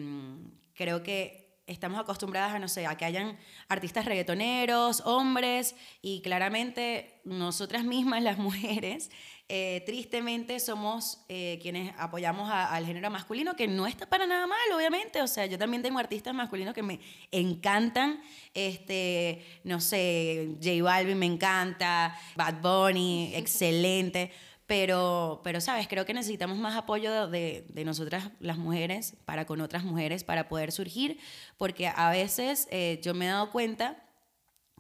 creo 0.73 1.03
que 1.03 1.61
estamos 1.67 2.01
acostumbradas 2.01 2.55
a, 2.55 2.59
no 2.59 2.69
sé, 2.69 2.87
a 2.87 2.97
que 2.97 3.05
hayan 3.05 3.37
artistas 3.69 4.07
reggaetoneros, 4.07 5.03
hombres, 5.05 5.75
y 6.01 6.23
claramente 6.23 7.21
nosotras 7.25 7.85
mismas, 7.85 8.23
las 8.23 8.39
mujeres, 8.49 9.11
eh, 9.49 9.85
tristemente 9.87 10.59
somos 10.59 11.25
eh, 11.29 11.61
quienes 11.63 11.95
apoyamos 11.99 12.51
a, 12.51 12.75
al 12.75 12.85
género 12.85 13.11
masculino, 13.11 13.55
que 13.55 13.69
no 13.69 13.87
está 13.87 14.05
para 14.07 14.27
nada 14.27 14.47
mal, 14.49 14.73
obviamente. 14.75 15.23
O 15.23 15.29
sea, 15.29 15.47
yo 15.47 15.57
también 15.57 15.85
tengo 15.85 16.01
artistas 16.01 16.35
masculinos 16.35 16.75
que 16.75 16.83
me 16.83 16.99
encantan. 17.31 18.21
Este, 18.55 19.45
no 19.63 19.81
sé, 19.81 20.57
J 20.61 20.83
Balvin 20.83 21.19
me 21.19 21.27
encanta, 21.27 22.19
Bad 22.35 22.61
Bunny, 22.61 23.33
excelente. 23.37 24.33
Pero, 24.67 25.43
pero, 25.45 25.61
¿sabes? 25.61 25.87
Creo 25.87 26.05
que 26.05 26.13
necesitamos 26.13 26.59
más 26.59 26.75
apoyo 26.75 27.29
de, 27.29 27.65
de, 27.69 27.85
nosotras 27.85 28.31
las 28.41 28.59
mujeres 28.59 29.15
para 29.25 29.47
con 29.47 29.61
otras 29.61 29.85
mujeres 29.85 30.25
para 30.25 30.49
poder 30.49 30.73
surgir, 30.73 31.21
porque 31.57 31.87
a 31.87 32.11
veces 32.11 32.67
eh, 32.73 33.01
yo 33.01 33.15
me 33.15 33.27
he 33.27 33.29
dado 33.29 33.53
cuenta 33.53 34.03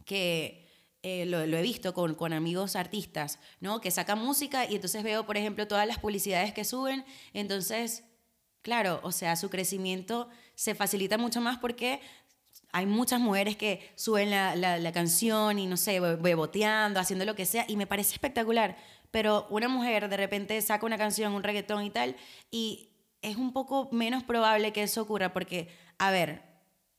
que 0.05 0.66
eh, 1.09 1.25
lo, 1.25 1.38
he 1.38 1.62
visto 1.62 1.95
con, 1.95 2.16
con, 2.16 2.33
amigos 2.33 2.75
artistas, 2.75 3.38
¿no? 3.61 3.81
Que 3.81 3.92
sacan 3.92 4.19
música 4.19 4.64
y 4.69 4.75
entonces 4.75 5.05
veo, 5.05 5.25
por 5.25 5.37
ejemplo, 5.37 5.69
todas 5.69 5.87
las 5.87 6.01
publicidades 6.01 6.53
que 6.53 6.64
suben, 6.64 7.05
entonces, 7.33 8.03
claro, 8.61 8.99
o 9.05 9.12
sea, 9.12 9.37
su 9.37 9.49
crecimiento 9.49 10.29
se 10.57 10.75
facilita 10.75 11.16
mucho 11.16 11.40
más 11.40 11.59
porque 11.59 12.01
hay 12.73 12.87
muchas 12.87 13.21
mujeres 13.21 13.57
que 13.57 13.92
suben 13.95 14.31
la, 14.31 14.57
la, 14.57 14.79
la 14.79 14.90
canción 14.90 15.61
y, 15.61 15.66
no 15.66 15.77
sé, 15.77 16.01
beboteando, 16.01 16.99
haciendo 16.99 17.25
lo 17.25 17.37
que 17.37 17.47
sea, 17.47 17.64
y 17.69 17.77
me 17.77 17.87
parece 17.87 18.14
espectacular 18.14 18.77
pero 19.12 19.47
una 19.49 19.69
mujer 19.69 20.09
de 20.09 20.16
repente 20.16 20.61
saca 20.61 20.85
una 20.85 20.99
canción, 20.99 21.33
un 21.33 21.45
reggaetón 21.45 21.85
y 21.85 21.90
tal, 21.90 22.16
y 22.51 22.90
es 23.23 23.37
un 23.37 23.53
poco 23.53 23.88
menos 23.92 24.25
probable 24.25 24.73
que 24.73 24.83
eso 24.83 25.03
ocurra 25.03 25.33
porque, 25.33 25.69
a 25.99 26.11
ver, 26.11 26.42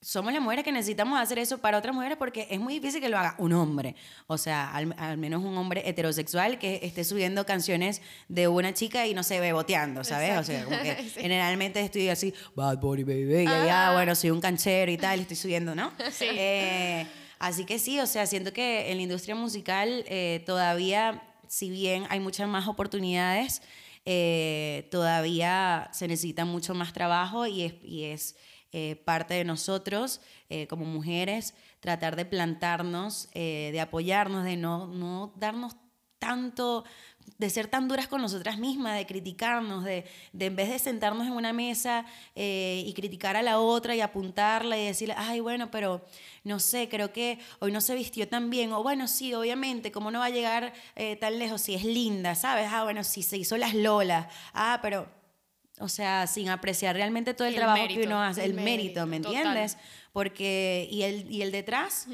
somos 0.02 0.32
las 0.32 0.42
mujeres 0.42 0.64
que 0.64 0.72
necesitamos 0.72 1.20
hacer 1.20 1.40
eso 1.40 1.58
para 1.58 1.78
otras 1.78 1.94
mujeres 1.94 2.18
porque 2.18 2.48
es 2.50 2.60
muy 2.60 2.76
difícil 2.76 3.02
que 3.02 3.10
lo 3.10 3.18
haga 3.18 3.36
un 3.40 3.54
hombre. 3.54 3.96
O 4.28 4.38
sea, 4.38 4.72
al, 4.72 4.96
al 4.98 5.18
menos 5.18 5.44
un 5.44 5.58
hombre 5.58 5.88
heterosexual 5.90 6.60
que 6.60 6.80
esté 6.84 7.04
subiendo 7.04 7.46
canciones 7.46 8.02
de 8.28 8.48
una 8.48 8.74
chica 8.74 9.08
y 9.08 9.14
no 9.14 9.24
se 9.24 9.40
ve 9.40 9.54
boteando, 9.54 10.04
¿sabes? 10.04 10.30
Exacto. 10.30 10.52
O 10.52 10.56
sea, 10.56 10.64
como 10.66 10.82
que 10.82 11.04
sí. 11.04 11.22
generalmente 11.22 11.82
estoy 11.82 12.10
así, 12.10 12.34
Bad 12.56 12.80
Bunny, 12.80 13.04
baby, 13.04 13.42
y 13.42 13.46
ya, 13.46 13.92
bueno, 13.94 14.14
soy 14.16 14.32
un 14.32 14.42
canchero 14.42 14.92
y 14.92 14.98
tal, 14.98 15.20
y 15.20 15.22
estoy 15.24 15.38
subiendo, 15.38 15.76
¿no? 15.76 15.92
Sí. 16.12 16.26
Eh, 16.30 17.06
así 17.40 17.66
que 17.66 17.78
sí, 17.80 18.00
o 18.00 18.08
sea, 18.08 18.26
siento 18.26 18.54
que 18.54 18.92
en 18.92 18.98
la 18.98 19.04
industria 19.04 19.36
musical 19.36 20.04
eh, 20.08 20.42
todavía 20.46 21.22
si 21.48 21.70
bien 21.70 22.06
hay 22.10 22.20
muchas 22.20 22.48
más 22.48 22.68
oportunidades, 22.68 23.62
eh, 24.06 24.88
todavía 24.92 25.90
se 25.92 26.08
necesita 26.08 26.46
mucho 26.46 26.74
más 26.74 26.94
trabajo 26.94 27.48
y 27.48 27.64
es, 27.64 27.74
y 27.84 28.04
es 28.06 28.36
eh, 28.74 29.02
parte 29.06 29.34
de 29.34 29.46
nosotros 29.46 30.20
eh, 30.50 30.68
como 30.68 30.84
mujeres, 30.84 31.54
tratar 31.80 32.18
de 32.18 32.26
plantarnos, 32.26 33.30
eh, 33.34 33.70
de 33.72 33.80
apoyarnos, 33.80 34.44
de 34.44 34.58
no, 34.58 34.88
no 34.88 35.32
darnos 35.38 35.78
tanto, 36.20 36.84
de 37.38 37.50
ser 37.50 37.68
tan 37.68 37.88
duras 37.88 38.08
con 38.08 38.22
nosotras 38.22 38.58
mismas, 38.58 38.98
de 38.98 39.06
criticarnos, 39.06 39.86
de, 39.86 40.06
de 40.34 40.46
en 40.48 40.56
vez 40.58 40.70
de 40.70 40.80
sentarnos 40.80 41.28
en 41.28 41.34
una 41.34 41.54
mesa 41.54 42.06
y 42.36 42.92
criticar 42.94 43.38
a 43.38 43.42
la 43.42 43.60
otra 43.60 43.96
y 43.96 44.02
apuntarla 44.02 44.78
y 44.78 44.86
decirle, 44.86 45.14
ay, 45.16 45.40
bueno, 45.40 45.72
pero 45.72 46.04
no 46.44 46.60
sé, 46.60 46.90
creo 46.90 47.14
que 47.14 47.40
hoy 47.60 47.72
no 47.72 47.82
se 47.82 47.96
vistió 47.96 48.28
tan 48.28 48.50
bien, 48.50 48.74
o 48.74 48.82
bueno, 48.82 49.08
sí, 49.08 49.34
obviamente, 49.34 49.92
¿cómo 49.92 50.10
no 50.10 50.20
va 50.20 50.26
a 50.26 50.30
llegar 50.32 50.74
tan 51.20 51.38
lejos 51.38 51.62
si 51.62 51.76
es 51.76 51.84
linda, 51.84 52.34
¿sabes? 52.34 52.68
Ah, 52.72 52.84
bueno, 52.84 53.04
sí, 53.04 53.22
se 53.22 53.38
hizo 53.38 53.56
las 53.56 53.76
lolas, 53.76 54.28
ah, 54.54 54.80
pero, 54.82 55.17
o 55.80 55.90
sea, 55.90 56.28
sin 56.28 56.50
apreciar 56.50 56.96
realmente 56.96 57.34
todo 57.34 57.48
el, 57.48 57.54
El 57.54 57.60
trabajo 57.60 57.88
que 57.88 58.04
uno 58.06 58.22
hace, 58.22 58.44
el, 58.46 58.52
el 58.58 58.64
mérito, 58.64 59.06
¿me 59.06 59.20
Total. 59.20 59.36
entiendes? 59.36 59.78
Porque, 60.12 60.88
y 60.92 61.04
el, 61.04 61.32
y 61.32 61.42
el 61.42 61.52
detrás, 61.52 62.08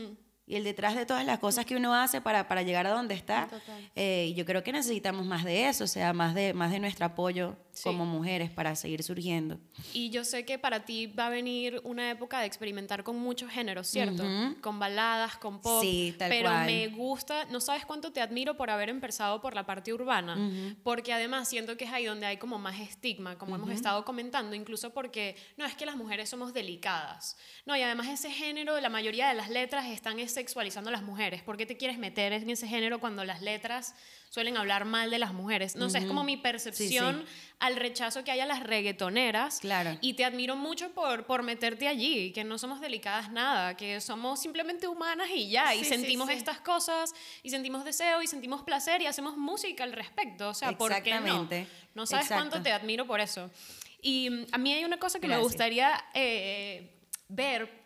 y 0.45 0.56
el 0.56 0.63
detrás 0.63 0.95
de 0.95 1.06
todas 1.06 1.25
las 1.25 1.39
cosas 1.39 1.65
que 1.65 1.75
uno 1.75 1.93
hace 1.95 2.19
para, 2.21 2.47
para 2.47 2.62
llegar 2.63 2.86
a 2.88 2.91
donde 2.91 3.15
está, 3.15 3.47
eh, 3.95 4.34
yo 4.36 4.45
creo 4.45 4.63
que 4.63 4.71
necesitamos 4.71 5.25
más 5.25 5.43
de 5.45 5.67
eso, 5.69 5.86
o 5.86 5.88
sea, 5.88 6.13
más 6.13 6.36
de, 6.36 6.53
más 6.53 6.71
de 6.71 6.79
nuestro 6.79 7.06
apoyo 7.06 7.56
Sí. 7.73 7.86
como 7.86 8.06
mujeres 8.06 8.51
para 8.51 8.75
seguir 8.75 9.01
surgiendo. 9.01 9.58
Y 9.93 10.12
yo 10.12 10.23
sé 10.23 10.45
que 10.45 10.60
para 10.60 10.86
ti 10.86 11.08
va 11.08 11.25
a 11.25 11.29
venir 11.32 11.82
una 11.84 12.12
época 12.12 12.39
de 12.39 12.45
experimentar 12.45 13.03
con 13.03 13.17
muchos 13.17 13.49
géneros, 13.49 13.88
¿cierto? 13.88 14.21
Ujú. 14.23 14.62
Con 14.62 14.77
baladas, 14.77 15.38
con 15.38 15.60
pop. 15.60 15.82
Sí, 15.82 16.13
tal 16.19 16.29
pero 16.29 16.49
cual. 16.51 16.67
me 16.67 16.88
gusta, 16.89 17.45
no 17.45 17.60
sabes 17.60 17.84
cuánto 17.88 18.12
te 18.13 18.21
admiro 18.21 18.56
por 18.58 18.69
haber 18.69 18.89
empezado 18.89 19.41
por 19.41 19.56
la 19.56 19.65
parte 19.65 19.91
urbana, 19.91 20.38
porque 20.84 21.13
además 21.13 21.49
siento 21.49 21.75
que 21.75 21.86
es 21.86 21.91
ahí 21.91 22.06
donde 22.06 22.27
hay 22.27 22.38
como 22.38 22.60
más 22.60 22.79
estigma, 22.79 23.39
como 23.39 23.56
hemos 23.56 23.71
estado 23.71 24.06
comentando, 24.06 24.56
incluso 24.56 24.91
porque 24.91 25.36
no 25.58 25.65
es 25.65 25.73
que 25.73 25.88
las 25.88 25.95
mujeres 25.95 26.29
somos 26.29 26.53
delicadas. 26.53 27.38
No, 27.65 27.75
y 27.75 27.82
además 27.82 28.08
ese 28.08 28.29
género, 28.29 28.79
la 28.82 28.89
mayoría 28.89 29.27
de 29.29 29.34
las 29.34 29.49
letras 29.49 29.88
están 29.88 30.19
es 30.19 30.38
sexualizando 30.43 30.89
a 30.89 30.91
las 30.93 31.03
mujeres. 31.03 31.41
¿Por 31.41 31.56
qué 31.56 31.65
te 31.65 31.77
quieres 31.77 31.97
meter 31.97 32.34
en 32.34 32.49
ese 32.49 32.67
género 32.67 32.99
cuando 32.99 33.23
las 33.23 33.41
letras 33.41 33.95
suelen 34.29 34.58
hablar 34.58 34.84
mal 34.84 35.10
de 35.10 35.17
las 35.19 35.34
mujeres? 35.34 35.77
No 35.77 35.89
sé, 35.89 35.99
es 35.99 36.06
como 36.06 36.23
mi 36.25 36.36
percepción 36.36 37.23
al 37.60 37.77
rechazo 37.77 38.25
que 38.25 38.32
hay 38.32 38.41
a 38.41 38.45
las 38.45 38.62
reggaetoneras. 38.62 39.62
Claro. 39.62 39.97
Y 40.01 40.13
te 40.15 40.25
admiro 40.25 40.58
mucho 40.58 40.91
por, 40.91 41.25
por 41.25 41.43
meterte 41.43 41.88
allí, 41.88 42.34
que 42.34 42.43
no 42.43 42.58
somos 42.58 42.82
delicadas 42.82 43.32
nada, 43.32 43.77
que 43.77 44.01
somos 44.01 44.41
simplemente 44.41 44.88
humanas 44.88 45.29
y 45.34 45.49
ya, 45.49 45.73
y 45.73 45.79
Sí, 45.79 45.86
sí, 45.86 45.89
sentimos 45.91 46.27
sí. 46.27 46.36
estas 46.36 46.60
cosas, 46.60 47.13
y 47.41 47.49
sentimos 47.49 47.86
deseo, 47.86 48.21
y 48.21 48.27
sentimos 48.27 48.63
placer, 48.63 49.01
y 49.01 49.06
hacemos 49.06 49.38
música 49.38 49.86
al 49.86 49.93
respecto. 49.93 50.49
O 50.49 50.53
sea, 50.53 50.73
¿por 50.77 50.91
qué 51.01 51.12
no? 51.12 51.17
Exactamente. 51.17 51.67
No 51.95 52.06
sabes 52.06 52.25
Exacto. 52.25 52.49
cuánto 52.49 52.63
te 52.63 52.71
admiro 52.73 53.08
por 53.08 53.21
eso. 53.21 53.49
Y 54.01 54.45
a 54.51 54.58
mí 54.58 54.73
hay 54.73 54.84
una 54.84 54.97
cosa 54.99 55.19
que 55.19 55.27
me 55.27 55.36
Gracias. 55.36 55.51
gustaría 55.53 56.03
eh, 56.13 56.91
ver 57.29 57.83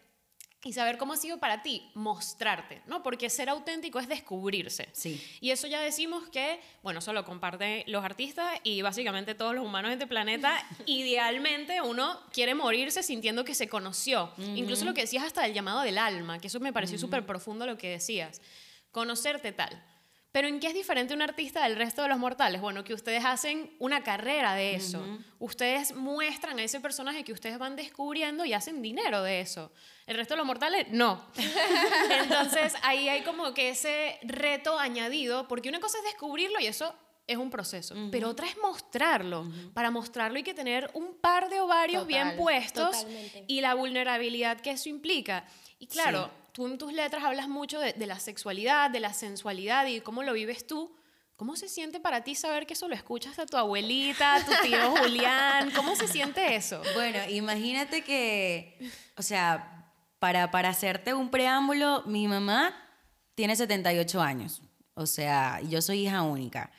y 0.63 0.73
saber 0.73 0.97
cómo 0.97 1.13
ha 1.13 1.17
sido 1.17 1.37
para 1.37 1.61
ti 1.61 1.89
mostrarte, 1.93 2.81
¿no? 2.87 3.03
Porque 3.03 3.29
ser 3.29 3.49
auténtico 3.49 3.99
es 3.99 4.07
descubrirse. 4.07 4.89
Sí. 4.91 5.23
Y 5.39 5.51
eso 5.51 5.67
ya 5.67 5.79
decimos 5.79 6.27
que, 6.29 6.59
bueno, 6.81 6.99
eso 6.99 7.13
lo 7.13 7.23
comparten 7.25 7.83
los 7.87 8.03
artistas 8.03 8.59
y 8.63 8.81
básicamente 8.81 9.35
todos 9.35 9.53
los 9.53 9.63
humanos 9.63 9.89
de 9.89 9.93
este 9.93 10.07
planeta. 10.07 10.57
Idealmente 10.85 11.81
uno 11.81 12.19
quiere 12.33 12.55
morirse 12.55 13.03
sintiendo 13.03 13.45
que 13.45 13.55
se 13.55 13.69
conoció. 13.69 14.31
Incluso 14.55 14.85
lo 14.85 14.93
que 14.93 15.01
decías 15.01 15.23
hasta 15.23 15.45
el 15.45 15.53
llamado 15.53 15.81
del 15.81 15.97
alma, 15.97 16.39
que 16.39 16.47
eso 16.47 16.59
me 16.59 16.73
pareció 16.73 16.97
súper 16.97 17.25
profundo 17.25 17.65
lo 17.65 17.77
que 17.77 17.89
decías. 17.89 18.41
Conocerte 18.91 19.51
tal. 19.51 19.83
Pero 20.31 20.47
¿en 20.47 20.59
qué 20.59 20.67
es 20.67 20.73
diferente 20.73 21.13
un 21.13 21.21
artista 21.21 21.63
del 21.63 21.75
resto 21.75 22.03
de 22.03 22.09
los 22.09 22.19
mortales? 22.19 22.61
Bueno, 22.61 22.83
que 22.83 22.93
ustedes 22.93 23.23
hacen 23.25 23.75
una 23.79 24.03
carrera 24.03 24.53
de 24.53 24.75
eso. 24.75 25.03
Ustedes 25.39 25.95
muestran 25.95 26.59
a 26.59 26.63
ese 26.63 26.79
personaje 26.79 27.23
que 27.23 27.33
ustedes 27.33 27.57
van 27.57 27.75
descubriendo 27.75 28.45
y 28.45 28.53
hacen 28.53 28.81
dinero 28.81 29.23
de 29.23 29.41
eso. 29.41 29.71
El 30.05 30.15
resto 30.15 30.33
de 30.33 30.39
los 30.39 30.45
mortales, 30.45 30.87
no. 30.89 31.25
Entonces 32.21 32.73
ahí 32.83 33.09
hay 33.09 33.23
como 33.23 33.53
que 33.53 33.69
ese 33.69 34.19
reto 34.23 34.77
añadido, 34.77 35.47
porque 35.47 35.69
una 35.69 35.79
cosa 35.79 35.97
es 35.97 36.03
descubrirlo 36.03 36.59
y 36.59 36.67
eso 36.67 36.93
es 37.27 37.37
un 37.37 37.49
proceso, 37.49 37.93
pero 38.11 38.29
otra 38.29 38.47
es 38.47 38.57
mostrarlo. 38.57 39.45
Para 39.73 39.91
mostrarlo 39.91 40.37
hay 40.37 40.43
que 40.43 40.53
tener 40.53 40.89
un 40.93 41.15
par 41.17 41.49
de 41.49 41.59
ovarios 41.59 42.03
Total, 42.03 42.07
bien 42.25 42.37
puestos 42.37 42.91
totalmente. 43.01 43.43
y 43.47 43.61
la 43.61 43.73
vulnerabilidad 43.73 44.59
que 44.61 44.71
eso 44.71 44.87
implica. 44.89 45.45
Y 45.77 45.87
claro, 45.87 46.25
Sí. 46.25 46.49
tú 46.53 46.67
en 46.67 46.77
tus 46.77 46.93
letras 46.93 47.23
hablas 47.23 47.47
mucho 47.49 47.79
de, 47.79 47.93
de 47.93 48.05
la 48.07 48.19
sexualidad, 48.19 48.89
de 48.89 48.99
la 49.01 49.13
sensualidad 49.13 49.85
y 49.87 49.99
cómo 50.01 50.23
lo 50.23 50.33
vives 50.33 50.65
tú. 50.65 50.95
¿Cómo 51.35 51.55
se 51.55 51.69
siente 51.69 51.99
para 51.99 52.23
ti 52.23 52.33
saber 52.33 52.65
que 52.65 52.73
eso 52.73 52.87
lo 52.87 52.95
escuchas 52.95 53.37
a 53.37 53.45
tu 53.45 53.57
abuelita, 53.57 54.35
a 54.35 54.43
tu 54.45 54.51
tío 54.63 54.89
Julián? 54.97 55.69
¿Cómo 55.75 55.95
se 55.95 56.07
siente 56.07 56.55
eso? 56.55 56.81
Bueno, 56.95 57.19
imagínate 57.29 58.01
que, 58.03 58.75
o 59.17 59.21
sea, 59.21 59.91
para, 60.17 60.49
para 60.49 60.69
hacerte 60.69 61.13
un 61.13 61.29
preámbulo, 61.29 62.01
mi 62.07 62.27
mamá 62.27 62.73
tiene 63.35 63.55
78 63.55 64.19
años, 64.19 64.63
o 64.95 65.05
sea, 65.05 65.61
yo 65.61 65.79
soy 65.83 66.07
hija 66.07 66.23
única. 66.23 66.71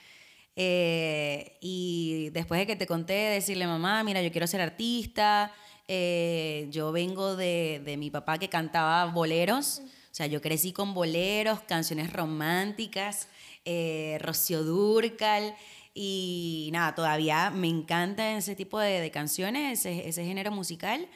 Eh, 0.61 1.57
y 1.61 2.31
después 2.31 2.59
de 2.59 2.67
que 2.67 2.75
te 2.75 2.89
conté, 2.89 3.13
decirle, 3.13 3.69
mamá, 3.69 4.03
mira, 4.03 4.21
yo 4.23 4.33
quiero 4.33 4.49
ser 4.49 4.61
artista, 4.61 5.53
eh, 5.87 6.67
yo 6.73 6.91
vengo 6.91 7.37
de, 7.37 7.81
de 7.85 7.97
mi 7.97 8.11
papá 8.11 8.39
que 8.39 8.49
cantaba 8.49 9.05
boleros, 9.05 9.83
o 9.85 10.15
sea, 10.19 10.27
yo 10.27 10.43
crecí 10.43 10.73
con 10.73 10.95
boleros, 10.95 11.61
canciones 11.61 12.13
románticas, 12.13 13.29
eh, 13.65 14.19
Rocío 14.21 14.65
Dúrcal, 14.65 15.55
y 15.95 16.71
nada, 16.73 16.93
todavía 16.97 17.51
me 17.51 17.69
encanta 17.69 18.37
ese 18.37 18.57
tipo 18.57 18.81
de, 18.81 19.01
de 19.01 19.13
canciones, 19.13 19.79
ese, 19.79 20.09
ese 20.09 20.25
género 20.25 20.51
musical, 20.51 21.07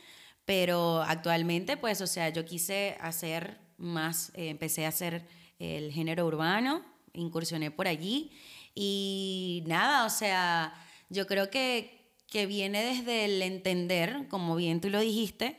pero 0.45 1.03
actualmente, 1.03 1.77
pues, 1.77 2.01
o 2.01 2.07
sea, 2.07 2.29
yo 2.29 2.45
quise 2.45 2.97
hacer 3.01 3.59
más, 3.77 4.31
eh, 4.37 4.51
empecé 4.51 4.85
a 4.85 4.91
hacer 4.91 5.27
el 5.59 5.91
género 5.91 6.27
urbano, 6.27 6.85
incursioné 7.13 7.73
por 7.73 7.89
allí, 7.89 8.31
y 8.75 9.63
nada, 9.67 10.07
o 10.07 10.11
sea, 10.11 10.75
yo 11.09 11.27
creo 11.27 11.51
que, 11.51 12.15
que 12.27 12.47
viene 12.47 12.83
desde 12.85 13.25
el 13.27 13.43
entender, 13.43 14.27
como 14.29 14.57
bien 14.57 14.81
tú 14.81 14.91
lo 14.91 15.01
dijiste, 15.01 15.59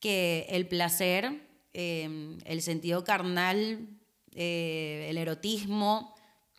que 0.00 0.46
el 0.50 0.66
placer, 0.66 1.42
eh, 1.72 2.38
el 2.44 2.62
sentido 2.62 3.04
carnal, 3.04 3.88
eh, 4.32 5.06
el 5.10 5.18
erotismo, 5.18 6.14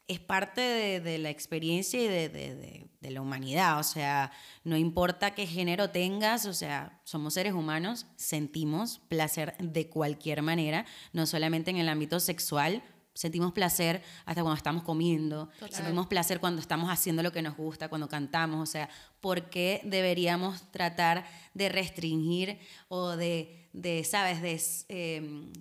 es 0.07 0.19
parte 0.19 0.61
de, 0.61 1.17
la 1.17 1.31
experiencia 1.31 1.99
y 1.99 2.07
de- 2.07 2.85
de 3.05 3.11
la 3.11 3.21
humanidad. 3.21 3.79
O 3.79 3.83
sea, 3.83 4.31
no 4.63 4.77
importa 4.77 5.35
qué 5.35 5.45
género 5.45 5.91
tengas, 5.91 6.45
o 6.47 6.53
sea, 6.53 6.99
somos 7.03 7.35
seres 7.35 7.53
humanos, 7.53 8.07
sentimos 8.15 8.99
placer 9.07 9.55
de 9.59 9.89
cualquier 9.89 10.41
manera, 10.41 10.85
no 11.13 11.25
solamente 11.27 11.69
en 11.71 11.77
el 11.77 11.87
ámbito 11.87 12.19
sexual. 12.19 12.83
Sentimos 13.15 13.53
placer 13.53 14.03
hasta 14.25 14.41
cuando 14.43 14.57
estamos 14.57 14.83
comiendo, 14.83 15.49
sentimos 15.71 16.05
placer 16.05 16.39
cuando 16.39 16.61
estamos 16.61 16.91
haciendo 16.91 17.23
lo 17.23 17.31
que 17.31 17.41
nos 17.41 17.57
gusta, 17.57 17.89
cuando 17.89 18.07
cantamos, 18.07 18.61
o 18.61 18.71
sea, 18.71 18.89
¿por 19.21 19.49
qué 19.49 19.81
deberíamos 19.85 20.69
tratar 20.71 21.25
de 21.55 21.69
restringir 21.69 22.59
o 22.89 23.15
de, 23.15 23.69
de 23.73 24.03
sabes, 24.03 24.41
de 24.41 24.61
eh, 24.89 25.51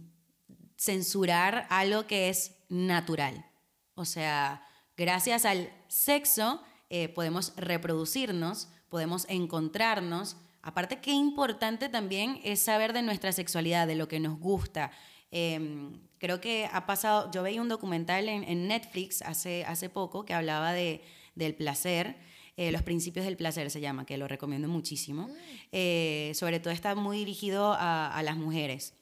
censurar 0.76 1.66
algo 1.70 2.06
que 2.06 2.28
es 2.28 2.56
natural. 2.68 3.46
O 3.94 4.04
sea, 4.04 4.66
gracias 4.96 5.44
al 5.44 5.72
sexo 5.88 6.62
eh, 6.90 7.08
podemos 7.08 7.54
reproducirnos, 7.56 8.68
podemos 8.88 9.26
encontrarnos. 9.28 10.36
Aparte, 10.62 11.00
qué 11.00 11.12
importante 11.12 11.88
también 11.88 12.40
es 12.44 12.60
saber 12.60 12.92
de 12.92 13.02
nuestra 13.02 13.32
sexualidad, 13.32 13.86
de 13.86 13.94
lo 13.94 14.08
que 14.08 14.20
nos 14.20 14.38
gusta. 14.38 14.90
Eh, 15.36 15.90
creo 16.18 16.40
que 16.40 16.68
ha 16.72 16.86
pasado, 16.86 17.28
yo 17.32 17.42
veía 17.42 17.60
un 17.60 17.68
documental 17.68 18.28
en, 18.28 18.44
en 18.44 18.68
Netflix 18.68 19.20
hace, 19.22 19.64
hace 19.64 19.88
poco 19.90 20.24
que 20.24 20.32
hablaba 20.32 20.72
de, 20.72 21.02
del 21.34 21.54
placer. 21.56 22.16
eh, 22.56 22.70
Los 22.70 22.82
principios 22.82 23.26
del 23.26 23.36
placer 23.36 23.68
se 23.70 23.80
llama, 23.80 24.06
que 24.06 24.16
lo 24.16 24.28
recomiendo 24.28 24.68
muchísimo. 24.68 25.28
Eh, 25.72 26.30
sobre 26.34 26.60
todo 26.60 26.72
está 26.72 26.94
muy 26.94 27.18
dirigido 27.18 27.72
a, 27.72 28.16
a 28.16 28.22
las 28.22 28.36
mujeres 28.36 28.94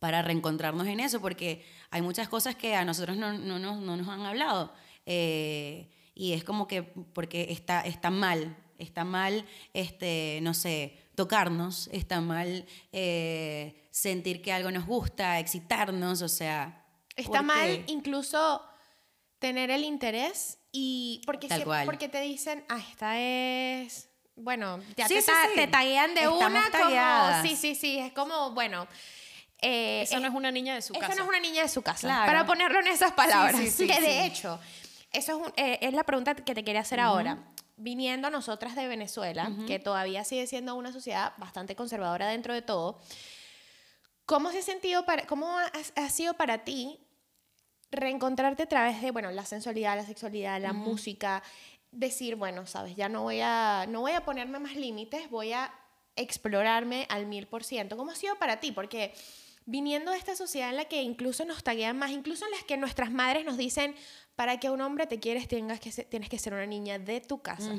para 0.00 0.22
reencontrarnos 0.22 0.86
en 0.86 1.00
eso, 1.00 1.20
porque 1.20 1.64
hay 1.90 2.02
muchas 2.02 2.28
cosas 2.28 2.54
que 2.56 2.74
a 2.74 2.84
nosotros 2.84 3.16
no, 3.16 3.32
no, 3.38 3.58
nos- 3.58 3.78
no 3.80 3.96
nos 3.96 4.08
han 4.08 4.20
hablado. 4.22 4.72
Eh, 5.06 5.88
y 6.14 6.32
es 6.32 6.44
como 6.44 6.66
que, 6.66 6.82
porque 6.82 7.46
está, 7.50 7.80
está 7.82 8.10
mal, 8.10 8.56
está 8.78 9.04
mal, 9.04 9.44
este, 9.72 10.40
no 10.42 10.52
sé, 10.54 10.98
tocarnos, 11.22 11.88
está 11.92 12.20
mal 12.20 12.64
eh, 12.92 13.88
sentir 13.90 14.40
que 14.40 14.52
algo 14.52 14.70
nos 14.70 14.86
gusta, 14.86 15.38
excitarnos, 15.40 16.22
o 16.22 16.28
sea... 16.28 16.84
Está 17.16 17.38
¿por 17.38 17.42
mal 17.42 17.66
qué? 17.84 17.92
incluso 17.92 18.62
tener 19.40 19.72
el 19.72 19.82
interés 19.82 20.58
y 20.70 21.20
porque, 21.26 21.48
Tal 21.48 21.64
cual. 21.64 21.84
porque 21.86 22.08
te 22.08 22.20
dicen, 22.20 22.64
ah, 22.68 22.78
esta 22.90 23.18
es, 23.18 24.08
bueno, 24.36 24.78
ya 24.96 25.08
Sí, 25.08 25.14
te, 25.14 25.22
sí, 25.22 25.26
ta- 25.26 25.48
sí. 25.48 25.54
te 25.56 25.66
taguean 25.66 26.14
de 26.14 26.20
Estamos 26.20 26.40
una 26.44 26.70
tagueadas. 26.70 27.36
como, 27.42 27.48
sí, 27.48 27.56
sí, 27.56 27.74
sí, 27.74 27.98
es 27.98 28.12
como, 28.12 28.52
bueno, 28.52 28.86
eh, 29.60 30.02
Esa 30.02 30.20
no 30.20 30.28
es 30.28 30.34
una 30.34 30.52
niña 30.52 30.76
de 30.76 30.82
su 30.82 30.92
esa 30.92 31.00
casa. 31.08 31.14
no 31.16 31.22
es 31.24 31.28
una 31.28 31.40
niña 31.40 31.62
de 31.62 31.68
su 31.68 31.82
casa, 31.82 32.06
Claro. 32.06 32.26
para 32.26 32.46
ponerlo 32.46 32.78
en 32.78 32.86
esas 32.86 33.10
palabras. 33.12 33.56
sí, 33.60 33.68
sí, 33.70 33.86
que 33.88 33.94
sí. 33.94 34.00
de 34.02 34.24
hecho, 34.26 34.60
eso 35.12 35.32
es, 35.40 35.46
un- 35.48 35.52
eh, 35.56 35.80
es 35.82 35.92
la 35.92 36.04
pregunta 36.04 36.36
que 36.36 36.54
te 36.54 36.62
quería 36.62 36.82
hacer 36.82 37.00
ahora. 37.00 37.38
Viniendo 37.78 38.30
nosotras 38.30 38.74
de 38.74 38.86
Venezuela, 38.86 39.50
que 39.66 39.78
todavía 39.78 40.24
sigue 40.24 40.46
siendo 40.46 40.74
una 40.74 40.92
sociedad 40.92 41.32
bastante 41.38 41.74
conservadora 41.74 42.28
dentro 42.28 42.52
de 42.52 42.62
todo, 42.62 43.00
¿cómo, 44.26 44.50
se 44.50 44.58
ha, 44.58 44.62
sentido 44.62 45.04
para, 45.06 45.26
cómo 45.26 45.58
ha, 45.58 45.70
ha 45.96 46.10
sido 46.10 46.34
para 46.34 46.64
ti 46.64 47.00
reencontrarte 47.90 48.64
a 48.64 48.68
través 48.68 49.00
de, 49.00 49.10
bueno, 49.10 49.30
la 49.30 49.44
sensualidad, 49.44 49.96
la 49.96 50.04
sexualidad, 50.04 50.60
la 50.60 50.72
música, 50.72 51.42
decir, 51.90 52.36
bueno, 52.36 52.66
sabes, 52.66 52.96
ya 52.96 53.08
no 53.08 53.22
voy 53.22 53.40
a, 53.40 53.86
no 53.88 54.00
voy 54.00 54.12
a 54.12 54.24
ponerme 54.24 54.58
más 54.58 54.76
límites, 54.76 55.30
voy 55.30 55.52
a 55.52 55.72
explorarme 56.16 57.06
al 57.08 57.26
mil 57.26 57.46
por 57.46 57.64
ciento. 57.64 57.96
¿Cómo 57.96 58.10
ha 58.10 58.16
sido 58.16 58.36
para 58.36 58.60
ti? 58.60 58.72
Porque 58.72 59.14
viniendo 59.68 60.12
de 60.12 60.16
esta 60.16 60.34
sociedad 60.34 60.70
en 60.70 60.76
la 60.76 60.86
que 60.86 61.02
incluso 61.02 61.44
nos 61.44 61.62
taguean 61.62 61.98
más, 61.98 62.10
incluso 62.10 62.46
en 62.46 62.52
las 62.52 62.64
que 62.64 62.78
nuestras 62.78 63.12
madres 63.12 63.44
nos 63.44 63.58
dicen, 63.58 63.94
para 64.34 64.58
que 64.58 64.70
un 64.70 64.80
hombre 64.80 65.06
te 65.06 65.20
quieres 65.20 65.46
tengas 65.46 65.78
que 65.78 65.92
ser, 65.92 66.06
tienes 66.06 66.30
que 66.30 66.38
ser 66.38 66.54
una 66.54 66.64
niña 66.64 66.98
de 66.98 67.20
tu 67.20 67.42
casa. 67.42 67.70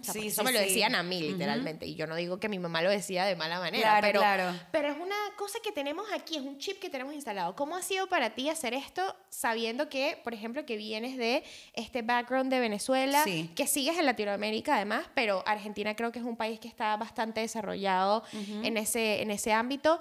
sí, 0.00 0.28
eso 0.28 0.42
me 0.42 0.52
lo 0.52 0.58
decían 0.58 0.94
a 0.94 1.02
mí 1.02 1.20
literalmente 1.20 1.86
y 1.86 1.96
yo 1.96 2.06
no 2.06 2.16
digo 2.16 2.40
que 2.40 2.48
mi 2.48 2.58
mamá 2.58 2.80
lo 2.80 2.88
decía 2.88 3.26
de 3.26 3.36
mala 3.36 3.58
manera, 3.58 3.98
pero, 4.00 4.22
pero 4.72 4.88
es 4.88 4.96
una 4.96 5.16
cosa 5.36 5.58
que 5.62 5.70
tenemos 5.70 6.06
aquí, 6.14 6.36
es 6.36 6.42
un 6.42 6.56
chip 6.56 6.78
que 6.78 6.88
tenemos 6.88 7.12
instalado. 7.12 7.54
¿Cómo 7.56 7.76
ha 7.76 7.82
sido 7.82 8.06
para 8.06 8.30
ti 8.30 8.48
hacer 8.48 8.72
esto 8.72 9.02
sabiendo 9.28 9.90
que, 9.90 10.18
por 10.24 10.32
ejemplo, 10.32 10.64
que 10.64 10.78
vienes 10.78 11.18
de 11.18 11.44
este 11.74 12.00
background 12.00 12.50
de 12.50 12.60
Venezuela, 12.60 13.22
que 13.54 13.66
sigues 13.66 13.98
en 13.98 14.06
Latinoamérica 14.06 14.76
además, 14.76 15.06
pero 15.14 15.42
Argentina 15.46 15.94
creo 15.94 16.10
que 16.10 16.20
es 16.20 16.24
un 16.24 16.36
país 16.36 16.58
que 16.58 16.68
está 16.68 16.96
bastante 16.96 17.40
desarrollado 17.40 18.22
en, 18.32 18.78
ese, 18.78 19.20
en 19.20 19.30
ese 19.30 19.52
ámbito? 19.52 20.00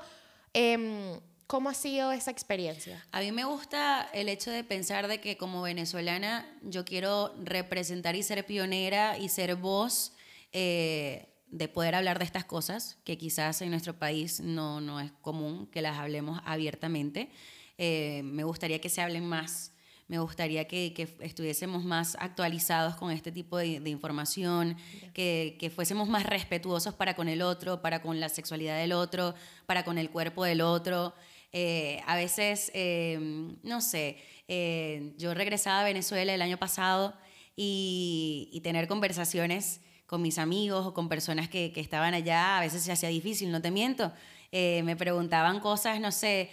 Eh, 0.53 1.19
¿Cómo 1.53 1.69
ha 1.69 1.75
sido 1.75 2.11
esa 2.11 2.31
experiencia? 2.31 3.05
A 3.11 3.19
mí 3.19 3.31
me 3.31 3.45
gusta 3.45 4.09
el 4.11 4.27
hecho 4.27 4.49
de 4.49 4.63
pensar 4.63 5.07
de 5.07 5.21
que 5.21 5.37
como 5.37 5.61
venezolana 5.61 6.51
yo 6.63 6.83
quiero 6.83 7.31
representar 7.43 8.15
y 8.15 8.23
ser 8.23 8.43
pionera 8.43 9.19
y 9.19 9.29
ser 9.29 9.55
voz 9.55 10.13
eh, 10.51 11.27
de 11.45 11.67
poder 11.67 11.93
hablar 11.93 12.17
de 12.17 12.25
estas 12.25 12.43
cosas 12.43 12.97
que 13.03 13.19
quizás 13.19 13.61
en 13.61 13.69
nuestro 13.69 13.99
país 13.99 14.39
no, 14.39 14.81
no 14.81 14.99
es 14.99 15.11
común 15.21 15.67
que 15.67 15.83
las 15.83 15.99
hablemos 15.99 16.41
abiertamente. 16.43 17.29
Eh, 17.77 18.23
me 18.23 18.43
gustaría 18.43 18.81
que 18.81 18.89
se 18.89 19.03
hablen 19.03 19.27
más 19.27 19.73
me 20.07 20.19
gustaría 20.19 20.67
que, 20.67 20.93
que, 20.93 21.07
estuviésemos 21.21 21.85
más 21.85 22.17
actualizados 22.19 22.95
con 22.95 23.09
este 23.09 23.31
tipo 23.31 23.57
de, 23.57 23.79
de 23.79 23.89
información, 23.89 24.75
que, 25.13 25.55
que, 25.59 25.69
fuésemos 25.69 26.09
más 26.09 26.25
respetuosos 26.25 26.93
para 26.93 27.15
con 27.15 27.29
el 27.29 27.41
otro, 27.41 27.81
para 27.81 28.01
con 28.01 28.19
la 28.19 28.27
sexualidad 28.27 28.77
del 28.77 28.91
otro, 28.91 29.33
para 29.65 29.85
con 29.85 29.97
el 29.97 30.09
cuerpo 30.09 30.43
del 30.43 30.59
otro. 30.61 31.15
Eh, 31.55 32.01
a 32.07 32.15
veces, 32.15 32.71
eh, 32.73 33.19
no 33.61 33.79
sé, 33.79 34.17
eh, 34.47 35.13
yo 35.17 35.35
regresaba 35.35 35.81
a 35.81 35.83
Venezuela 35.83 36.33
el 36.33 36.41
año 36.41 36.57
pasado 36.57 37.13
y, 37.55 38.49
y, 38.51 38.61
tener 38.61 38.87
conversaciones 38.87 39.79
con 40.07 40.23
mis 40.23 40.39
amigos 40.39 40.87
o 40.87 40.95
con 40.95 41.09
personas 41.09 41.47
que, 41.49 41.71
que 41.71 41.79
estaban 41.79 42.15
allá, 42.15 42.57
a 42.57 42.61
veces 42.61 42.81
se 42.81 42.91
hacía 42.91 43.09
difícil, 43.09 43.51
no 43.51 43.61
te 43.61 43.69
miento. 43.69 44.11
me 44.51 44.95
preguntaban 44.95 45.59
cosas, 45.59 45.99
no 45.99 46.11
sé, 46.11 46.49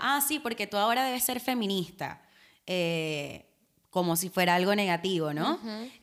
ah, 0.00 0.20
sí, 0.26 0.38
porque 0.38 0.66
tú 0.66 0.78
ahora 0.78 1.04
debes 1.04 1.24
ser 1.24 1.40
feminista 1.40 2.22
como 3.90 4.16
si 4.16 4.30
fuera 4.30 4.54
algo 4.54 4.74
negativo, 4.74 5.32
¿no? 5.32 5.58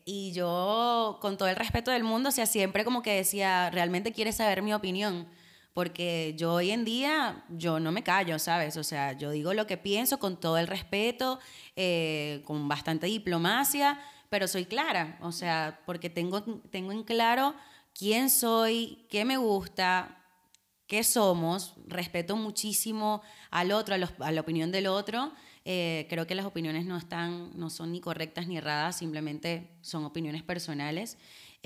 Y 0.06 0.32
yo, 0.34 1.17
con 1.21 1.38
todo 1.38 1.48
el 1.48 1.56
respeto 1.56 1.91
del 1.91 2.04
mundo, 2.04 2.30
o 2.30 2.32
sea, 2.32 2.45
siempre 2.45 2.84
como 2.84 3.02
que 3.02 3.13
decía, 3.13 3.69
realmente 3.71 4.12
quieres 4.12 4.36
saber 4.36 4.62
mi 4.62 4.74
opinión 4.74 5.28
porque 5.75 6.33
yo 6.38 6.53
hoy 6.53 6.71
en 6.71 6.85
día, 6.85 7.43
yo 7.49 7.81
no 7.81 7.91
me 7.91 8.01
callo, 8.01 8.39
¿sabes? 8.39 8.77
O 8.77 8.83
sea, 8.85 9.11
yo 9.11 9.31
digo 9.31 9.53
lo 9.53 9.67
que 9.67 9.75
pienso 9.75 10.19
con 10.19 10.39
todo 10.39 10.57
el 10.57 10.67
respeto, 10.67 11.38
eh, 11.75 12.41
con 12.45 12.69
bastante 12.69 13.07
diplomacia, 13.07 13.99
pero 14.29 14.47
soy 14.47 14.67
clara, 14.67 15.17
o 15.21 15.33
sea, 15.33 15.81
porque 15.85 16.09
tengo, 16.09 16.43
tengo 16.71 16.93
en 16.93 17.03
claro 17.03 17.53
quién 17.93 18.29
soy, 18.29 19.05
qué 19.09 19.25
me 19.25 19.35
gusta, 19.35 20.23
qué 20.88 21.03
somos, 21.03 21.73
respeto 21.88 22.38
muchísimo 22.38 23.21
al 23.51 23.73
otro, 23.73 23.95
a, 23.95 24.31
la 24.31 24.41
opinión 24.41 24.71
del 24.71 24.88
otro. 24.88 25.33
Eh, 25.65 26.07
creo 26.09 26.25
que 26.25 26.35
las 26.35 26.45
opiniones 26.45 26.85
no, 26.85 26.95
están, 26.95 27.51
no 27.59 27.69
son 27.69 27.91
ni 27.91 27.99
correctas 27.99 28.47
ni 28.47 28.55
erradas, 28.55 28.97
simplemente 28.97 29.75
son 29.81 30.05
opiniones 30.05 30.41
personales. 30.41 31.17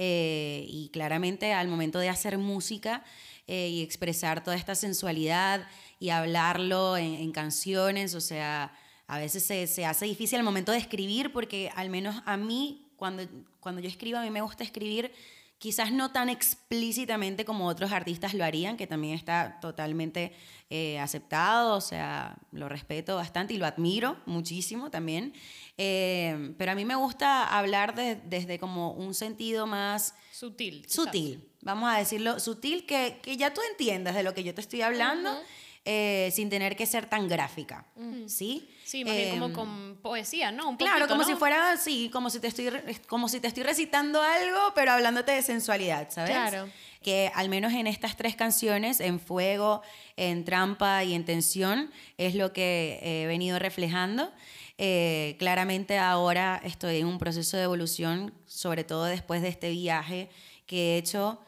Eh, 0.02 0.64
y 0.70 0.88
claramente 0.94 1.52
al 1.52 1.68
momento 1.68 2.00
de 2.00 2.08
hacer 2.08 2.38
música, 2.38 3.04
eh, 3.48 3.68
y 3.68 3.82
expresar 3.82 4.42
toda 4.42 4.56
esta 4.56 4.74
sensualidad 4.74 5.68
y 6.00 6.12
hablarlo 6.12 6.96
en, 6.96 7.30
canciones, 7.34 8.16
o 8.16 8.22
sea, 8.22 8.72
a 9.08 9.20
veces 9.20 9.44
se, 9.44 9.68
se, 9.68 9.86
hace 9.86 10.06
difícil 10.06 10.38
al 10.38 10.46
momento 10.46 10.72
de 10.72 10.78
escribir 10.78 11.34
porque 11.34 11.70
al 11.76 11.90
menos 11.90 12.22
a 12.26 12.38
mí, 12.38 12.90
cuando, 12.96 13.24
cuando 13.60 13.82
yo 13.82 13.90
escribo, 13.90 14.20
a 14.20 14.22
mí 14.22 14.30
me 14.30 14.40
gusta 14.40 14.64
escribir 14.64 15.12
quizás 15.60 15.92
no 15.92 16.12
tan 16.12 16.30
explícitamente 16.30 17.44
como 17.44 17.68
otros 17.68 17.92
artistas 17.92 18.34
lo 18.34 18.46
harían, 18.46 18.78
que 18.78 18.88
también 18.88 19.14
está 19.14 19.60
totalmente 19.60 20.32
eh, 20.70 20.98
aceptado, 21.00 21.76
o 21.76 21.82
sea, 21.82 22.38
lo 22.52 22.70
respeto 22.70 23.18
bastante 23.18 23.54
y 23.54 23.58
lo 23.58 23.66
admiro 23.66 24.18
muchísimo 24.26 24.90
también. 24.90 25.34
Eh, 25.78 26.54
pero 26.58 26.72
a 26.72 26.76
mí 26.76 26.86
me 26.86 26.96
gusta 26.96 27.46
hablar 27.46 27.94
desde 27.96 28.58
como 28.58 28.94
un 28.94 29.14
sentido 29.14 29.68
más... 29.68 30.16
Sutil. 30.32 30.86
Sutil, 30.88 31.44
vamos 31.62 31.94
a 31.94 31.98
decirlo, 31.98 32.40
sutil, 32.40 32.86
que, 32.86 33.20
que, 33.22 33.36
ya 33.36 33.54
tú 33.54 33.60
entiendas 33.72 34.16
de 34.16 34.24
lo 34.24 34.34
que 34.34 34.46
yo 34.46 34.56
te 34.56 34.62
estoy 34.62 34.82
hablando. 34.82 35.38
Eh, 35.86 36.30
sin 36.34 36.50
tener 36.50 36.76
que 36.76 36.86
ser 36.86 37.08
tan 37.08 37.28
gráfica, 37.28 37.86
¿sí? 38.28 38.70
Sí, 38.90 39.06
más 39.06 39.16
bien 39.16 39.30
como 39.30 39.46
em, 39.46 39.54
con 39.54 39.98
poesía, 40.02 40.52
¿no? 40.52 40.68
Un 40.68 40.76
claro, 40.76 41.08
como 41.08 41.24
si 41.24 41.36
fuera, 41.36 41.78
sí, 41.78 42.10
como 42.12 42.32
si, 42.32 42.40
te 42.40 42.48
estoy, 42.48 42.72
como 43.08 43.30
si 43.30 43.40
te 43.40 43.48
estoy 43.48 43.62
recitando 43.62 44.20
algo, 44.20 44.58
pero 44.74 44.94
hablándote 44.94 45.32
de 45.32 45.44
sensualidad, 45.44 46.08
¿sabes? 46.10 46.32
Claro. 46.32 46.68
Que 47.04 47.32
al 47.36 47.50
menos 47.50 47.74
en 47.74 47.86
estas 47.86 48.18
tres 48.18 48.36
canciones, 48.36 49.00
en 49.00 49.20
Fuego, 49.20 49.84
en 50.18 50.44
Trampa 50.44 51.04
y 51.04 51.14
en 51.14 51.24
Tensión, 51.24 51.92
es 52.18 52.34
lo 52.34 52.52
que 52.52 53.00
he 53.04 53.28
venido 53.28 53.60
reflejando. 53.60 54.34
Eh, 54.80 55.36
claramente 55.38 56.00
ahora 56.00 56.60
estoy 56.64 56.98
en 56.98 57.06
un 57.06 57.20
proceso 57.20 57.58
de 57.58 57.64
evolución, 57.66 58.34
sobre 58.48 58.84
todo 58.84 59.06
después 59.06 59.44
de 59.44 59.50
este 59.50 59.70
viaje 59.70 60.32
que 60.66 60.96
he 60.96 60.98
hecho 60.98 61.40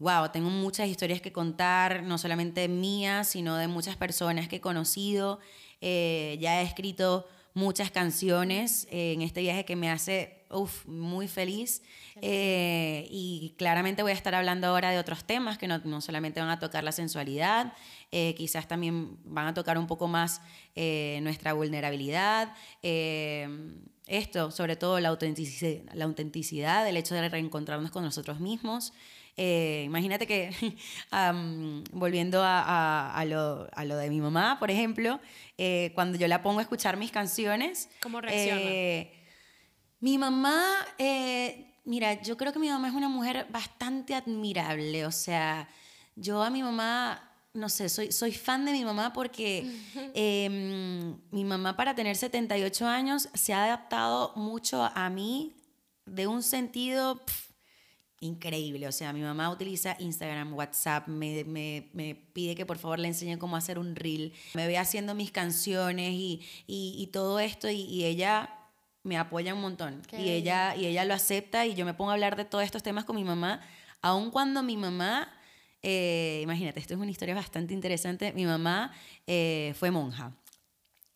wow, 0.00 0.30
tengo 0.32 0.48
muchas 0.48 0.88
historias 0.88 1.20
que 1.20 1.30
contar, 1.30 2.02
no 2.02 2.18
solamente 2.18 2.66
mías, 2.68 3.28
sino 3.28 3.56
de 3.56 3.68
muchas 3.68 3.96
personas 3.96 4.48
que 4.48 4.56
he 4.56 4.60
conocido. 4.60 5.38
Eh, 5.80 6.36
ya 6.40 6.60
he 6.60 6.64
escrito 6.64 7.26
muchas 7.54 7.90
canciones 7.90 8.86
eh, 8.90 9.12
en 9.12 9.22
este 9.22 9.40
viaje 9.40 9.64
que 9.64 9.76
me 9.76 9.90
hace 9.90 10.44
uf, 10.50 10.86
muy 10.86 11.28
feliz. 11.28 11.82
Eh, 12.22 13.06
y 13.10 13.54
claramente 13.56 14.02
voy 14.02 14.12
a 14.12 14.14
estar 14.14 14.34
hablando 14.34 14.66
ahora 14.66 14.90
de 14.90 14.98
otros 14.98 15.24
temas 15.24 15.58
que 15.58 15.66
no, 15.66 15.78
no 15.78 16.00
solamente 16.00 16.40
van 16.40 16.50
a 16.50 16.58
tocar 16.58 16.84
la 16.84 16.92
sensualidad, 16.92 17.72
quizás 18.10 18.66
también 18.66 19.16
van 19.24 19.46
a 19.46 19.54
tocar 19.54 19.78
un 19.78 19.86
poco 19.86 20.08
más 20.08 20.42
nuestra 20.74 21.52
vulnerabilidad. 21.52 22.52
esto, 22.82 24.50
sobre 24.50 24.76
todo 24.76 24.98
la 24.98 25.10
autenticidad, 25.10 25.82
la 25.94 26.04
autenticidad, 26.04 26.86
el 26.88 26.96
hecho 26.96 27.14
de 27.14 27.28
reencontrarnos 27.28 27.90
con 27.90 28.04
nosotros 28.04 28.40
mismos. 28.40 28.92
Eh, 29.42 29.84
imagínate 29.86 30.26
que, 30.26 30.50
volviendo 31.92 32.42
a, 32.44 33.24
lo, 33.26 33.96
de 33.96 34.10
mi 34.10 34.20
mamá, 34.20 34.58
por 34.58 34.70
ejemplo, 34.70 35.18
eh, 35.56 35.92
cuando 35.94 36.18
yo 36.18 36.28
la 36.28 36.42
pongo 36.42 36.58
a 36.58 36.62
escuchar 36.62 36.98
mis 36.98 37.10
canciones. 37.10 37.88
¿Cómo 38.02 38.20
reacciona? 38.20 38.60
Eh, 38.62 39.14
mi 40.00 40.18
mamá, 40.18 40.62
mira, 41.86 42.20
yo 42.20 42.36
creo 42.36 42.52
que 42.52 42.58
mi 42.58 42.68
mamá 42.68 42.88
es 42.88 42.94
una 42.94 43.08
mujer 43.08 43.46
bastante 43.48 44.14
admirable. 44.14 45.06
O 45.06 45.12
sea, 45.12 45.66
yo 46.16 46.42
a 46.42 46.50
mi 46.50 46.62
mamá 46.62 47.26
no 47.54 47.70
sé, 47.70 47.88
soy, 47.88 48.12
soy 48.12 48.32
fan 48.32 48.66
de 48.66 48.72
mi 48.72 48.84
mamá 48.84 49.14
porque 49.14 49.64
em, 50.14 51.16
mi 51.30 51.44
mamá 51.44 51.78
para 51.78 51.94
tener 51.94 52.14
78 52.14 52.86
años 52.86 53.30
se 53.32 53.54
ha 53.54 53.64
adaptado 53.64 54.34
mucho 54.36 54.84
a 54.84 55.08
mí 55.08 55.56
de 56.04 56.26
un 56.26 56.42
sentido 56.42 57.22
increíble. 58.20 58.86
O 58.86 58.92
sea, 58.92 59.12
mi 59.12 59.22
mamá 59.22 59.50
utiliza 59.50 59.96
Instagram, 59.98 60.54
WhatsApp, 60.54 61.08
me, 61.08 61.44
me, 61.44 61.88
me, 61.92 62.14
pide 62.14 62.54
que 62.54 62.66
por 62.66 62.78
favor 62.78 62.98
le 62.98 63.08
enseñe 63.08 63.38
cómo 63.38 63.56
hacer 63.56 63.78
un 63.78 63.96
reel. 63.96 64.32
Me 64.54 64.66
ve 64.66 64.78
haciendo 64.78 65.14
mis 65.14 65.30
canciones 65.30 66.12
y, 66.12 66.42
y, 66.66 66.94
y 66.98 67.06
todo 67.08 67.40
esto 67.40 67.68
y, 67.68 67.80
y, 67.82 68.04
ella 68.04 68.54
me 69.02 69.16
apoya 69.16 69.54
un 69.54 69.62
montón. 69.62 70.02
y 70.12 70.28
ella, 70.30 70.76
y 70.76 70.86
ella 70.86 71.04
lo 71.04 71.14
acepta 71.14 71.66
y 71.66 71.74
yo 71.74 71.86
me 71.86 71.94
pongo 71.94 72.10
a 72.10 72.14
hablar 72.14 72.36
de 72.36 72.44
todos 72.44 72.64
estos 72.64 72.82
temas 72.82 73.04
con 73.04 73.16
mi 73.16 73.24
mamá, 73.24 73.60
aun 74.02 74.30
cuando 74.30 74.62
mi 74.62 74.76
mamá... 74.76 75.32
Eh, 75.82 76.40
imagínate, 76.42 76.78
esto 76.78 76.92
es 76.92 77.00
una 77.00 77.10
historia 77.10 77.34
bastante 77.34 77.72
interesante. 77.72 78.34
Mi 78.34 78.44
mamá 78.44 78.92
eh, 79.26 79.72
fue 79.78 79.90
monja. 79.90 80.34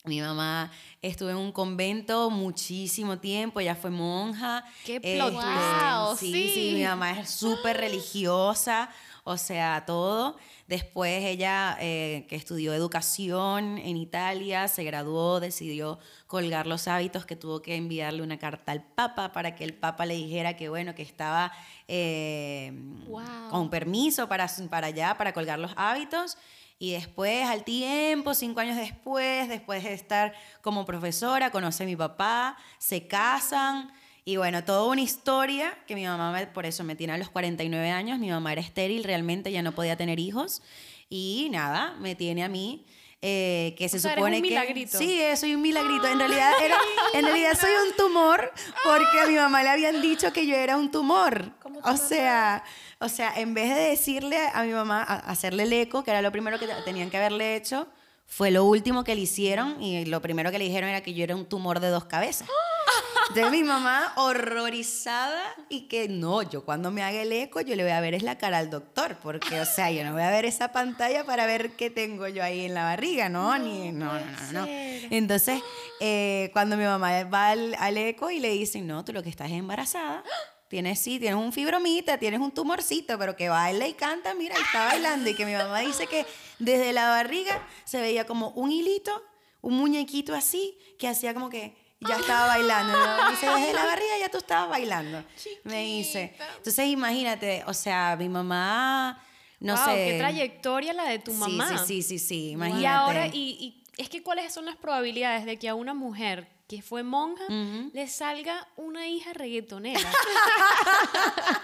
Mi 0.05 0.21
mamá 0.21 0.71
estuvo 1.01 1.29
en 1.29 1.37
un 1.37 1.51
convento 1.51 2.29
muchísimo 2.29 3.17
tiempo, 3.17 3.59
ella 3.59 3.75
fue 3.75 3.89
monja. 3.89 4.63
¡Qué 4.85 5.01
plot 5.01 5.33
este, 5.33 6.25
sí, 6.25 6.51
sí, 6.53 6.71
mi 6.73 6.83
mamá 6.83 7.19
es 7.19 7.29
súper 7.29 7.77
religiosa. 7.77 8.89
O 9.27 9.37
sea, 9.37 9.83
todo. 9.87 10.37
Después 10.67 11.23
ella, 11.25 11.75
eh, 11.81 12.27
que 12.29 12.35
estudió 12.35 12.73
educación 12.75 13.79
en 13.79 13.97
Italia, 13.97 14.67
se 14.67 14.83
graduó, 14.83 15.39
decidió 15.39 15.97
colgar 16.27 16.67
los 16.67 16.87
hábitos, 16.87 17.25
que 17.25 17.35
tuvo 17.35 17.61
que 17.63 17.75
enviarle 17.75 18.21
una 18.21 18.37
carta 18.37 18.71
al 18.71 18.83
Papa 18.83 19.31
para 19.31 19.55
que 19.55 19.63
el 19.63 19.73
Papa 19.73 20.05
le 20.05 20.13
dijera 20.13 20.55
que, 20.55 20.69
bueno, 20.69 20.93
que 20.93 21.01
estaba 21.01 21.51
eh, 21.87 22.71
Wow. 23.07 23.49
con 23.49 23.69
permiso 23.71 24.29
para, 24.29 24.47
para 24.69 24.87
allá, 24.87 25.17
para 25.17 25.33
colgar 25.33 25.57
los 25.57 25.71
hábitos. 25.75 26.37
Y 26.77 26.91
después, 26.91 27.47
al 27.47 27.63
tiempo, 27.63 28.35
cinco 28.35 28.59
años 28.59 28.75
después, 28.77 29.49
después 29.49 29.83
de 29.83 29.93
estar 29.93 30.33
como 30.61 30.85
profesora, 30.85 31.49
conoce 31.49 31.81
a 31.83 31.85
mi 31.87 31.95
papá, 31.95 32.57
se 32.77 33.07
casan. 33.07 33.91
Y 34.27 34.37
bueno, 34.37 34.63
toda 34.63 34.85
una 34.91 35.01
historia 35.01 35.77
que 35.87 35.93
mi 35.95 36.03
mamá, 36.05 36.31
me- 36.31 36.47
por 36.47 36.65
eso 36.65 36.83
me 36.83 36.95
tiene 36.95 37.13
a 37.13 37.17
los 37.17 37.29
49 37.29 37.91
años, 37.91 38.17
mi 38.17 38.29
mamá 38.31 38.51
era 38.53 38.61
estéril, 38.61 39.03
realmente 39.03 39.51
ya 39.51 39.61
no 39.61 39.71
podía 39.73 39.95
tener 39.95 40.19
hijos. 40.19 40.63
Y 41.09 41.47
nada, 41.51 41.93
me 41.99 42.15
tiene 42.15 42.43
a 42.43 42.49
mí. 42.49 42.85
eh, 43.27 43.73
que 43.77 43.87
se 43.89 43.97
O 43.97 43.99
sea, 44.01 44.11
eres 44.11 44.21
supone 44.21 44.37
un 44.37 44.43
que 44.43 44.49
milagrito. 44.49 44.97
sí 44.99 45.19
eh, 45.19 45.35
soy 45.35 45.55
un 45.55 45.61
milagrito 45.61 46.05
en 46.07 46.19
realidad 46.19 46.51
era, 46.63 46.75
en 47.13 47.25
realidad 47.25 47.53
soy 47.59 47.71
un 47.89 47.95
tumor 47.95 48.51
porque 48.83 49.19
a 49.23 49.25
mi 49.27 49.33
mamá 49.35 49.63
le 49.63 49.69
habían 49.69 49.99
dicho 50.01 50.31
que 50.31 50.45
yo 50.45 50.55
era 50.55 50.77
un 50.77 50.91
tumor 50.91 51.51
¿Cómo 51.59 51.81
tu 51.81 51.89
o 51.89 51.97
sea 51.97 52.63
o 52.99 53.09
sea, 53.09 53.33
en 53.39 53.55
vez 53.55 53.73
de 53.73 53.81
decirle 53.81 54.37
a 54.53 54.61
mi 54.63 54.73
mamá, 54.73 55.01
a- 55.01 55.15
hacerle 55.31 55.63
el 55.63 55.73
eco, 55.73 56.03
que 56.03 56.11
era 56.11 56.21
lo 56.21 56.31
primero 56.31 56.59
que 56.59 56.67
te- 56.67 56.73
tenían 56.83 57.09
que 57.09 57.17
haberle 57.17 57.55
hecho, 57.55 57.87
fue 58.27 58.51
lo 58.51 58.63
último 58.65 59.03
que 59.03 59.15
le 59.15 59.21
hicieron 59.21 59.81
y 59.81 60.05
lo 60.05 60.21
primero 60.21 60.51
que 60.51 60.59
le 60.59 60.65
dijeron 60.65 60.89
era 60.89 61.01
que 61.01 61.13
yo 61.15 61.23
era 61.23 61.35
un 61.35 61.45
tumor 61.45 61.79
de 61.79 61.87
dos 61.89 62.05
cabezas. 62.05 62.47
De 63.35 63.49
mi 63.49 63.63
mamá 63.63 64.13
horrorizada 64.15 65.41
y 65.69 65.87
que 65.87 66.07
no, 66.07 66.41
yo 66.43 66.63
cuando 66.63 66.91
me 66.91 67.03
haga 67.03 67.21
el 67.21 67.31
eco 67.31 67.59
yo 67.61 67.75
le 67.75 67.83
voy 67.83 67.91
a 67.91 67.99
ver 67.99 68.13
es 68.13 68.23
la 68.23 68.37
cara 68.37 68.59
al 68.59 68.69
doctor, 68.69 69.17
porque 69.21 69.59
o 69.59 69.65
sea, 69.65 69.91
yo 69.91 70.03
no 70.03 70.13
voy 70.13 70.21
a 70.21 70.29
ver 70.29 70.45
esa 70.45 70.71
pantalla 70.71 71.25
para 71.25 71.45
ver 71.45 71.71
qué 71.71 71.89
tengo 71.89 72.27
yo 72.27 72.43
ahí 72.43 72.65
en 72.65 72.73
la 72.73 72.83
barriga, 72.83 73.29
¿no? 73.29 73.57
Ni, 73.57 73.91
no, 73.91 74.13
no, 74.13 74.25
no, 74.25 74.51
no. 74.51 74.65
Entonces, 74.67 75.61
eh, 75.99 76.49
cuando 76.53 76.77
mi 76.77 76.83
mamá 76.83 77.23
va 77.23 77.49
al, 77.49 77.75
al 77.79 77.97
eco 77.97 78.29
y 78.29 78.39
le 78.39 78.49
dicen, 78.49 78.87
no, 78.87 79.03
tú 79.03 79.13
lo 79.13 79.23
que 79.23 79.29
estás 79.29 79.47
es 79.47 79.57
embarazada, 79.57 80.23
tienes 80.67 80.99
sí, 80.99 81.19
tienes 81.19 81.37
un 81.37 81.53
fibromita, 81.53 82.17
tienes 82.17 82.39
un 82.39 82.51
tumorcito, 82.51 83.17
pero 83.17 83.35
que 83.35 83.49
baila 83.49 83.87
y 83.87 83.93
canta, 83.93 84.33
mira, 84.33 84.55
y 84.57 84.61
está 84.61 84.85
bailando. 84.85 85.29
Y 85.29 85.35
que 85.35 85.45
mi 85.45 85.53
mamá 85.53 85.79
dice 85.79 86.07
que 86.07 86.25
desde 86.59 86.93
la 86.93 87.09
barriga 87.09 87.65
se 87.85 88.01
veía 88.01 88.25
como 88.25 88.49
un 88.51 88.71
hilito, 88.71 89.23
un 89.61 89.75
muñequito 89.75 90.33
así, 90.33 90.77
que 90.99 91.07
hacía 91.07 91.33
como 91.33 91.49
que 91.49 91.84
ya 91.99 92.17
estaba 92.17 92.47
bailando. 92.47 92.93
Mi 92.97 93.05
mamá 93.05 93.29
dice, 93.31 93.45
desde 93.47 93.73
la 93.73 93.85
barriga 93.85 94.17
ya 94.19 94.29
tú 94.29 94.37
estabas 94.37 94.69
bailando. 94.69 95.23
Me 95.63 95.83
dice. 95.83 96.35
Entonces, 96.57 96.87
imagínate, 96.87 97.63
o 97.67 97.73
sea, 97.73 98.15
mi 98.17 98.29
mamá, 98.29 99.23
no 99.59 99.75
Wow, 99.75 99.85
sé. 99.85 99.95
qué 99.95 100.17
trayectoria 100.19 100.93
la 100.93 101.05
de 101.05 101.19
tu 101.19 101.31
Sí, 101.31 101.37
mamá. 101.37 101.77
Sí, 101.79 102.01
sí, 102.01 102.19
sí, 102.19 102.19
sí, 102.19 102.49
imagínate. 102.51 102.83
Y 102.83 102.85
ahora, 102.85 103.27
y, 103.27 103.31
y 103.59 103.83
es 103.97 104.09
que 104.09 104.21
cuáles 104.21 104.53
son 104.53 104.65
las 104.65 104.75
probabilidades 104.75 105.45
de 105.45 105.57
que 105.57 105.69
a 105.69 105.75
una 105.75 105.93
mujer 105.93 106.47
que 106.67 106.81
fue 106.81 107.03
monja 107.03 107.43
le 107.47 108.07
salga 108.07 108.67
una 108.75 109.07
hija 109.07 109.33
reggaetonera. 109.33 110.11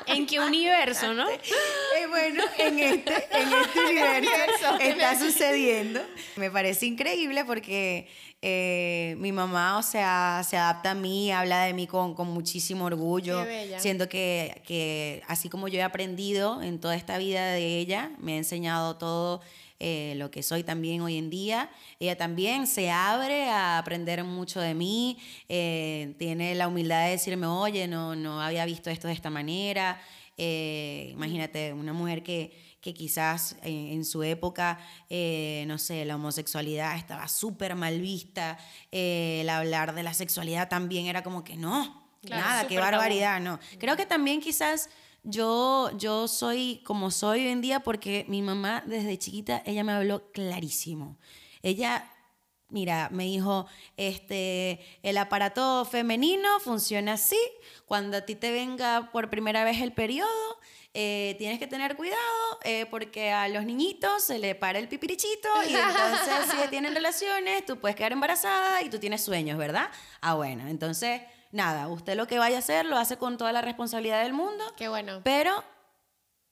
¿En 0.05 0.27
qué 0.27 0.39
universo, 0.39 1.13
no? 1.13 1.27
Eh, 1.27 2.07
bueno, 2.07 2.43
en 2.57 2.79
este, 2.79 3.27
en 3.31 3.49
este 3.51 3.79
universo 3.89 4.77
está 4.79 5.17
sucediendo. 5.17 6.01
Me 6.35 6.51
parece 6.51 6.85
increíble 6.85 7.45
porque 7.45 8.07
eh, 8.43 9.15
mi 9.17 9.31
mamá, 9.31 9.79
o 9.79 9.83
sea, 9.83 10.43
se 10.47 10.57
adapta 10.57 10.91
a 10.91 10.95
mí, 10.95 11.31
habla 11.31 11.63
de 11.63 11.73
mí 11.73 11.87
con, 11.87 12.13
con 12.13 12.27
muchísimo 12.27 12.85
orgullo. 12.85 13.41
Qué 13.43 13.49
bella. 13.49 13.79
Siento 13.79 14.07
que, 14.07 14.61
que 14.67 15.23
así 15.27 15.49
como 15.49 15.67
yo 15.67 15.79
he 15.79 15.83
aprendido 15.83 16.61
en 16.61 16.79
toda 16.79 16.95
esta 16.95 17.17
vida 17.17 17.51
de 17.53 17.79
ella, 17.79 18.11
me 18.19 18.33
ha 18.33 18.37
enseñado 18.37 18.97
todo 18.97 19.41
eh, 19.83 20.13
lo 20.15 20.29
que 20.29 20.43
soy 20.43 20.63
también 20.63 21.01
hoy 21.01 21.17
en 21.17 21.29
día. 21.31 21.69
Ella 21.99 22.15
también 22.15 22.67
se 22.67 22.91
abre 22.91 23.49
a 23.49 23.79
aprender 23.79 24.23
mucho 24.23 24.61
de 24.61 24.75
mí, 24.75 25.17
eh, 25.49 26.13
tiene 26.19 26.53
la 26.53 26.67
humildad 26.67 27.03
de 27.05 27.11
decirme, 27.11 27.47
oye, 27.47 27.87
no, 27.87 28.15
no 28.15 28.39
había 28.41 28.63
visto 28.65 28.91
esto 28.91 29.07
de 29.07 29.13
esta 29.13 29.31
manera. 29.31 29.99
Eh, 30.37 31.09
imagínate, 31.13 31.73
una 31.73 31.93
mujer 31.93 32.21
que, 32.23 32.77
que 32.79 32.93
quizás 32.93 33.55
en, 33.63 33.87
en 33.93 34.05
su 34.05 34.21
época, 34.23 34.79
eh, 35.09 35.65
no 35.67 35.77
sé, 35.77 36.05
la 36.05 36.15
homosexualidad 36.15 36.95
estaba 36.97 37.27
súper 37.27 37.75
mal 37.75 37.99
vista, 38.01 38.57
eh, 38.91 39.39
el 39.41 39.49
hablar 39.49 39.93
de 39.95 40.03
la 40.03 40.13
sexualidad 40.13 40.69
también 40.69 41.07
era 41.07 41.21
como 41.23 41.43
que 41.43 41.57
no, 41.57 41.99
Claro, 42.23 42.43
nada, 42.45 42.67
qué 42.67 42.75
tabú. 42.75 42.85
barbaridad, 42.85 43.39
no. 43.41 43.59
Creo 43.79 43.97
que 43.97 44.05
también 44.05 44.41
quizás 44.41 44.89
yo, 45.23 45.91
yo 45.97 46.27
soy 46.27 46.81
como 46.85 47.11
soy 47.11 47.41
hoy 47.41 47.47
en 47.47 47.61
día 47.61 47.81
porque 47.81 48.25
mi 48.27 48.41
mamá 48.41 48.83
desde 48.85 49.17
chiquita, 49.17 49.61
ella 49.65 49.83
me 49.83 49.91
habló 49.91 50.31
clarísimo. 50.31 51.17
Ella 51.61 52.11
Mira, 52.71 53.09
me 53.11 53.25
dijo, 53.25 53.67
este, 53.97 54.79
el 55.03 55.17
aparato 55.17 55.83
femenino 55.83 56.57
funciona 56.61 57.13
así. 57.13 57.37
Cuando 57.85 58.15
a 58.15 58.21
ti 58.21 58.35
te 58.35 58.49
venga 58.49 59.09
por 59.11 59.29
primera 59.29 59.65
vez 59.65 59.81
el 59.81 59.91
periodo, 59.91 60.57
eh, 60.93 61.35
tienes 61.37 61.59
que 61.59 61.67
tener 61.67 61.97
cuidado 61.97 62.21
eh, 62.63 62.85
porque 62.89 63.31
a 63.31 63.49
los 63.49 63.65
niñitos 63.65 64.23
se 64.23 64.39
le 64.39 64.55
para 64.55 64.79
el 64.79 64.87
pipirichito 64.87 65.49
y 65.69 65.73
entonces 65.73 66.49
si 66.49 66.67
tienen 66.69 66.95
relaciones, 66.95 67.65
tú 67.65 67.77
puedes 67.77 67.97
quedar 67.97 68.13
embarazada 68.13 68.81
y 68.83 68.89
tú 68.89 68.99
tienes 68.99 69.21
sueños, 69.21 69.57
¿verdad? 69.57 69.89
Ah, 70.21 70.35
bueno, 70.35 70.65
entonces, 70.67 71.21
nada, 71.51 71.87
usted 71.87 72.15
lo 72.15 72.27
que 72.27 72.39
vaya 72.39 72.57
a 72.57 72.59
hacer 72.59 72.85
lo 72.85 72.97
hace 72.97 73.17
con 73.17 73.37
toda 73.37 73.51
la 73.51 73.61
responsabilidad 73.61 74.23
del 74.23 74.33
mundo, 74.33 74.63
Qué 74.77 74.87
bueno. 74.87 75.21
pero, 75.23 75.63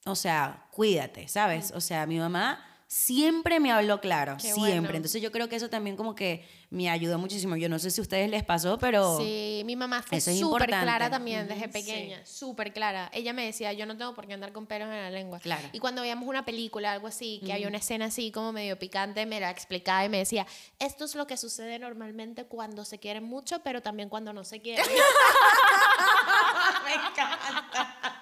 o 0.05 0.15
sea, 0.15 0.67
cuídate, 0.71 1.27
¿sabes? 1.27 1.71
O 1.75 1.81
sea, 1.81 2.05
mi 2.05 2.19
mamá 2.19 2.68
siempre 2.89 3.59
me 3.59 3.71
habló 3.71 4.01
claro, 4.01 4.35
Qué 4.37 4.51
siempre. 4.51 4.79
bueno. 4.79 4.95
Entonces 4.95 5.21
yo 5.21 5.31
creo 5.31 5.47
que 5.47 5.55
eso 5.55 5.69
también 5.69 5.95
como 5.95 6.15
que 6.15 6.43
me 6.71 6.89
ayudó 6.89 7.19
muchísimo. 7.19 7.55
Yo 7.55 7.69
no 7.69 7.77
sé 7.77 7.91
si 7.91 8.01
a 8.01 8.03
ustedes 8.03 8.27
les 8.31 8.43
pasó, 8.43 8.79
pero... 8.79 9.19
Sí, 9.19 9.61
mi 9.65 9.75
mamá 9.75 10.01
fue 10.01 10.17
Eso 10.17 10.31
es 10.31 10.39
súper 10.39 10.61
importante. 10.63 10.85
clara 10.85 11.09
también 11.11 11.47
desde 11.47 11.69
pequeña, 11.69 12.25
súper 12.25 12.73
clara. 12.73 13.11
Ella 13.13 13.31
me 13.31 13.45
decía, 13.45 13.71
yo 13.73 13.85
no 13.85 13.95
tengo 13.95 14.15
por 14.15 14.25
qué 14.25 14.33
andar 14.33 14.51
con 14.53 14.65
pelos 14.65 14.87
en 14.89 14.95
la 14.95 15.11
lengua. 15.11 15.39
Claro. 15.39 15.69
Y 15.71 15.77
cuando 15.77 16.01
veíamos 16.01 16.27
una 16.27 16.45
película, 16.45 16.91
algo 16.91 17.05
así, 17.05 17.41
que 17.45 17.53
había 17.53 17.67
una 17.67 17.77
escena 17.77 18.05
así 18.05 18.31
como 18.31 18.51
medio 18.51 18.79
picante, 18.79 19.27
me 19.27 19.39
la 19.39 19.51
explicaba 19.51 20.03
y 20.05 20.09
me 20.09 20.17
decía, 20.17 20.47
esto 20.79 21.05
es 21.05 21.13
lo 21.13 21.27
que 21.27 21.37
sucede 21.37 21.77
normalmente 21.77 22.45
cuando 22.45 22.85
se 22.85 22.97
quieren 22.97 23.23
mucho, 23.23 23.59
pero 23.59 23.83
también 23.83 24.09
cuando 24.09 24.33
no 24.33 24.43
se 24.43 24.61
quieren. 24.61 24.83
me 26.85 26.93
encanta. 26.95 28.18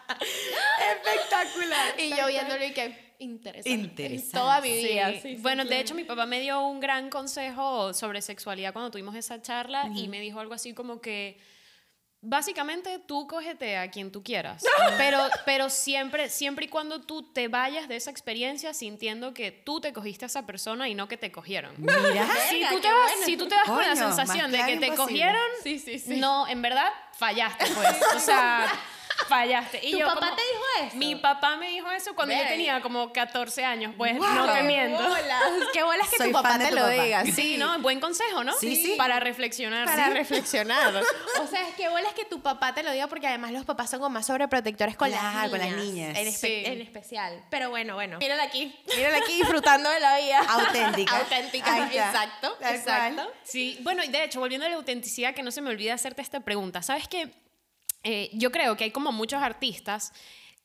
Espectacular. 1.42 2.00
y 2.00 2.10
yo 2.10 2.28
viéndolo 2.28 2.66
y 2.66 2.74
que 2.74 3.16
interesante. 3.20 3.70
Interesante. 3.70 4.38
Toda 4.38 4.62
mi 4.62 4.72
vida. 4.72 5.12
sí, 5.14 5.20
sí, 5.22 5.36
bueno, 5.40 5.64
sí. 5.64 5.70
de 5.70 5.80
hecho, 5.80 5.96
mi 5.96 6.04
papá 6.04 6.26
me 6.26 6.40
dio 6.40 6.62
un 6.62 6.80
gran 6.80 7.10
consejo 7.10 7.94
sobre 7.94 8.22
sexualidad 8.22 8.74
cuando 8.74 8.92
tuvimos 8.92 9.16
esa 9.16 9.42
charla 9.42 9.90
y 9.96 10.08
me 10.08 10.20
dijo 10.22 10.40
algo 10.40 10.54
así 10.54 10.74
como 10.74 11.02
que 11.02 11.38
básicamente 12.22 13.00
tú 13.00 13.28
cógete 13.28 13.78
a 13.78 13.90
quien 13.90 14.12
tú 14.12 14.24
quieras, 14.24 14.64
pero, 14.98 15.20
pero 15.46 15.70
siempre, 15.70 16.30
siempre 16.30 16.66
y 16.66 16.68
cuando 16.68 17.02
tú 17.02 17.32
te 17.32 17.48
vayas 17.48 17.88
de 17.88 17.96
esa 17.96 18.12
experiencia 18.12 18.74
sintiendo 18.74 19.34
que 19.34 19.52
tú 19.52 19.80
te 19.80 19.94
cogiste 19.94 20.26
a 20.26 20.28
esa 20.28 20.46
persona 20.46 20.90
y 20.90 20.96
no 20.96 21.08
que 21.08 21.18
te 21.18 21.32
cogieron. 21.32 21.74
Mira. 21.78 22.28
Si 22.50 22.62
tú, 22.70 22.80
te 22.80 22.92
vas, 22.92 23.12
bueno. 23.12 23.26
si 23.26 23.38
tú 23.38 23.48
te 23.48 23.56
vas 23.56 23.66
con 23.66 23.82
la 23.82 23.96
sensación 23.96 24.52
de 24.52 24.58
que 24.60 24.78
te 24.78 24.88
imposible. 24.88 24.96
cogieron, 24.96 26.20
no, 26.20 26.48
en 26.48 26.62
verdad 26.62 26.88
fallaste, 27.14 27.66
pues. 27.66 27.98
O 28.16 28.20
sea, 28.20 28.68
fallaste. 29.28 29.80
Y 29.84 29.92
¿Tu 29.92 29.98
yo 30.00 30.08
papá 30.08 30.20
como- 30.28 30.36
te 30.36 30.42
dijo 30.42 30.88
eso? 30.88 30.96
Mi 30.98 31.16
papá 31.16 31.56
me 31.58 31.70
dijo 31.70 31.90
eso 31.92 32.16
cuando 32.16 32.34
yo 32.36 32.42
tenía 32.48 32.82
como 32.82 33.12
14 33.12 33.66
años, 33.66 33.94
pues 33.98 34.18
Wow. 34.18 34.28
no 34.34 34.46
te 34.54 34.54
Qué 34.58 34.64
miento. 34.64 35.04
Qué 35.74 35.84
bolas 35.84 36.10
que 36.10 36.18
Soy 36.18 36.28
tu 36.28 36.34
papá 36.34 36.58
te 36.60 36.68
tu 36.70 36.76
lo 36.76 36.82
papá. 36.82 36.94
diga. 36.94 37.26
Sí, 37.26 37.58
¿no? 37.60 37.80
Buen 37.80 38.00
consejo, 38.00 38.44
¿no? 38.44 38.54
Sí, 38.54 38.76
sí. 38.76 38.96
Para 38.98 39.20
reflexionar. 39.20 39.86
Para 39.86 40.08
sí. 40.08 40.14
reflexionar. 40.14 40.94
O 41.42 41.46
sea, 41.48 41.68
es 41.68 41.76
que 41.76 41.88
bolas 41.88 42.14
que 42.14 42.26
tu 42.26 42.42
papá 42.42 42.74
te 42.74 42.82
lo 42.84 42.92
diga 42.92 43.08
porque 43.08 43.28
además 43.28 43.52
los 43.52 43.64
papás 43.64 43.90
son 43.92 44.00
como 44.00 44.10
más 44.10 44.26
sobreprotectores 44.26 44.98
con, 44.98 45.10
las, 45.12 45.22
niñas, 45.22 45.50
con 45.50 45.60
las 45.60 45.72
niñas. 45.72 46.18
En, 46.18 46.28
espe- 46.28 46.38
Sí. 46.38 46.64
en 46.66 46.82
especial. 46.82 47.44
Pero 47.50 47.70
bueno, 47.70 47.94
bueno. 47.96 48.18
Mírala 48.18 48.44
aquí. 48.44 48.76
Mírala 48.96 49.18
aquí 49.18 49.34
disfrutando 49.34 49.90
de 49.90 50.00
la 50.00 50.18
vida. 50.18 50.40
Auténtica. 50.40 51.18
Auténtica. 51.20 51.86
Exacto. 51.92 52.58
Exacto. 52.62 53.32
Sí, 53.44 53.78
bueno, 53.82 54.04
y 54.04 54.08
de 54.10 54.24
hecho, 54.24 54.40
volviendo 54.40 54.66
a 54.66 54.70
la 54.70 54.76
autenticidad, 54.76 55.34
que 55.36 55.44
no 55.44 55.52
se 55.52 55.62
me 55.62 55.70
olvide 55.70 55.92
hacerte 55.92 56.22
esta 56.22 56.40
pregunta. 56.40 56.82
¿Sabes 56.82 57.08
qué? 57.08 57.30
Eh, 58.10 58.30
yo 58.32 58.54
creo 58.54 58.78
que 58.78 58.86
hay 58.86 58.92
como 58.92 59.12
muchos 59.12 59.44
artistas 59.44 60.14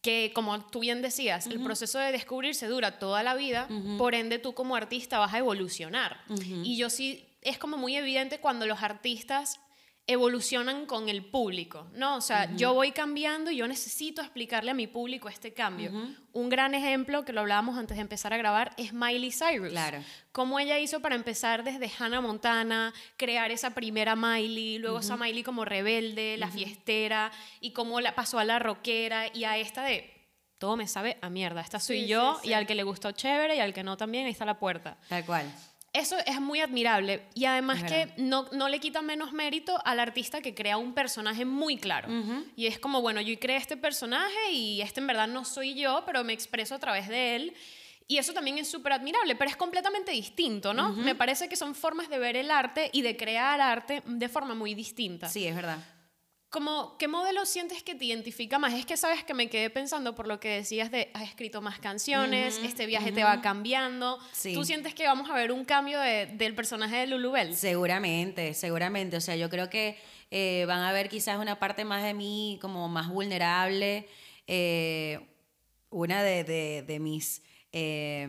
que, 0.00 0.30
como 0.32 0.64
tú 0.66 0.78
bien 0.78 1.02
decías, 1.02 1.48
el 1.48 1.60
proceso 1.60 1.98
de 1.98 2.12
descubrirse 2.12 2.68
dura 2.68 3.00
toda 3.00 3.24
la 3.24 3.34
vida, 3.34 3.68
por 3.98 4.14
ende 4.14 4.38
tú 4.38 4.54
como 4.54 4.76
artista 4.76 5.18
vas 5.18 5.34
a 5.34 5.38
evolucionar. 5.38 6.20
Y 6.62 6.76
yo 6.76 6.88
sí, 6.88 7.26
es 7.40 7.58
como 7.58 7.76
muy 7.76 7.96
evidente 7.96 8.38
cuando 8.38 8.64
los 8.66 8.82
artistas 8.84 9.58
evolucionan 10.06 10.86
con 10.86 11.08
el 11.08 11.24
público, 11.24 11.88
¿no? 11.94 12.16
O 12.16 12.20
sea, 12.20 12.54
yo 12.56 12.74
voy 12.74 12.90
cambiando 12.90 13.50
y 13.50 13.56
yo 13.56 13.68
necesito 13.68 14.20
explicarle 14.20 14.72
a 14.72 14.74
mi 14.74 14.86
público 14.88 15.28
este 15.28 15.54
cambio. 15.54 15.92
Un 16.32 16.48
gran 16.48 16.74
ejemplo, 16.74 17.24
que 17.24 17.32
lo 17.32 17.40
hablábamos 17.42 17.78
antes 17.78 17.96
de 17.96 18.00
empezar 18.02 18.32
a 18.32 18.36
grabar, 18.36 18.74
es 18.76 18.92
Miley 18.92 19.30
Cyrus. 19.30 19.70
Claro. 19.70 20.02
Cómo 20.32 20.58
ella 20.58 20.78
hizo 20.78 21.00
para 21.00 21.14
empezar 21.14 21.62
desde 21.62 21.90
Hannah 21.98 22.20
Montana, 22.20 22.92
crear 23.16 23.52
esa 23.52 23.70
primera 23.70 24.16
Miley, 24.16 24.78
luego 24.78 24.98
esa 24.98 25.16
Miley 25.16 25.44
como 25.44 25.64
rebelde, 25.64 26.36
la 26.36 26.48
fiestera, 26.48 27.30
y 27.60 27.70
cómo 27.72 28.00
la 28.00 28.14
pasó 28.14 28.38
a 28.40 28.44
la 28.44 28.58
rockera 28.58 29.26
y 29.32 29.44
a 29.44 29.56
esta 29.56 29.84
de 29.84 30.10
todo 30.58 30.76
me 30.76 30.86
sabe 30.88 31.18
a 31.22 31.28
mierda. 31.28 31.60
Esta 31.60 31.80
soy 31.80 32.02
Sí, 32.02 32.06
yo 32.08 32.38
sí, 32.40 32.46
y 32.46 32.48
sí. 32.50 32.54
al 32.54 32.66
que 32.66 32.74
le 32.74 32.82
gustó 32.82 33.12
chévere 33.12 33.56
y 33.56 33.60
al 33.60 33.72
que 33.72 33.82
no 33.82 33.96
también, 33.96 34.26
ahí 34.26 34.32
está 34.32 34.44
la 34.44 34.58
puerta. 34.58 34.96
Tal 35.08 35.24
cual. 35.24 35.52
Eso 35.92 36.16
es 36.24 36.40
muy 36.40 36.60
admirable 36.60 37.26
y 37.34 37.44
además 37.44 37.84
que 37.84 38.14
no, 38.16 38.46
no 38.52 38.70
le 38.70 38.80
quita 38.80 39.02
menos 39.02 39.32
mérito 39.32 39.78
al 39.84 40.00
artista 40.00 40.40
que 40.40 40.54
crea 40.54 40.78
un 40.78 40.94
personaje 40.94 41.44
muy 41.44 41.76
claro. 41.76 42.08
Y 42.56 42.66
es 42.66 42.78
como, 42.78 43.02
bueno, 43.02 43.20
yo 43.20 43.38
creé 43.38 43.58
este 43.58 43.76
personaje 43.76 44.52
y 44.52 44.80
este 44.80 45.00
en 45.00 45.06
verdad 45.06 45.28
no 45.28 45.44
soy 45.44 45.74
yo, 45.74 46.02
pero 46.06 46.24
me 46.24 46.32
expreso 46.32 46.74
a 46.74 46.78
través 46.78 47.08
de 47.08 47.36
él. 47.36 47.54
Y 48.08 48.16
eso 48.18 48.32
también 48.32 48.58
es 48.58 48.68
súper 48.68 48.94
admirable, 48.94 49.36
pero 49.36 49.50
es 49.50 49.56
completamente 49.56 50.12
distinto, 50.12 50.72
¿no? 50.72 50.90
Me 50.90 51.14
parece 51.14 51.48
que 51.48 51.56
son 51.56 51.74
formas 51.74 52.08
de 52.08 52.18
ver 52.18 52.36
el 52.36 52.50
arte 52.50 52.90
y 52.92 53.02
de 53.02 53.16
crear 53.16 53.60
arte 53.60 54.02
de 54.06 54.28
forma 54.28 54.54
muy 54.54 54.74
distinta. 54.74 55.28
Sí, 55.28 55.46
es 55.46 55.54
verdad. 55.54 55.78
Como, 56.52 56.98
¿Qué 56.98 57.08
modelo 57.08 57.46
sientes 57.46 57.82
que 57.82 57.94
te 57.94 58.04
identifica 58.04 58.58
más? 58.58 58.74
Es 58.74 58.84
que 58.84 58.98
sabes 58.98 59.24
que 59.24 59.32
me 59.32 59.48
quedé 59.48 59.70
pensando 59.70 60.14
por 60.14 60.26
lo 60.28 60.38
que 60.38 60.50
decías 60.50 60.90
de 60.90 61.10
has 61.14 61.22
escrito 61.22 61.62
más 61.62 61.78
canciones, 61.80 62.60
este 62.62 62.84
viaje 62.84 63.10
te 63.10 63.24
va 63.24 63.40
cambiando. 63.40 64.18
Sí. 64.32 64.52
¿Tú 64.52 64.62
sientes 64.62 64.94
que 64.94 65.06
vamos 65.06 65.30
a 65.30 65.34
ver 65.34 65.50
un 65.50 65.64
cambio 65.64 65.98
de- 65.98 66.26
del 66.26 66.54
personaje 66.54 66.96
de 66.96 67.06
Lulubel? 67.06 67.56
Seguramente, 67.56 68.52
seguramente. 68.52 69.16
O 69.16 69.20
sea, 69.22 69.34
yo 69.34 69.48
creo 69.48 69.70
que 69.70 69.96
eh, 70.30 70.64
van 70.68 70.80
a 70.80 70.92
ver 70.92 71.08
quizás 71.08 71.38
una 71.38 71.58
parte 71.58 71.86
más 71.86 72.02
de 72.04 72.12
mí 72.12 72.58
como 72.60 72.86
más 72.88 73.08
vulnerable. 73.08 74.06
Eh, 74.46 75.20
una 75.88 76.22
de, 76.22 76.44
de- 76.44 76.82
de 76.82 76.98
mis, 77.00 77.42
eh, 77.72 78.26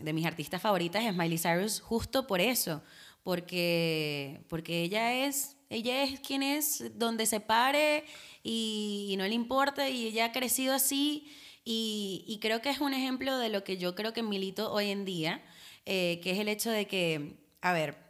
de 0.00 0.12
mis 0.14 0.24
artistas 0.24 0.62
favoritas 0.62 1.04
es 1.04 1.14
Miley 1.14 1.36
Cyrus, 1.38 1.80
justo 1.82 2.26
por 2.26 2.40
eso. 2.40 2.82
Porque, 3.22 4.40
porque 4.48 4.82
ella 4.82 5.26
es, 5.26 5.55
ella 5.70 6.02
es 6.02 6.20
quien 6.20 6.42
es, 6.42 6.98
donde 6.98 7.26
se 7.26 7.40
pare 7.40 8.04
y, 8.42 9.08
y 9.10 9.16
no 9.16 9.24
le 9.24 9.34
importa 9.34 9.88
y 9.88 10.06
ella 10.06 10.26
ha 10.26 10.32
crecido 10.32 10.74
así. 10.74 11.32
Y, 11.64 12.24
y 12.28 12.38
creo 12.38 12.62
que 12.62 12.70
es 12.70 12.80
un 12.80 12.94
ejemplo 12.94 13.38
de 13.38 13.48
lo 13.48 13.64
que 13.64 13.76
yo 13.76 13.94
creo 13.94 14.12
que 14.12 14.22
milito 14.22 14.72
hoy 14.72 14.90
en 14.90 15.04
día, 15.04 15.42
eh, 15.84 16.20
que 16.22 16.30
es 16.30 16.38
el 16.38 16.48
hecho 16.48 16.70
de 16.70 16.86
que, 16.86 17.40
a 17.60 17.72
ver, 17.72 18.06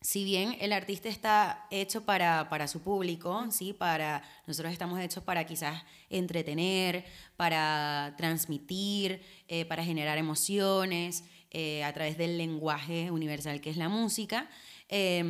si 0.00 0.24
bien 0.24 0.56
el 0.60 0.72
artista 0.72 1.08
está 1.08 1.66
hecho 1.70 2.04
para, 2.04 2.48
para 2.48 2.68
su 2.68 2.82
público, 2.82 3.46
¿sí? 3.50 3.72
para, 3.72 4.22
nosotros 4.46 4.72
estamos 4.72 5.00
hechos 5.00 5.24
para 5.24 5.44
quizás 5.44 5.82
entretener, 6.08 7.04
para 7.36 8.14
transmitir, 8.16 9.22
eh, 9.48 9.64
para 9.64 9.84
generar 9.84 10.16
emociones 10.18 11.24
eh, 11.50 11.82
a 11.82 11.92
través 11.92 12.16
del 12.16 12.38
lenguaje 12.38 13.10
universal 13.10 13.60
que 13.60 13.70
es 13.70 13.76
la 13.76 13.88
música, 13.88 14.48
eh, 14.88 15.20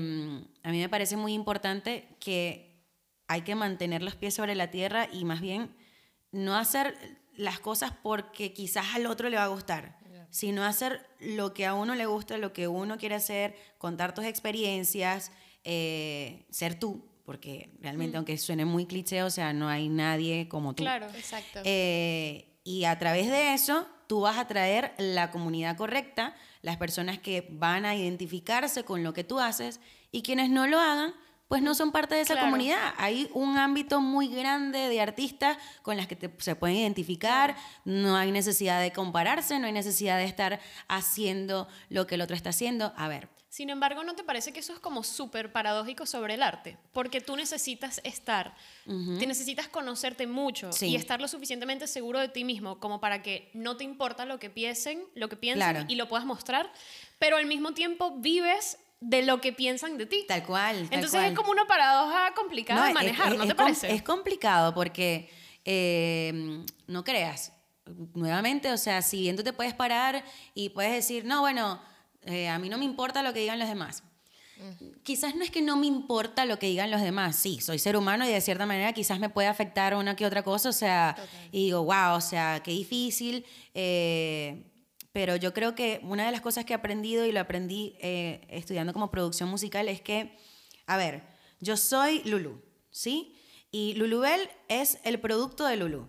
a 0.62 0.70
mí 0.70 0.78
me 0.78 0.88
parece 0.88 1.16
muy 1.16 1.32
importante 1.34 2.09
que 2.20 2.84
hay 3.26 3.42
que 3.42 3.54
mantener 3.54 4.02
los 4.02 4.14
pies 4.14 4.34
sobre 4.34 4.54
la 4.54 4.70
tierra 4.70 5.09
y 5.12 5.24
más 5.24 5.40
bien 5.40 5.74
no 6.32 6.56
hacer 6.56 6.96
las 7.36 7.61
cosas 7.61 7.92
porque 8.02 8.52
quizás 8.52 8.94
al 8.94 9.06
otro 9.06 9.28
le 9.28 9.36
va 9.36 9.44
a 9.44 9.48
gustar, 9.48 9.98
sino 10.30 10.64
hacer 10.64 11.09
lo 11.20 11.54
que 11.54 11.66
a 11.66 11.74
uno 11.74 11.94
le 11.94 12.06
gusta, 12.06 12.36
lo 12.36 12.52
que 12.52 12.68
uno 12.68 12.98
quiere 12.98 13.14
hacer, 13.14 13.54
contar 13.78 14.14
tus 14.14 14.24
experiencias, 14.24 15.30
eh, 15.64 16.46
ser 16.50 16.78
tú, 16.78 17.04
porque 17.24 17.70
realmente, 17.80 18.16
aunque 18.16 18.36
suene 18.38 18.64
muy 18.64 18.86
cliché, 18.86 19.22
o 19.22 19.30
sea, 19.30 19.52
no 19.52 19.68
hay 19.68 19.88
nadie 19.88 20.48
como 20.48 20.74
tú. 20.74 20.82
Claro. 20.82 21.06
Exacto. 21.14 21.61
Eh, 21.64 22.59
y 22.64 22.84
a 22.84 22.98
través 22.98 23.28
de 23.28 23.54
eso, 23.54 23.86
tú 24.06 24.20
vas 24.22 24.38
a 24.38 24.46
traer 24.46 24.94
la 24.98 25.30
comunidad 25.30 25.76
correcta, 25.76 26.34
las 26.62 26.76
personas 26.76 27.18
que 27.18 27.46
van 27.50 27.84
a 27.84 27.94
identificarse 27.94 28.84
con 28.84 29.02
lo 29.02 29.12
que 29.12 29.24
tú 29.24 29.40
haces 29.40 29.80
y 30.12 30.22
quienes 30.22 30.50
no 30.50 30.66
lo 30.66 30.78
hagan, 30.80 31.14
pues 31.48 31.62
no 31.62 31.74
son 31.74 31.92
parte 31.92 32.14
de 32.14 32.20
esa 32.20 32.34
Claro. 32.34 32.48
comunidad. 32.48 32.94
Hay 32.98 33.30
un 33.32 33.56
ámbito 33.56 34.00
muy 34.02 34.28
grande 34.28 34.88
de 34.90 35.00
artistas 35.00 35.56
con 35.82 35.96
las 35.96 36.06
que 36.06 36.14
te- 36.16 36.30
se 36.38 36.54
pueden 36.56 36.76
identificar, 36.76 37.56
no 37.86 38.16
hay 38.16 38.30
necesidad 38.32 38.82
de 38.82 38.92
compararse, 38.92 39.59
no 39.59 39.66
hay 39.66 39.72
necesidad 39.72 40.18
de 40.18 40.24
estar 40.24 40.61
haciendo 40.88 41.66
lo 41.88 42.06
que 42.06 42.16
el 42.16 42.20
otro 42.20 42.36
está 42.36 42.50
haciendo. 42.50 42.92
A 42.96 43.09
ver, 43.09 43.28
Sin 43.59 43.70
embargo, 43.70 44.04
¿no 44.04 44.14
te 44.14 44.22
parece 44.22 44.52
que 44.52 44.61
eso 44.61 44.72
es 44.72 44.78
como 44.78 45.02
súper 45.02 45.50
paradójico 45.50 46.06
sobre 46.06 46.34
el 46.34 46.44
arte? 46.44 46.78
Porque 46.92 47.20
tú 47.20 47.34
necesitas 47.34 48.00
estar, 48.04 48.54
te 48.84 49.26
necesitas 49.26 49.66
conocerte 49.66 50.28
mucho 50.28 50.70
Sí. 50.72 50.90
y 50.90 50.94
estar 50.94 51.20
lo 51.20 51.26
suficientemente 51.26 51.88
seguro 51.88 52.20
de 52.20 52.28
ti 52.28 52.44
mismo 52.44 52.78
como 52.78 53.00
para 53.00 53.20
que 53.20 53.50
no 53.54 53.76
te 53.76 53.82
importa 53.82 54.26
lo 54.26 54.38
que 54.38 54.48
piensen, 54.48 55.02
lo 55.16 55.28
que 55.28 55.34
piensen 55.34 55.72
Claro. 55.72 55.84
y 55.88 55.96
lo 55.96 56.06
puedas 56.09 56.24
mostrar, 56.24 56.72
pero 57.18 57.36
al 57.36 57.46
mismo 57.46 57.72
tiempo 57.74 58.12
vives 58.18 58.78
de 59.00 59.22
lo 59.22 59.40
que 59.40 59.52
piensan 59.52 59.98
de 59.98 60.06
ti. 60.06 60.24
tal 60.28 60.44
cual. 60.46 60.76
tal 60.76 60.94
Entonces 60.94 61.18
cual. 61.18 61.32
es 61.32 61.36
como 61.36 61.50
una 61.50 61.66
paradoja 61.66 62.34
complicada 62.34 62.82
de 62.84 62.88
es- 62.90 62.94
manejar, 62.94 63.32
es- 63.32 63.38
¿no 63.38 63.42
es 63.42 63.48
te 63.48 63.56
com- 63.56 63.64
parece? 63.64 63.92
Es 63.92 64.02
complicado 64.04 64.72
porque, 64.72 65.28
eh, 65.64 66.62
no 66.86 67.02
creas, 67.02 67.52
nuevamente, 68.14 68.70
o 68.70 68.78
sea, 68.78 69.02
si 69.02 69.22
bien 69.22 69.34
tú 69.34 69.42
te 69.42 69.52
puedes 69.52 69.74
parar 69.74 70.24
y 70.54 70.68
puedes 70.68 70.92
decir, 70.92 71.24
no, 71.24 71.40
bueno, 71.40 71.80
eh, 72.24 72.48
a 72.48 72.58
mí 72.58 72.68
no 72.68 72.78
me 72.78 72.84
importa 72.84 73.22
lo 73.22 73.32
que 73.32 73.40
digan 73.40 73.58
los 73.58 73.68
demás. 73.68 74.02
Quizás 75.04 75.36
no 75.36 75.44
es 75.44 75.50
que 75.50 75.62
no 75.62 75.76
me 75.76 75.86
importa 75.86 76.44
lo 76.44 76.58
que 76.58 76.66
digan 76.66 76.90
los 76.90 77.00
demás, 77.00 77.36
sí, 77.36 77.60
soy 77.60 77.78
ser 77.78 77.96
humano 77.96 78.28
y 78.28 78.32
de 78.32 78.40
cierta 78.40 78.66
manera 78.66 78.92
quizás 78.92 79.20
me 79.20 79.30
puede 79.30 79.46
afectar 79.46 79.94
una 79.94 80.16
que 80.16 80.26
otra 80.26 80.42
cosa, 80.42 80.70
o 80.70 80.72
sea, 80.72 81.16
y 81.52 81.66
digo, 81.66 81.84
wow, 81.84 82.16
o 82.16 82.20
sea, 82.20 82.60
qué 82.64 82.72
difícil, 82.72 83.46
eh, 83.74 84.64
pero 85.12 85.36
yo 85.36 85.54
creo 85.54 85.76
que 85.76 86.00
una 86.02 86.26
de 86.26 86.32
las 86.32 86.40
cosas 86.40 86.64
que 86.64 86.72
he 86.72 86.76
aprendido 86.76 87.24
y 87.24 87.30
lo 87.30 87.38
aprendí 87.38 87.96
eh, 88.00 88.46
estudiando 88.50 88.92
como 88.92 89.10
producción 89.12 89.48
musical 89.48 89.88
es 89.88 90.00
que, 90.00 90.36
a 90.86 90.96
ver, 90.96 91.22
yo 91.60 91.76
soy 91.76 92.22
Lulu, 92.24 92.60
¿sí? 92.90 93.36
Y 93.70 93.94
Lulubel 93.94 94.48
es 94.68 94.98
el 95.04 95.20
producto 95.20 95.66
de 95.66 95.76
Lulu. 95.76 96.08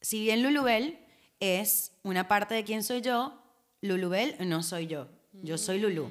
Si 0.00 0.20
bien 0.20 0.42
Lulubel 0.42 0.98
es 1.40 1.92
una 2.02 2.28
parte 2.28 2.54
de 2.54 2.64
quién 2.64 2.82
soy 2.82 3.00
yo, 3.00 3.42
Lulubel 3.80 4.36
no 4.40 4.62
soy 4.62 4.86
yo. 4.86 5.08
Yo 5.42 5.58
soy 5.58 5.78
Lulu. 5.78 6.10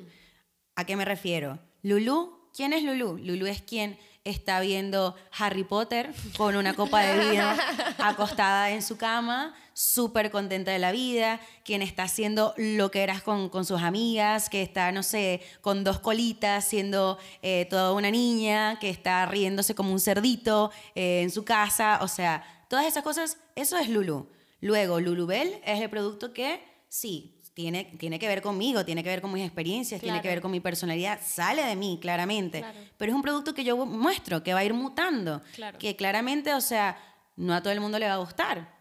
¿A 0.76 0.86
qué 0.86 0.96
me 0.96 1.06
refiero? 1.06 1.60
Lulu, 1.82 2.50
¿quién 2.56 2.74
es 2.74 2.84
Lulu? 2.84 3.18
Lulu 3.18 3.46
es 3.46 3.62
quien 3.62 3.98
está 4.24 4.62
viendo 4.62 5.16
Harry 5.38 5.64
Potter 5.64 6.14
con 6.38 6.56
una 6.56 6.74
copa 6.74 7.02
de 7.02 7.30
vino 7.30 7.46
acostada 7.98 8.72
en 8.72 8.82
su 8.82 8.98
cama, 8.98 9.54
súper 9.74 10.32
contenta 10.32 10.72
de 10.72 10.80
la 10.80 10.92
vida, 10.92 11.42
quien 11.66 11.82
está 11.82 12.04
haciendo 12.04 12.54
lo 12.58 12.90
que 12.90 13.04
eras 13.04 13.22
con, 13.22 13.50
con 13.50 13.66
sus 13.66 13.82
amigas, 13.82 14.50
que 14.50 14.62
está, 14.62 14.92
no 14.92 15.04
sé, 15.04 15.42
con 15.62 15.84
dos 15.84 16.00
colitas, 16.00 16.66
siendo 16.66 17.18
eh, 17.42 17.68
toda 17.70 17.92
una 17.94 18.12
niña, 18.12 18.80
que 18.80 18.90
está 18.90 19.26
riéndose 19.26 19.76
como 19.76 19.92
un 19.92 20.00
cerdito 20.00 20.72
eh, 20.96 21.22
en 21.22 21.32
su 21.32 21.44
casa, 21.44 22.00
o 22.02 22.08
sea, 22.08 22.66
todas 22.70 22.86
esas 22.86 23.04
cosas, 23.04 23.38
eso 23.56 23.78
es 23.78 23.90
Lulu. 23.90 24.28
Luego, 24.62 25.02
Lulubel 25.02 25.60
es 25.66 25.82
el 25.82 25.90
producto 25.90 26.32
que, 26.32 26.64
sí, 26.88 27.42
tiene, 27.54 27.86
tiene 28.00 28.18
que 28.20 28.28
ver 28.28 28.42
conmigo, 28.42 28.84
tiene 28.84 29.04
que 29.04 29.10
ver 29.10 29.22
con 29.22 29.32
mis 29.32 29.44
experiencias, 29.46 30.02
tiene 30.02 30.18
que 30.18 30.24
Claro. 30.24 30.36
ver 30.36 30.42
con 30.42 30.52
mi 30.52 30.60
personalidad, 30.60 31.20
sale 31.24 31.64
de 31.64 31.76
mí, 31.76 32.00
claramente. 32.02 32.60
Claro. 32.60 32.80
Pero 32.98 33.12
es 33.12 33.16
un 33.16 33.22
producto 33.22 33.54
que 33.54 33.64
yo 33.64 33.78
muestro, 33.86 34.42
que 34.44 34.54
va 34.54 34.62
a 34.62 34.66
ir 34.66 34.74
mutando. 34.74 35.42
Claro. 35.54 35.78
Que 35.78 35.96
claramente, 35.96 36.54
o 36.54 36.62
sea, 36.62 36.98
no 37.36 37.54
a 37.54 37.62
todo 37.62 37.72
el 37.74 37.80
mundo 37.80 38.00
le 38.00 38.08
va 38.08 38.14
a 38.14 38.18
gustar. 38.18 38.74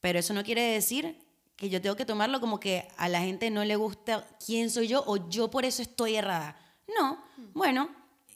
Pero 0.00 0.18
eso 0.18 0.34
no 0.34 0.42
quiere 0.44 0.62
decir 0.62 1.18
que 1.56 1.68
yo 1.68 1.80
tengo 1.80 1.96
que 1.96 2.04
tomarlo 2.04 2.40
como 2.40 2.58
que 2.60 2.88
a 2.96 3.08
la 3.08 3.20
gente 3.20 3.50
no 3.50 3.64
le 3.64 3.76
gusta 3.76 4.26
quién 4.44 4.70
soy 4.70 4.88
yo 4.88 5.02
o 5.06 5.28
yo 5.28 5.50
por 5.50 5.64
eso 5.64 5.82
estoy 5.82 6.16
errada. 6.16 6.56
No, 6.98 7.22
bueno, 7.54 7.88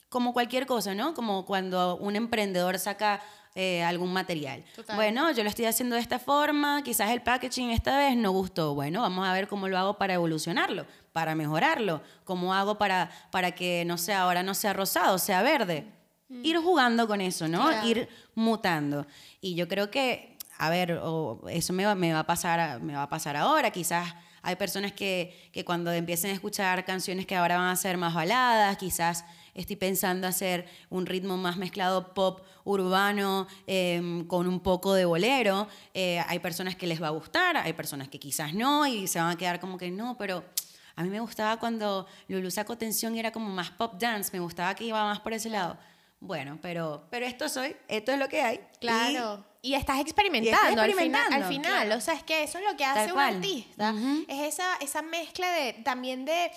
como 0.09 0.33
cualquier 0.33 0.67
cosa, 0.67 0.95
¿no? 0.95 1.15
Como 1.15 1.45
cuando 1.45 1.97
un 1.97 2.15
emprendedor 2.17 2.79
saca 2.79 3.21
eh, 3.59 3.83
algún 3.83 4.13
material. 4.13 4.63
Total. 4.75 4.97
Bueno, 4.97 5.33
yo 5.33 5.43
lo 5.43 5.49
estoy 5.49 5.65
haciendo 5.65 5.97
de 5.97 6.03
esta 6.03 6.19
forma, 6.19 6.83
quizás 6.83 7.11
el 7.11 7.23
packaging 7.23 7.71
esta 7.71 7.97
vez 7.97 8.15
no 8.15 8.31
gustó. 8.31 8.75
Bueno, 8.75 9.01
vamos 9.01 9.27
a 9.27 9.33
ver 9.33 9.49
cómo 9.49 9.67
lo 9.67 9.79
hago 9.79 9.97
para 9.97 10.13
evolucionarlo, 10.13 10.85
para 11.15 11.35
mejorarlo. 11.35 12.03
¿Cómo 12.25 12.53
hago 12.53 12.77
para, 12.77 13.11
para 13.31 13.53
que, 13.53 13.83
no 13.87 13.97
sé, 13.97 14.13
ahora 14.13 14.43
no 14.43 14.53
sea 14.53 14.75
rosado, 14.75 15.17
sea 15.17 15.41
verde? 15.41 15.87
Ir 16.29 16.59
jugando 16.59 17.09
con 17.09 17.23
eso, 17.23 17.49
¿no? 17.49 17.83
Ir 17.87 18.11
mutando. 18.35 19.07
Y 19.41 19.55
yo 19.55 19.69
creo 19.69 19.91
que, 19.91 20.37
a 20.59 20.69
ver, 20.69 21.01
o 21.03 21.41
eso 21.49 21.73
me 21.73 21.87
va, 21.87 21.95
me 21.95 22.13
va 22.13 22.19
a 22.19 22.27
pasar, 22.27 22.83
me 22.83 22.95
va 22.95 23.05
a 23.05 23.09
pasar 23.09 23.37
ahora. 23.37 23.71
Quizás 23.71 24.15
hay 24.43 24.57
personas 24.57 24.93
que, 24.93 25.49
que 25.51 25.65
cuando 25.65 25.91
empiecen 25.93 26.31
a 26.31 26.35
escuchar 26.35 26.85
canciones 26.85 27.25
que 27.25 27.37
ahora 27.37 27.57
van 27.57 27.69
a 27.69 27.77
ser 27.77 27.97
más 27.97 28.13
baladas, 28.13 28.77
quizás 28.77 29.25
estoy 29.57 29.77
pensando 29.77 30.27
hacer 30.29 30.67
un 30.91 31.07
ritmo 31.07 31.37
más 31.37 31.57
mezclado 31.57 32.15
pop 32.15 32.41
urbano 32.65 33.47
eh, 33.67 34.25
con 34.29 34.47
un 34.47 34.61
poco 34.61 34.95
de 34.95 35.05
bolero. 35.05 35.67
Eh, 35.95 36.23
hay 36.29 36.39
personas 36.39 36.77
que 36.77 36.87
les 36.87 37.03
va 37.03 37.09
a 37.09 37.11
gustar, 37.11 37.57
hay 37.57 37.73
personas 37.73 38.09
que 38.09 38.19
quizás 38.21 38.55
no 38.55 38.87
y 38.87 39.07
se 39.09 39.19
van 39.19 39.31
a 39.31 39.37
quedar 39.37 39.59
como 39.61 39.79
que 39.79 39.91
no, 39.91 40.17
pero 40.19 40.45
a 40.95 41.03
mí 41.03 41.09
me 41.11 41.21
gustaba 41.21 41.59
cuando 41.59 42.07
Lulu 42.29 42.51
sacó 42.51 42.77
tensión 42.79 43.15
y 43.17 43.19
era 43.19 43.33
como 43.33 43.49
más 43.51 43.71
pop 43.71 43.95
dance, 43.99 44.31
me 44.33 44.41
gustaba 44.41 44.75
que 44.75 44.85
iba 44.85 45.03
más 45.05 45.21
por 45.21 45.33
ese 45.33 45.51
lado. 45.51 45.77
Bueno, 46.19 46.59
pero, 46.63 47.05
pero 47.11 47.27
esto 47.27 47.49
soy, 47.49 47.77
esto 47.89 48.11
es 48.13 48.19
lo 48.19 48.29
que 48.29 48.41
hay. 48.41 48.61
Claro. 48.81 49.45
Y, 49.61 49.75
estás 49.75 50.01
experimentando, 50.01 50.57
Y 50.67 50.71
estoy 50.71 50.71
al 50.71 50.73
final- 50.73 50.91
experimentando, 50.91 51.37
al 51.47 51.53
final. 51.53 51.73
claro. 51.87 51.99
O 51.99 52.01
sea, 52.01 52.15
es 52.15 52.23
que 52.23 52.43
eso 52.43 52.59
es 52.59 52.65
lo 52.65 52.77
que 52.77 52.85
hace 52.85 53.13
un 53.13 53.19
artista. 53.19 53.95
Es 54.29 54.55
esa, 54.55 54.77
esa 54.81 55.03
mezcla 55.03 55.51
de 55.51 55.75
también 55.85 56.25
de 56.25 56.51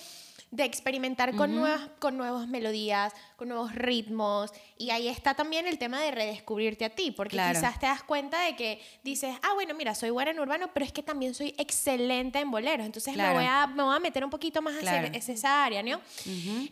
de 0.52 0.64
experimentar 0.66 1.36
con, 1.36 1.54
nuevas, 1.54 1.90
con 2.00 2.18
nuevas 2.18 2.48
melodías, 2.48 3.14
con 3.36 3.50
nuevos 3.50 3.76
ritmos. 3.76 4.52
Y 4.80 4.90
ahí 4.90 5.08
está 5.08 5.36
también 5.36 5.68
el 5.68 5.78
tema 5.78 6.02
de 6.02 6.10
redescubrirte 6.10 6.86
a 6.86 6.90
ti, 6.90 7.12
porque 7.12 7.36
Claro. 7.36 7.60
quizás 7.60 7.80
te 7.80 7.86
das 7.86 8.02
cuenta 8.02 8.42
de 8.42 8.56
que 8.56 8.82
dices, 9.04 9.36
ah, 9.44 9.54
bueno, 9.54 9.76
mira, 9.76 9.94
soy 9.94 10.10
buena 10.10 10.32
en 10.32 10.40
urbano, 10.40 10.72
pero 10.74 10.86
es 10.86 10.92
que 10.92 11.04
también 11.04 11.36
soy 11.36 11.54
excelente 11.60 12.40
en 12.40 12.50
boleros. 12.50 12.84
Entonces 12.86 13.14
Claro. 13.14 13.30
me, 13.30 13.36
voy 13.36 13.46
a, 13.48 13.68
me 13.68 13.84
voy 13.84 13.96
a 13.96 14.00
meter 14.00 14.24
un 14.26 14.32
poquito 14.32 14.62
más 14.64 14.74
hacia 14.76 15.02
Claro. 15.02 15.10
es- 15.14 15.30
esa 15.30 15.64
área, 15.64 15.84
¿no? 15.84 16.02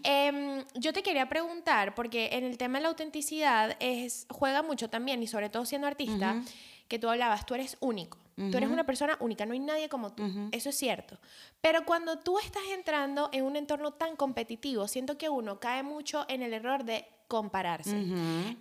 Em, 0.03 0.63
yo 0.75 0.91
te 0.93 1.03
quería 1.03 1.29
preguntar, 1.29 1.93
porque 1.95 2.29
en 2.33 2.43
el 2.45 2.57
tema 2.57 2.79
de 2.79 2.83
la 2.83 2.89
autenticidad 2.89 3.75
es, 3.79 4.25
juega 4.29 4.63
mucho 4.63 4.89
también, 4.89 5.21
y 5.21 5.27
sobre 5.27 5.49
todo 5.49 5.65
siendo 5.65 5.87
artista, 5.87 6.41
que 6.87 6.99
tú 6.99 7.09
hablabas, 7.09 7.45
tú 7.45 7.53
eres 7.55 7.77
único. 7.79 8.17
Tú 8.37 8.55
eres 8.55 8.69
una 8.69 8.85
persona 8.85 9.17
única, 9.19 9.47
no 9.47 9.53
hay 9.53 9.59
nadie 9.59 9.89
como 9.89 10.13
tú. 10.13 10.23
Eso 10.51 10.69
es 10.69 10.77
cierto. 10.77 11.17
Pero 11.59 11.85
cuando 11.85 12.19
tú 12.19 12.37
estás 12.37 12.61
entrando 12.71 13.29
en 13.33 13.43
un 13.43 13.55
entorno 13.55 13.93
tan 13.93 14.15
competitivo, 14.15 14.87
siento 14.87 15.17
que 15.17 15.27
uno 15.27 15.59
cae 15.59 15.81
mucho 15.81 16.23
en 16.29 16.43
el 16.43 16.53
error 16.53 16.83
de 16.83 17.07
compararse. 17.27 17.97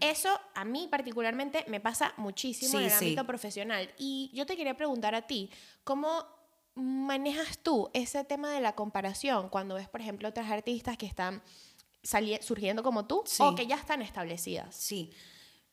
Eso 0.01 0.31
a 0.55 0.65
mí 0.65 0.89
particularmente 0.91 1.65
me 1.69 1.79
pasa 1.81 2.15
muchísimo 2.17 2.71
Sí, 2.71 2.77
en 2.79 2.83
el 2.85 2.91
sí. 2.91 2.97
ámbito 3.05 3.27
profesional. 3.27 3.91
Y 3.99 4.31
yo 4.33 4.47
te 4.47 4.57
quería 4.57 4.75
preguntar 4.79 5.15
a 5.15 5.23
ti, 5.27 5.51
¿cómo 5.85 6.25
manejas 6.75 7.59
tú 7.59 7.91
ese 7.93 8.25
tema 8.25 8.51
de 8.53 8.61
la 8.63 8.75
comparación 8.75 9.51
cuando 9.51 9.75
ves, 9.75 9.89
por 9.91 10.01
ejemplo, 10.01 10.27
otras 10.29 10.51
artistas 10.51 10.97
que 10.97 11.05
están 11.07 11.43
surgiendo 12.41 12.83
como 12.83 13.05
tú 13.07 13.23
Sí. 13.27 13.43
o 13.43 13.55
que 13.55 13.67
ya 13.67 13.77
están 13.77 14.01
establecidas? 14.01 14.75
Sí. 14.75 15.13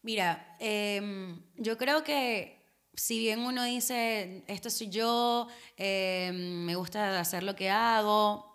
Mira, 0.03 0.57
em, 0.59 1.41
yo 1.55 1.77
creo 1.77 2.03
que 2.03 2.61
si 2.93 3.19
bien 3.19 3.39
uno 3.39 3.63
dice, 3.63 4.43
esto 4.47 4.69
soy 4.69 4.89
yo, 4.89 5.47
em, 5.77 6.65
me 6.65 6.75
gusta 6.75 7.19
hacer 7.19 7.41
lo 7.43 7.55
que 7.55 7.69
hago, 7.69 8.53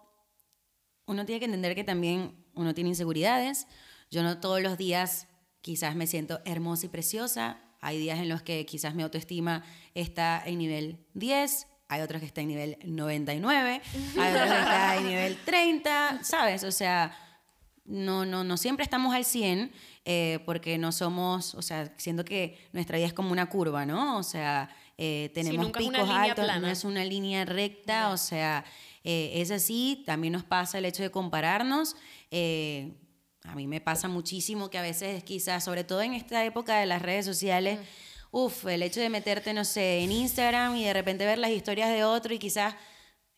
uno 1.06 1.24
tiene 1.24 1.40
que 1.40 1.46
entender 1.46 1.74
que 1.74 1.84
también 1.84 2.44
uno 2.54 2.74
tiene 2.74 2.90
inseguridades. 2.90 3.66
Yo 4.10 4.22
no 4.22 4.40
todos 4.40 4.60
los 4.60 4.76
días 4.76 5.26
quizás 5.62 5.96
me 5.96 6.06
siento 6.06 6.40
hermosa 6.44 6.84
y 6.86 6.88
preciosa. 6.90 7.58
Hay 7.80 7.98
días 7.98 8.18
en 8.18 8.28
los 8.28 8.42
que 8.42 8.66
quizás 8.66 8.94
mi 8.94 9.02
autoestima 9.02 9.64
está 9.94 10.42
en 10.44 10.58
nivel 10.58 11.06
10, 11.14 11.66
hay 11.88 12.02
otros 12.02 12.20
que 12.20 12.26
está 12.26 12.42
en 12.42 12.48
nivel 12.48 12.78
99, 12.84 13.80
hay 14.18 14.34
otros 14.34 14.48
que 14.50 14.58
está 14.58 14.96
en 14.96 15.06
nivel 15.06 15.38
30, 15.46 16.24
¿sabes? 16.24 16.64
O 16.64 16.72
sea, 16.72 17.16
no, 17.88 18.26
no, 18.26 18.44
no 18.44 18.58
siempre 18.58 18.84
estamos 18.84 19.14
al 19.14 19.24
100 19.24 19.72
eh, 20.10 20.38
porque 20.46 20.78
no 20.78 20.90
somos, 20.90 21.54
o 21.54 21.60
sea, 21.60 21.92
siento 21.98 22.24
que 22.24 22.56
nuestra 22.72 22.96
vida 22.96 23.08
es 23.08 23.12
como 23.12 23.30
una 23.30 23.50
curva, 23.50 23.84
¿no? 23.84 24.16
O 24.16 24.22
sea, 24.22 24.74
eh, 24.96 25.30
tenemos 25.34 25.70
picos 25.70 26.08
altos, 26.08 26.38
no 26.38 26.44
plana. 26.44 26.72
es 26.72 26.84
una 26.84 27.04
línea 27.04 27.44
recta, 27.44 28.08
o 28.10 28.16
sea, 28.16 28.64
eh, 29.04 29.32
es 29.34 29.50
así, 29.50 30.02
también 30.06 30.32
nos 30.32 30.44
pasa 30.44 30.78
el 30.78 30.86
hecho 30.86 31.02
de 31.02 31.10
compararnos. 31.10 31.94
eh, 32.30 32.94
a 33.44 33.54
mí 33.54 33.66
me 33.66 33.82
pasa 33.82 34.08
muchísimo 34.08 34.70
que 34.70 34.78
a 34.78 34.82
veces 34.82 35.22
quizás, 35.24 35.62
sobre 35.64 35.84
todo 35.84 36.00
en 36.00 36.14
esta 36.14 36.42
época 36.42 36.78
de 36.78 36.86
las 36.86 37.02
redes 37.02 37.26
sociales, 37.26 37.78
uff, 38.30 38.64
el 38.66 38.82
hecho 38.82 39.00
de 39.00 39.10
meterte, 39.10 39.52
no 39.52 39.66
sé, 39.66 40.00
en 40.04 40.12
Instagram 40.12 40.74
y 40.76 40.84
de 40.84 40.94
repente 40.94 41.26
ver 41.26 41.36
las 41.36 41.50
historias 41.50 41.90
de 41.90 42.04
otro 42.04 42.32
y 42.32 42.38
quizás... 42.38 42.74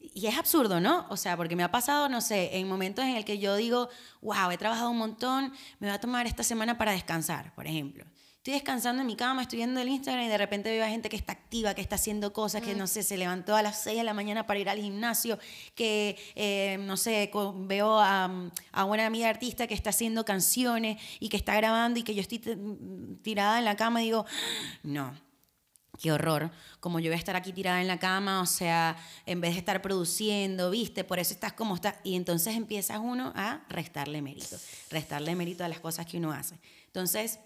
Y 0.00 0.26
es 0.26 0.36
absurdo, 0.38 0.80
¿no? 0.80 1.06
O 1.10 1.16
sea, 1.16 1.36
porque 1.36 1.54
me 1.56 1.62
ha 1.62 1.70
pasado, 1.70 2.08
no 2.08 2.20
sé, 2.20 2.56
en 2.56 2.66
momentos 2.68 3.04
en 3.04 3.16
el 3.16 3.24
que 3.24 3.38
yo 3.38 3.54
digo, 3.56 3.88
wow, 4.22 4.50
he 4.50 4.56
trabajado 4.58 4.90
un 4.90 4.98
montón, 4.98 5.52
me 5.78 5.88
voy 5.88 5.94
a 5.94 6.00
tomar 6.00 6.26
esta 6.26 6.42
semana 6.42 6.78
para 6.78 6.92
descansar, 6.92 7.54
por 7.54 7.66
ejemplo. 7.66 8.04
Estoy 8.38 8.54
descansando 8.54 9.02
en 9.02 9.06
mi 9.06 9.16
cama, 9.16 9.42
estoy 9.42 9.58
viendo 9.58 9.78
el 9.82 9.88
Instagram 9.90 10.24
y 10.24 10.28
de 10.28 10.38
repente 10.38 10.70
veo 10.70 10.82
a 10.82 10.88
gente 10.88 11.10
que 11.10 11.16
está 11.16 11.32
activa, 11.32 11.74
que 11.74 11.82
está 11.82 11.96
haciendo 11.96 12.32
cosas, 12.32 12.62
que 12.62 12.74
no 12.74 12.86
sé, 12.86 13.02
se 13.02 13.18
levantó 13.18 13.54
a 13.54 13.60
las 13.60 13.82
6 13.82 13.98
de 13.98 14.02
la 14.04 14.14
mañana 14.14 14.46
para 14.46 14.58
ir 14.58 14.70
al 14.70 14.78
gimnasio, 14.78 15.38
que, 15.74 16.16
eh, 16.34 16.78
no 16.80 16.96
sé, 16.96 17.30
veo 17.56 18.00
a, 18.00 18.50
a 18.72 18.84
una 18.86 19.04
amiga 19.04 19.28
artista 19.28 19.66
que 19.66 19.74
está 19.74 19.90
haciendo 19.90 20.24
canciones 20.24 20.96
y 21.20 21.28
que 21.28 21.36
está 21.36 21.54
grabando 21.54 22.00
y 22.00 22.02
que 22.02 22.14
yo 22.14 22.22
estoy 22.22 22.38
t- 22.38 22.56
tirada 23.22 23.58
en 23.58 23.66
la 23.66 23.76
cama 23.76 24.00
y 24.00 24.06
digo, 24.06 24.24
no, 24.82 25.14
qué 26.00 26.10
horror, 26.10 26.50
como 26.80 26.98
yo 26.98 27.10
voy 27.10 27.14
a 27.14 27.18
estar 27.18 27.36
aquí 27.36 27.52
tirada 27.52 27.80
en 27.80 27.86
la 27.86 27.98
cama, 27.98 28.40
o 28.40 28.46
sea, 28.46 28.96
en 29.26 29.40
vez 29.40 29.52
de 29.52 29.58
estar 29.58 29.82
produciendo, 29.82 30.70
viste, 30.70 31.04
por 31.04 31.18
eso 31.18 31.34
estás 31.34 31.52
como 31.52 31.74
estás. 31.74 31.96
Y 32.02 32.16
entonces 32.16 32.56
empiezas 32.56 32.98
uno 33.02 33.32
a 33.36 33.62
restarle 33.68 34.22
mérito, 34.22 34.56
restarle 34.90 35.34
mérito 35.34 35.62
a 35.62 35.68
las 35.68 35.80
cosas 35.80 36.06
que 36.06 36.16
uno 36.16 36.32
hace. 36.32 36.58
Entonces, 36.86 37.38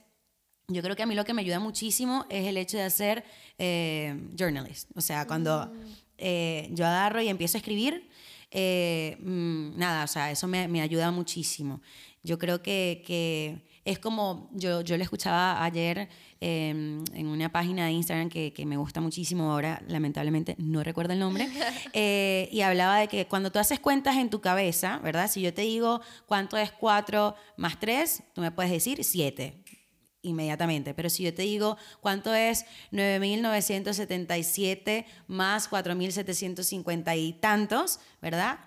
yo 0.68 0.82
creo 0.82 0.96
que 0.96 1.02
a 1.02 1.07
mí 1.07 1.14
lo 1.14 1.24
que 1.24 1.34
me 1.34 1.42
ayuda 1.42 1.59
muchísimo 1.59 2.24
es 2.30 2.46
el 2.46 2.57
hecho 2.57 2.78
de 2.78 2.84
hacer 2.84 3.24
eh, 3.59 4.30
journalist. 4.38 4.90
O 4.96 5.00
sea, 5.00 5.26
cuando 5.26 5.70
eh, 6.16 6.68
yo 6.72 6.86
agarro 6.86 7.20
y 7.20 7.28
empiezo 7.28 7.59
a 7.59 7.61
escribir, 7.61 8.09
eh, 8.50 9.18
mm, 9.20 9.76
nada, 9.76 10.05
o 10.05 10.09
sea, 10.09 10.30
eso 10.30 10.46
me, 10.46 10.68
me 10.68 10.80
ayuda 10.80 11.11
muchísimo. 11.11 11.82
Yo 12.22 12.38
creo 12.38 12.62
que, 12.62 13.02
que 13.05 13.74
es 13.85 13.99
como, 13.99 14.49
yo, 14.53 14.80
yo 14.80 14.97
le 14.97 15.05
escuchaba 15.05 15.62
ayer 15.62 16.09
eh, 16.41 16.70
en 16.70 17.26
una 17.26 17.53
página 17.53 17.87
de 17.87 17.93
Instagram 17.93 18.30
que, 18.30 18.53
que 18.53 18.64
me 18.64 18.76
gusta 18.76 19.01
muchísimo, 19.01 19.53
ahora 19.53 19.82
lamentablemente 19.89 20.55
no 20.59 20.82
recuerdo 20.82 21.12
el 21.12 21.18
nombre, 21.18 21.49
eh, 21.93 22.49
y 22.51 22.62
hablaba 22.62 22.99
de 22.99 23.09
que 23.09 23.26
cuando 23.26 23.53
tú 23.53 23.59
haces 23.59 23.80
cuentas 23.80 24.16
en 24.16 24.30
tu 24.30 24.41
cabeza, 24.41 24.99
¿verdad? 24.99 25.30
Si 25.30 25.43
yo 25.43 25.53
te 25.53 25.62
digo 25.62 26.01
cuánto 26.26 26.57
es 26.57 26.72
4 26.72 27.35
más 27.59 27.78
3, 27.78 28.22
tú 28.35 28.41
me 28.41 28.51
puedes 28.51 28.72
decir 28.72 29.05
7 29.05 29.62
inmediatamente. 30.22 30.95
Pero 30.95 31.11
si 31.11 31.22
yo 31.22 31.35
te 31.35 31.43
digo 31.43 31.76
cuánto 32.01 32.35
es 32.35 32.64
9.977 32.91 35.05
más 35.26 35.70
4.750 35.70 37.18
y 37.18 37.35
tantos, 37.35 38.01
¿verdad? 38.20 38.59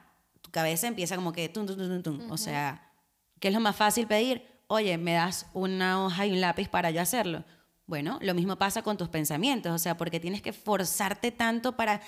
Tu 0.41 0.51
cabeza 0.51 0.87
empieza 0.87 1.15
como 1.15 1.33
que 1.33 1.49
tum, 1.49 1.65
tum, 1.65 1.75
tum, 1.75 2.03
tum, 2.03 2.19
tum. 2.19 2.31
O 2.31 2.37
sea, 2.37 2.93
¿qué 3.39 3.47
es 3.47 3.53
lo 3.55 3.59
más 3.59 3.75
fácil 3.75 4.05
pedir? 4.07 4.56
Oye, 4.67 4.97
me 4.97 5.13
das 5.13 5.47
una 5.53 6.03
hoja 6.03 6.25
y 6.25 6.31
un 6.33 6.41
lápiz 6.41 6.67
para 6.67 6.91
yo 6.91 7.01
hacerlo. 7.01 7.43
Bueno, 7.85 8.19
lo 8.21 8.33
mismo 8.33 8.57
pasa 8.57 8.81
con 8.81 8.97
tus 8.97 9.07
pensamientos, 9.07 9.71
o 9.71 9.79
sea, 9.79 9.95
porque 9.95 10.19
tienes 10.19 10.41
que 10.41 10.51
forzarte 10.51 11.31
tanto 11.31 11.77
para 11.77 12.01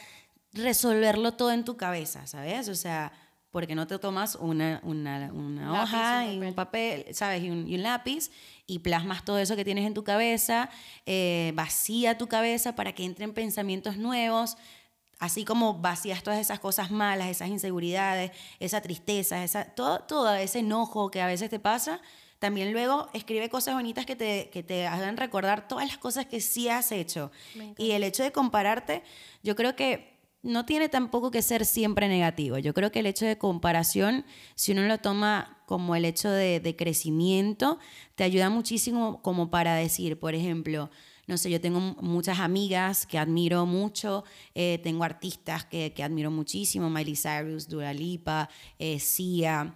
resolverlo 0.51 1.33
todo 1.33 1.51
en 1.51 1.63
tu 1.63 1.77
cabeza, 1.77 2.27
¿sabes? 2.27 2.67
O 2.67 2.75
sea, 2.75 3.13
porque 3.51 3.75
no 3.75 3.87
te 3.87 3.97
tomas 3.97 4.35
una, 4.35 4.81
una, 4.83 5.31
una 5.33 5.81
hoja 5.81 6.27
y 6.27 6.37
un 6.37 6.53
papel, 6.53 7.05
¿sabes? 7.13 7.43
Y 7.43 7.49
un, 7.49 7.67
y 7.67 7.75
un 7.75 7.83
lápiz 7.83 8.29
y 8.67 8.79
plasmas 8.79 9.23
todo 9.23 9.39
eso 9.39 9.55
que 9.55 9.65
tienes 9.65 9.87
en 9.87 9.93
tu 9.93 10.03
cabeza, 10.03 10.69
eh, 11.05 11.51
vacía 11.55 12.17
tu 12.17 12.27
cabeza 12.27 12.75
para 12.75 12.93
que 12.93 13.05
entren 13.05 13.33
pensamientos 13.33 13.97
nuevos, 13.97 14.57
así 15.17 15.45
como 15.45 15.75
vacías 15.75 16.23
todas 16.23 16.39
esas 16.39 16.59
cosas 16.59 16.91
malas, 16.91 17.29
esas 17.29 17.49
inseguridades, 17.49 18.31
esa 18.59 18.81
tristeza, 18.81 19.43
esa, 19.43 19.65
todo, 19.65 20.01
todo 20.01 20.35
ese 20.35 20.59
enojo 20.59 21.09
que 21.09 21.21
a 21.21 21.27
veces 21.27 21.49
te 21.49 21.59
pasa. 21.59 22.01
También 22.39 22.71
luego 22.71 23.09
escribe 23.13 23.49
cosas 23.49 23.75
bonitas 23.75 24.05
que 24.05 24.15
te, 24.15 24.49
que 24.51 24.63
te 24.63 24.87
hagan 24.87 25.17
recordar 25.17 25.67
todas 25.67 25.87
las 25.87 25.97
cosas 25.97 26.25
que 26.25 26.41
sí 26.41 26.69
has 26.69 26.91
hecho. 26.91 27.31
Y 27.77 27.91
el 27.91 28.03
hecho 28.03 28.23
de 28.23 28.31
compararte, 28.31 29.03
yo 29.43 29.55
creo 29.55 29.75
que 29.75 30.17
no 30.41 30.65
tiene 30.65 30.87
tampoco 30.87 31.31
que 31.31 31.41
ser 31.41 31.65
siempre 31.65 32.07
negativo. 32.07 32.57
Yo 32.57 32.73
creo 32.73 32.91
que 32.91 32.99
el 32.99 33.07
hecho 33.07 33.25
de 33.25 33.37
comparación, 33.37 34.25
si 34.55 34.71
uno 34.71 34.83
lo 34.83 34.97
toma 34.99 35.61
como 35.65 35.95
el 35.95 36.05
hecho 36.05 36.31
de, 36.31 36.61
de 36.61 36.75
crecimiento, 36.75 37.77
te 38.15 38.23
ayuda 38.23 38.49
muchísimo 38.49 39.21
como 39.21 39.51
para 39.51 39.75
decir, 39.75 40.17
por 40.17 40.33
ejemplo, 40.33 40.89
no 41.29 41.37
sé, 41.37 41.51
yo 41.51 41.61
tengo 41.61 41.79
muchas 41.79 42.39
amigas 42.39 43.05
que 43.05 43.19
admiro 43.19 43.67
mucho, 43.67 44.23
eh, 44.55 44.79
tengo 44.81 45.03
artistas 45.03 45.63
que, 45.63 45.93
que 45.93 46.03
admiro 46.03 46.31
muchísimo, 46.31 46.89
Miley 46.89 47.15
Cyrus, 47.15 47.67
Dua 47.67 47.93
Lipa, 47.93 48.49
eh, 48.79 48.99
Sia, 48.99 49.75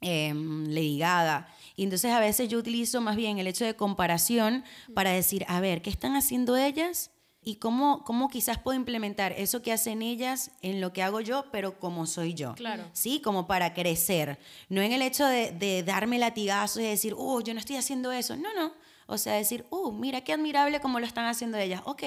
eh, 0.00 0.32
Lady 0.34 0.98
Gaga. 0.98 1.48
Y 1.76 1.84
entonces 1.84 2.12
a 2.12 2.20
veces 2.20 2.48
yo 2.48 2.58
utilizo 2.58 3.00
más 3.00 3.16
bien 3.16 3.38
el 3.38 3.46
hecho 3.46 3.64
de 3.64 3.76
comparación 3.76 4.64
para 4.94 5.10
decir, 5.10 5.44
a 5.48 5.60
ver, 5.60 5.82
¿qué 5.82 5.90
están 5.90 6.16
haciendo 6.16 6.56
ellas? 6.56 7.10
Y 7.42 7.56
cómo, 7.56 8.04
cómo 8.04 8.28
quizás 8.28 8.58
puedo 8.58 8.76
implementar 8.76 9.32
eso 9.32 9.62
que 9.62 9.72
hacen 9.72 10.02
ellas 10.02 10.50
en 10.60 10.82
lo 10.82 10.92
que 10.92 11.02
hago 11.02 11.22
yo, 11.22 11.46
pero 11.50 11.78
como 11.80 12.04
soy 12.04 12.34
yo. 12.34 12.54
Claro. 12.54 12.84
Sí, 12.92 13.20
como 13.22 13.46
para 13.46 13.72
crecer. 13.72 14.38
No 14.68 14.82
en 14.82 14.92
el 14.92 15.00
hecho 15.00 15.24
de, 15.24 15.50
de 15.52 15.82
darme 15.82 16.18
latigazos 16.18 16.82
y 16.82 16.84
decir, 16.84 17.14
oh, 17.16 17.40
yo 17.40 17.54
no 17.54 17.60
estoy 17.60 17.76
haciendo 17.76 18.12
eso. 18.12 18.36
No, 18.36 18.52
no. 18.54 18.72
O 19.06 19.16
sea, 19.16 19.32
decir, 19.34 19.64
uh, 19.70 19.90
mira 19.90 20.20
qué 20.20 20.34
admirable 20.34 20.80
como 20.80 21.00
lo 21.00 21.06
están 21.06 21.24
haciendo 21.24 21.56
ellas. 21.56 21.80
Ok, 21.86 22.02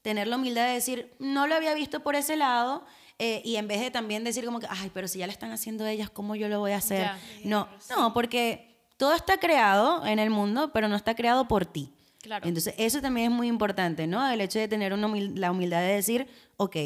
tener 0.00 0.26
la 0.26 0.36
humildad 0.36 0.66
de 0.66 0.72
decir, 0.72 1.14
no 1.18 1.46
lo 1.46 1.54
había 1.54 1.74
visto 1.74 2.02
por 2.02 2.16
ese 2.16 2.36
lado. 2.36 2.84
eh, 3.18 3.42
y 3.44 3.56
en 3.56 3.68
vez 3.68 3.78
de 3.80 3.90
también 3.90 4.24
decir 4.24 4.44
como 4.44 4.58
que, 4.58 4.66
ay, 4.68 4.90
pero 4.92 5.06
si 5.06 5.18
ya 5.20 5.26
lo 5.26 5.32
están 5.32 5.52
haciendo 5.52 5.86
ellas, 5.86 6.10
¿cómo 6.10 6.34
yo 6.34 6.48
lo 6.48 6.58
voy 6.58 6.72
a 6.72 6.78
hacer? 6.78 7.02
Ya. 7.04 7.18
No, 7.44 7.68
no, 7.90 8.12
porque 8.14 8.71
todo 9.02 9.14
está 9.14 9.38
creado 9.38 10.06
en 10.06 10.20
el 10.20 10.30
mundo, 10.30 10.70
pero 10.72 10.86
no 10.86 10.94
está 10.94 11.16
creado 11.16 11.48
por 11.48 11.66
ti. 11.66 11.90
Claro. 12.20 12.46
Entonces, 12.46 12.72
eso 12.78 13.00
también 13.00 13.32
es 13.32 13.36
muy 13.36 13.48
importante, 13.48 14.06
¿no? 14.06 14.30
El 14.30 14.40
hecho 14.40 14.60
de 14.60 14.68
tener 14.68 14.92
una 14.92 15.08
humil- 15.08 15.34
la 15.34 15.50
humildad 15.50 15.80
de 15.80 15.94
decir, 15.94 16.28
ok, 16.56 16.76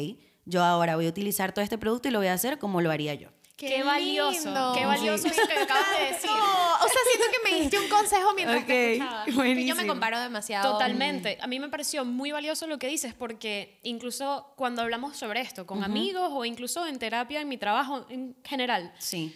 yo 0.45 0.63
ahora 0.63 0.95
voy 0.95 1.05
a 1.05 1.09
utilizar 1.09 1.51
todo 1.53 1.63
este 1.63 1.77
producto 1.77 2.07
y 2.07 2.11
lo 2.11 2.17
voy 2.17 2.29
a 2.29 2.33
hacer 2.33 2.57
como 2.57 2.81
lo 2.81 2.89
haría 2.89 3.13
yo. 3.13 3.29
Qué, 3.55 3.83
valioso, 3.83 4.45
lindo. 4.45 4.73
qué 4.75 4.85
valioso 4.87 5.23
Sí. 5.23 5.29
eso 5.29 5.47
que 5.47 5.53
acabas 5.59 5.85
de 5.99 6.05
decir. 6.07 6.29
No, 6.35 6.75
o 6.85 6.87
sea, 6.89 6.97
siento 7.11 7.25
que 7.31 7.51
me 7.51 7.59
diste 7.61 7.79
un 7.79 7.87
consejo 7.89 8.33
mientras 8.35 8.61
Ok, 8.61 8.67
te. 8.67 8.99
Que 9.55 9.65
yo 9.65 9.75
me 9.75 9.85
comparo 9.85 10.19
demasiado. 10.19 10.71
Totalmente. 10.73 11.37
A 11.39 11.45
mí 11.47 11.59
me 11.59 11.69
pareció 11.69 12.03
muy 12.03 12.31
valioso 12.31 12.65
lo 12.65 12.79
que 12.79 12.87
dices 12.87 13.13
porque 13.13 13.79
incluso 13.83 14.53
cuando 14.55 14.81
hablamos 14.81 15.17
sobre 15.17 15.41
esto 15.41 15.67
con 15.67 15.83
amigos 15.83 16.29
o 16.33 16.45
incluso 16.45 16.87
en 16.87 16.97
terapia, 16.97 17.41
en 17.41 17.47
mi 17.47 17.57
trabajo 17.57 18.05
en 18.09 18.35
general, 18.43 18.91
Sí. 18.97 19.35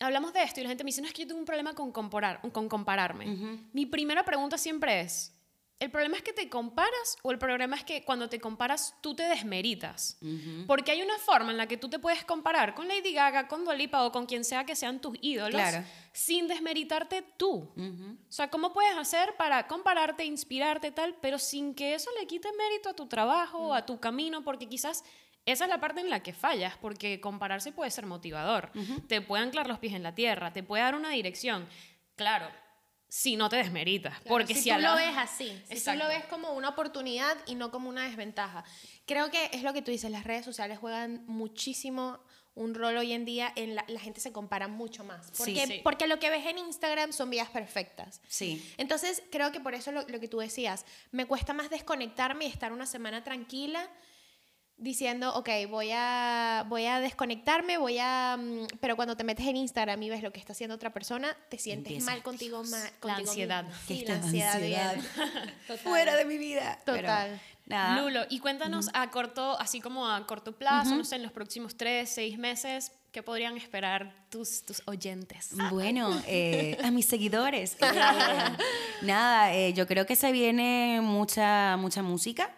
Hablamos 0.00 0.32
de 0.32 0.42
esto 0.42 0.60
y 0.60 0.62
la 0.64 0.68
gente 0.70 0.84
me 0.84 0.88
dice, 0.88 1.00
no, 1.02 1.06
es 1.08 1.14
que 1.14 1.22
yo 1.22 1.28
tengo 1.28 1.40
un 1.40 1.46
problema 1.46 1.74
con, 1.74 1.92
comparar, 1.92 2.40
con 2.52 2.68
compararme. 2.68 3.26
Mi 3.72 3.86
primera 3.86 4.24
pregunta 4.24 4.58
siempre 4.58 5.00
es, 5.00 5.32
¿el 5.80 5.90
problema 5.90 6.16
es 6.16 6.22
que 6.22 6.32
te 6.32 6.48
comparas 6.48 7.16
o 7.22 7.30
el 7.32 7.38
problema 7.38 7.76
es 7.76 7.84
que 7.84 8.04
cuando 8.04 8.28
te 8.28 8.40
comparas 8.40 8.94
tú 9.00 9.14
te 9.14 9.22
desmeritas? 9.24 10.18
Porque 10.66 10.92
hay 10.92 11.02
una 11.02 11.18
forma 11.18 11.50
en 11.50 11.56
la 11.58 11.66
que 11.66 11.76
tú 11.76 11.88
te 11.88 11.98
puedes 11.98 12.24
comparar 12.24 12.74
con 12.74 12.88
Lady 12.88 13.12
Gaga, 13.12 13.48
con 13.48 13.64
Dua 13.64 13.74
Lipa 13.74 14.04
o 14.04 14.12
con 14.12 14.26
quien 14.26 14.44
sea 14.44 14.64
que 14.64 14.76
sean 14.76 15.00
tus 15.00 15.16
ídolos 15.20 15.52
Claro. 15.60 15.84
sin 16.12 16.48
desmeritarte 16.48 17.22
tú. 17.36 17.70
O 17.76 18.32
sea, 18.32 18.48
¿cómo 18.50 18.72
puedes 18.72 18.96
hacer 18.96 19.34
para 19.36 19.66
compararte, 19.66 20.24
inspirarte 20.24 20.90
tal, 20.90 21.16
pero 21.20 21.38
sin 21.38 21.74
que 21.74 21.94
eso 21.94 22.10
le 22.20 22.26
quite 22.26 22.48
mérito 22.56 22.88
a 22.90 22.94
tu 22.94 23.06
trabajo, 23.06 23.74
a 23.74 23.84
tu 23.84 23.98
camino? 24.00 24.42
Porque 24.42 24.68
quizás 24.68 25.04
esa 25.46 25.64
es 25.64 25.70
la 25.70 25.80
parte 25.80 26.00
en 26.00 26.10
la 26.10 26.22
que 26.22 26.32
fallas, 26.32 26.74
porque 26.80 27.20
compararse 27.20 27.72
puede 27.72 27.90
ser 27.90 28.06
motivador. 28.06 28.70
Te 29.08 29.20
puede 29.20 29.42
anclar 29.42 29.66
los 29.68 29.78
pies 29.78 29.92
en 29.94 30.02
la 30.02 30.14
tierra, 30.14 30.52
te 30.52 30.62
puede 30.62 30.82
dar 30.82 30.94
una 30.94 31.10
dirección. 31.10 31.68
Claro, 32.16 32.48
si 33.08 33.36
no 33.36 33.48
te 33.48 33.56
desmeritas. 33.56 34.14
porque 34.26 34.54
si, 34.54 34.62
si, 34.62 34.68
tú 34.70 34.74
a 34.74 34.78
la- 34.78 34.90
lo 34.90 34.96
ves 34.96 35.16
así, 35.16 35.62
si 35.70 35.84
tú 35.84 35.92
lo 35.96 36.08
ves 36.08 36.24
como 36.26 36.52
una 36.54 36.70
oportunidad 36.70 37.36
y 37.46 37.54
no 37.54 37.70
como 37.70 37.88
una 37.88 38.04
desventaja. 38.08 38.64
Creo 39.06 39.30
que 39.30 39.50
es 39.52 39.62
lo 39.62 39.72
que 39.72 39.82
tú 39.82 39.90
dices, 39.90 40.10
las 40.10 40.24
redes 40.24 40.44
sociales 40.44 40.78
juegan 40.78 41.24
muchísimo 41.26 42.18
un 42.56 42.74
rol 42.74 42.96
hoy 42.96 43.12
en 43.12 43.24
día 43.24 43.52
en 43.56 43.74
la, 43.74 43.84
la 43.88 43.98
gente 44.00 44.20
se 44.20 44.32
compara 44.32 44.68
mucho 44.68 45.02
más. 45.04 45.30
Porque, 45.36 45.66
sí. 45.66 45.80
porque 45.82 46.06
lo 46.06 46.18
que 46.20 46.30
ves 46.30 46.46
en 46.46 46.58
Instagram 46.58 47.12
son 47.12 47.28
vidas 47.28 47.50
perfectas. 47.50 48.20
Sí. 48.28 48.72
Entonces, 48.78 49.22
creo 49.32 49.50
que 49.50 49.58
por 49.60 49.74
eso 49.74 49.90
lo, 49.92 50.02
lo 50.08 50.20
que 50.20 50.28
tú 50.28 50.38
decías, 50.38 50.86
me 51.10 51.26
cuesta 51.26 51.52
más 51.52 51.68
desconectarme 51.68 52.44
y 52.46 52.48
estar 52.48 52.72
una 52.72 52.86
semana 52.86 53.24
tranquila 53.24 53.88
diciendo, 54.76 55.32
ok, 55.34 55.48
voy 55.70 55.90
a, 55.92 56.64
voy 56.68 56.84
a 56.86 57.00
desconectarme, 57.00 57.78
voy 57.78 57.98
a... 58.00 58.36
mm, 58.38 58.66
Pero 58.80 58.96
cuando 58.96 59.16
te 59.16 59.24
metes 59.24 59.46
en 59.46 59.56
Instagram 59.56 60.02
y 60.02 60.10
ves 60.10 60.22
lo 60.22 60.32
que 60.32 60.40
está 60.40 60.52
haciendo 60.52 60.74
otra 60.74 60.92
persona, 60.92 61.36
te 61.48 61.58
sientes 61.58 61.92
Empieza, 61.92 62.10
mal 62.10 62.22
contigo, 62.22 62.62
ma- 62.64 62.78
La 62.80 62.90
contigo 63.00 63.30
ansiedad. 63.30 63.64
mismo. 63.64 63.78
Que 63.86 63.94
Sí, 63.94 64.04
la 64.06 64.14
ansiedad, 64.16 64.54
ansiedad. 64.54 64.96
Total. 65.66 65.78
Fuera 65.78 66.16
de 66.16 66.24
mi 66.24 66.38
vida. 66.38 66.78
Pero, 66.84 66.98
Total. 66.98 67.40
nada. 67.66 68.02
Lulo, 68.02 68.20
y 68.28 68.40
cuéntanos 68.40 68.88
a 68.94 69.10
corto, 69.10 69.58
así 69.60 69.80
como 69.80 70.10
a 70.10 70.26
corto 70.26 70.52
plazo, 70.52 70.96
no 70.96 71.04
sé, 71.04 71.16
en 71.16 71.22
los 71.22 71.32
próximos 71.32 71.76
tres, 71.76 72.10
seis 72.10 72.36
meses, 72.36 72.90
¿qué 73.12 73.22
podrían 73.22 73.56
esperar 73.56 74.12
tus, 74.28 74.64
tus 74.66 74.82
oyentes? 74.86 75.50
Bueno, 75.70 76.20
eh, 76.26 76.76
a 76.82 76.90
mis 76.90 77.06
seguidores. 77.06 77.76
eh, 77.80 77.86
nada, 79.02 79.54
eh, 79.54 79.72
yo 79.72 79.86
creo 79.86 80.04
que 80.04 80.16
se 80.16 80.32
viene 80.32 81.00
mucha, 81.00 81.76
mucha 81.78 82.02
música. 82.02 82.50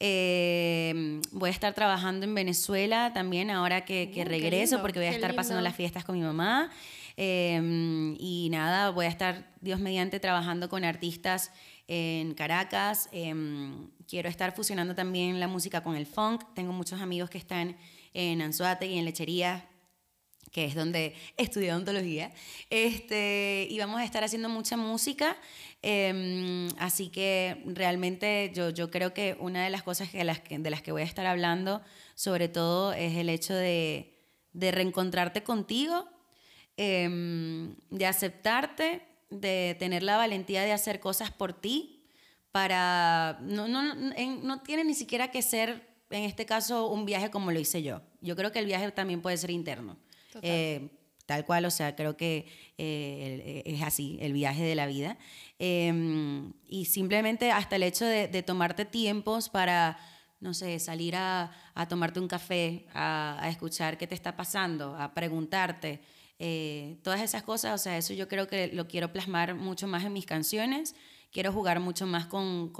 Eh, 0.00 1.20
voy 1.32 1.48
a 1.48 1.52
estar 1.52 1.74
trabajando 1.74 2.24
en 2.24 2.34
Venezuela 2.34 3.12
también 3.12 3.50
ahora 3.50 3.84
que, 3.84 4.10
que 4.12 4.22
Uh, 4.22 4.24
regreso 4.24 4.76
lindo, 4.76 4.82
porque 4.82 5.00
voy 5.00 5.08
a 5.08 5.10
estar 5.12 5.34
pasando 5.34 5.60
las 5.60 5.74
fiestas 5.74 6.04
con 6.04 6.16
mi 6.16 6.22
mamá. 6.22 6.70
Eh, 7.16 8.14
y 8.20 8.48
nada, 8.50 8.90
voy 8.90 9.06
a 9.06 9.08
estar, 9.08 9.50
Dios 9.60 9.80
mediante, 9.80 10.20
trabajando 10.20 10.68
con 10.68 10.84
artistas 10.84 11.50
en 11.88 12.34
Caracas. 12.34 13.08
Eh, 13.10 13.34
quiero 14.06 14.28
estar 14.28 14.54
fusionando 14.54 14.94
también 14.94 15.40
la 15.40 15.48
música 15.48 15.82
con 15.82 15.96
el 15.96 16.06
funk. 16.06 16.44
Tengo 16.54 16.72
muchos 16.72 17.00
amigos 17.00 17.28
que 17.28 17.38
están 17.38 17.76
en 18.14 18.40
Anzuategui, 18.40 18.98
en 18.98 19.04
Lechería, 19.04 19.67
que 20.52 20.64
es 20.64 20.74
donde 20.74 21.14
estudié 21.36 21.72
odontología. 21.72 22.32
Este, 22.70 23.66
y 23.70 23.78
vamos 23.78 24.00
a 24.00 24.04
estar 24.04 24.24
haciendo 24.24 24.48
mucha 24.48 24.76
música. 24.76 25.36
eh, 25.82 26.68
así 26.78 27.08
que 27.08 27.62
realmente 27.66 28.50
yo, 28.54 28.70
yo 28.70 28.90
creo 28.90 29.14
que 29.14 29.36
una 29.38 29.64
de 29.64 29.70
las 29.70 29.82
cosas 29.82 30.10
que 30.10 30.24
las 30.24 30.40
de 30.48 30.70
las 30.70 30.82
que 30.82 30.92
voy 30.92 31.02
a 31.02 31.04
estar 31.04 31.26
hablando, 31.26 31.82
sobre 32.14 32.48
todo, 32.48 32.92
es 32.92 33.16
el 33.16 33.28
hecho 33.28 33.54
de, 33.54 34.14
de 34.52 34.70
reencontrarte 34.72 35.42
contigo, 35.42 36.08
em, 36.76 37.76
de 37.90 38.06
aceptarte, 38.06 39.02
de 39.30 39.76
tener 39.78 40.02
la 40.02 40.16
valentía 40.16 40.62
de 40.62 40.72
hacer 40.72 41.00
cosas 41.00 41.30
por 41.30 41.52
ti, 41.52 42.06
para... 42.52 43.38
No, 43.42 43.68
no, 43.68 43.94
no 43.94 44.62
tiene 44.62 44.84
ni 44.84 44.94
siquiera 44.94 45.30
que 45.30 45.42
ser, 45.42 45.86
en 46.10 46.24
este 46.24 46.46
caso, 46.46 46.88
un 46.88 47.04
viaje 47.04 47.30
como 47.30 47.52
lo 47.52 47.60
hice 47.60 47.82
yo. 47.82 48.00
Yo 48.20 48.36
creo 48.36 48.52
que 48.52 48.58
el 48.58 48.66
viaje 48.66 48.90
también 48.92 49.20
puede 49.20 49.36
ser 49.36 49.50
interno. 49.50 49.96
Eh, 50.42 50.90
tal 51.28 51.44
cual, 51.44 51.66
o 51.66 51.70
sea, 51.70 51.94
creo 51.94 52.16
que 52.16 52.46
eh, 52.78 53.62
es 53.66 53.82
así, 53.82 54.16
el 54.22 54.32
viaje 54.32 54.62
de 54.62 54.74
la 54.74 54.86
vida. 54.86 55.18
Eh, 55.58 55.92
y 56.66 56.86
simplemente 56.86 57.52
hasta 57.52 57.76
el 57.76 57.82
hecho 57.82 58.06
de, 58.06 58.42
tomarte 58.42 58.86
tiempos 58.86 59.50
para, 59.50 59.98
no 60.40 60.54
sé, 60.54 60.78
salir 60.78 61.16
a, 61.16 61.50
tomarte 61.86 62.18
un 62.18 62.28
café, 62.28 62.86
a, 62.94 63.46
escuchar 63.50 63.98
qué 63.98 64.06
te 64.06 64.14
está 64.14 64.38
pasando, 64.38 64.96
a 64.96 65.12
preguntarte, 65.12 66.00
eh, 66.38 66.98
todas 67.02 67.20
esas 67.20 67.42
cosas, 67.42 67.78
o 67.78 67.82
sea, 67.82 67.98
eso 67.98 68.14
yo 68.14 68.26
creo 68.26 68.46
que 68.46 68.68
lo 68.68 68.88
quiero 68.88 69.12
plasmar 69.12 69.54
mucho 69.54 69.86
más 69.86 70.06
en 70.06 70.14
mis 70.14 70.24
canciones. 70.24 70.94
Quiero 71.30 71.52
jugar 71.52 71.78
mucho 71.78 72.06
más 72.06 72.24
con, 72.24 72.72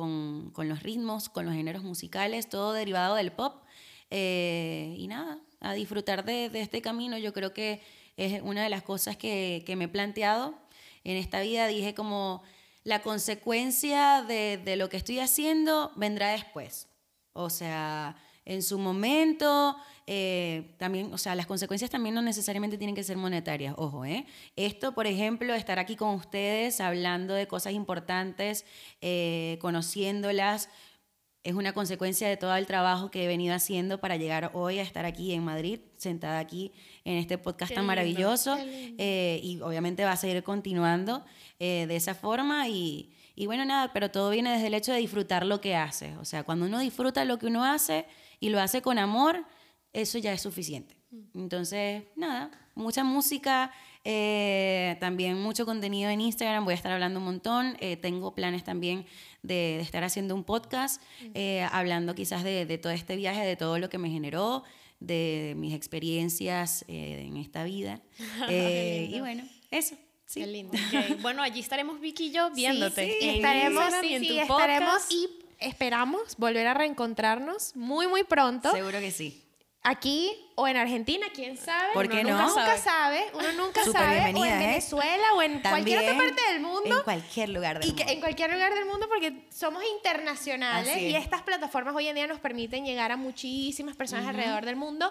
los 0.56 0.82
ritmos, 0.82 1.28
con 1.28 1.44
los 1.44 1.54
géneros 1.54 1.82
musicales, 1.82 2.48
todo 2.48 2.72
derivado 2.72 3.14
del 3.14 3.30
pop. 3.30 3.62
Y 4.10 5.06
nada, 5.06 5.38
a 5.60 5.74
disfrutar 5.74 6.24
de, 6.24 6.50
este 6.54 6.82
camino. 6.82 7.18
Yo 7.18 7.32
creo 7.32 7.52
que 7.52 7.80
es 8.16 8.40
una 8.42 8.62
de 8.62 8.68
las 8.68 8.82
cosas 8.82 9.16
que, 9.16 9.62
que 9.66 9.76
me 9.76 9.84
he 9.84 9.88
planteado 9.88 10.54
en 11.04 11.16
esta 11.16 11.40
vida. 11.40 11.66
Dije 11.66 11.94
como 11.94 12.42
la 12.84 13.02
consecuencia 13.02 14.22
de, 14.22 14.60
de 14.64 14.76
lo 14.76 14.88
que 14.88 14.96
estoy 14.96 15.18
haciendo 15.18 15.92
vendrá 15.96 16.30
después. 16.30 16.88
O 17.32 17.50
sea, 17.50 18.16
en 18.48 18.62
su 18.62 18.78
momento, 18.78 19.76
eh, 20.06 20.74
también, 20.78 21.12
o 21.12 21.18
sea, 21.18 21.34
las 21.34 21.44
consecuencias 21.44 21.90
también 21.90 22.14
no 22.14 22.22
necesariamente 22.22 22.78
tienen 22.78 22.96
que 22.96 23.04
ser 23.04 23.18
monetarias, 23.18 23.74
ojo, 23.76 24.06
¿eh? 24.06 24.24
Esto, 24.56 24.92
por 24.92 25.06
ejemplo, 25.06 25.52
estar 25.52 25.78
aquí 25.78 25.96
con 25.96 26.14
ustedes 26.14 26.80
hablando 26.80 27.34
de 27.34 27.46
cosas 27.46 27.74
importantes, 27.74 28.64
eh, 29.02 29.58
conociéndolas, 29.60 30.70
es 31.48 31.54
una 31.54 31.72
consecuencia 31.72 32.28
de 32.28 32.36
todo 32.36 32.54
el 32.56 32.66
trabajo 32.66 33.10
que 33.10 33.24
he 33.24 33.26
venido 33.26 33.54
haciendo 33.54 33.98
para 34.00 34.16
llegar 34.16 34.50
hoy 34.52 34.80
a 34.80 34.82
estar 34.82 35.06
aquí 35.06 35.32
en 35.32 35.42
Madrid, 35.42 35.80
sentada 35.96 36.38
aquí 36.40 36.72
en 37.04 37.16
este 37.16 37.38
podcast 37.38 37.70
Qué 37.70 37.74
tan 37.74 37.84
lindo, 37.84 37.88
maravilloso. 37.88 38.54
eh, 38.60 39.40
y 39.42 39.58
obviamente 39.62 40.04
va 40.04 40.12
a 40.12 40.16
seguir 40.18 40.42
continuando 40.42 41.24
eh, 41.58 41.86
de 41.88 41.96
esa 41.96 42.14
forma. 42.14 42.68
Y, 42.68 43.14
y 43.34 43.46
bueno, 43.46 43.64
nada, 43.64 43.94
pero 43.94 44.10
todo 44.10 44.28
viene 44.28 44.52
desde 44.52 44.66
el 44.66 44.74
hecho 44.74 44.92
de 44.92 44.98
disfrutar 44.98 45.46
lo 45.46 45.62
que 45.62 45.74
hace. 45.74 46.14
O 46.18 46.26
sea, 46.26 46.44
cuando 46.44 46.66
uno 46.66 46.80
disfruta 46.80 47.24
lo 47.24 47.38
que 47.38 47.46
uno 47.46 47.64
hace 47.64 48.04
y 48.40 48.50
lo 48.50 48.60
hace 48.60 48.82
con 48.82 48.98
amor, 48.98 49.42
eso 49.94 50.18
ya 50.18 50.34
es 50.34 50.42
suficiente. 50.42 50.98
Entonces, 51.34 52.02
nada, 52.14 52.50
mucha 52.74 53.04
música, 53.04 53.72
eh, 54.04 54.96
también 55.00 55.40
mucho 55.40 55.66
contenido 55.66 56.10
en 56.10 56.20
Instagram, 56.20 56.64
voy 56.64 56.72
a 56.72 56.76
estar 56.76 56.92
hablando 56.92 57.18
un 57.18 57.26
montón, 57.26 57.76
eh, 57.80 57.96
tengo 57.96 58.34
planes 58.34 58.64
también 58.64 59.06
de, 59.42 59.54
de 59.54 59.80
estar 59.80 60.04
haciendo 60.04 60.34
un 60.34 60.44
podcast, 60.44 61.02
eh, 61.34 61.66
hablando 61.72 62.14
quizás 62.14 62.44
de, 62.44 62.66
de 62.66 62.78
todo 62.78 62.92
este 62.92 63.16
viaje, 63.16 63.44
de 63.44 63.56
todo 63.56 63.78
lo 63.78 63.88
que 63.88 63.98
me 63.98 64.10
generó, 64.10 64.64
de 65.00 65.54
mis 65.56 65.74
experiencias 65.74 66.84
en 66.88 67.36
esta 67.36 67.64
vida. 67.64 68.00
Y 68.50 69.20
bueno, 69.20 69.44
eso. 69.70 69.96
Sí. 70.26 70.40
Qué 70.40 70.46
lindo. 70.46 70.76
Bueno, 71.22 71.42
allí 71.42 71.60
estaremos 71.60 72.00
Vicky 72.00 72.26
y 72.26 72.32
yo 72.32 72.50
viéndote. 72.50 73.16
sí, 73.18 73.28
estaremos, 73.30 73.84
y 74.02 74.14
en 74.14 74.26
tu 74.26 74.38
estaremos 74.38 74.92
podcast. 74.92 75.12
y 75.12 75.26
esperamos 75.58 76.36
volver 76.36 76.66
a 76.66 76.74
reencontrarnos 76.74 77.74
muy, 77.74 78.06
muy 78.08 78.24
pronto. 78.24 78.70
Seguro 78.72 79.00
que 79.00 79.10
sí. 79.10 79.47
Aquí 79.82 80.32
o 80.56 80.66
en 80.66 80.76
Argentina, 80.76 81.26
quién 81.32 81.56
sabe. 81.56 81.94
¿Por 81.94 82.06
Uno 82.06 82.14
qué 82.16 82.22
nunca, 82.24 82.38
no? 82.42 82.48
Nunca 82.48 82.78
sabe, 82.78 83.24
uno 83.32 83.52
nunca 83.52 83.84
sabe. 83.84 84.20
O 84.34 84.44
en 84.44 84.52
¿eh? 84.52 84.58
Venezuela 84.58 85.34
o 85.34 85.42
en 85.42 85.60
cualquier 85.60 85.98
otra 86.00 86.10
También 86.10 86.34
parte 86.34 86.52
del 86.52 86.60
mundo. 86.60 86.96
En 86.98 87.02
cualquier 87.04 87.48
lugar 87.50 87.78
del 87.78 87.88
Y 87.88 87.92
que 87.94 88.02
mundo. 88.04 88.12
en 88.12 88.20
cualquier 88.20 88.52
lugar 88.52 88.74
del 88.74 88.84
mundo 88.86 89.06
porque 89.08 89.46
somos 89.50 89.82
internacionales 89.96 90.92
Así 90.94 91.06
y 91.06 91.14
es. 91.14 91.22
estas 91.22 91.42
plataformas 91.42 91.94
hoy 91.94 92.08
en 92.08 92.16
día 92.16 92.26
nos 92.26 92.40
permiten 92.40 92.84
llegar 92.84 93.12
a 93.12 93.16
muchísimas 93.16 93.96
personas 93.96 94.26
alrededor 94.26 94.64
del 94.66 94.76
mundo. 94.76 95.10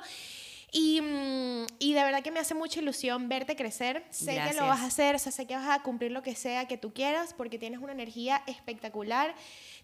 Y, 0.73 0.99
mm, 1.01 1.65
y 1.79 1.93
de 1.93 2.03
verdad 2.03 2.21
que 2.21 2.29
me 2.31 2.41
hace 2.41 2.53
mucha 2.53 2.81
ilusión 2.81 3.29
verte 3.29 3.55
crecer. 3.55 4.03
Sé 4.09 4.37
que 4.47 4.53
lo 4.53 4.67
vas 4.67 4.81
a 4.81 4.87
hacer, 4.87 5.15
o 5.15 5.19
sea, 5.19 5.31
sé 5.31 5.47
que 5.47 5.55
vas 5.55 5.69
a 5.69 5.81
cumplir 5.81 6.11
lo 6.11 6.21
que 6.21 6.35
sea 6.35 6.67
que 6.67 6.77
tú 6.77 6.93
quieras 6.93 7.33
porque 7.33 7.57
tienes 7.57 7.79
una 7.79 7.93
energía 7.93 8.43
espectacular, 8.47 9.33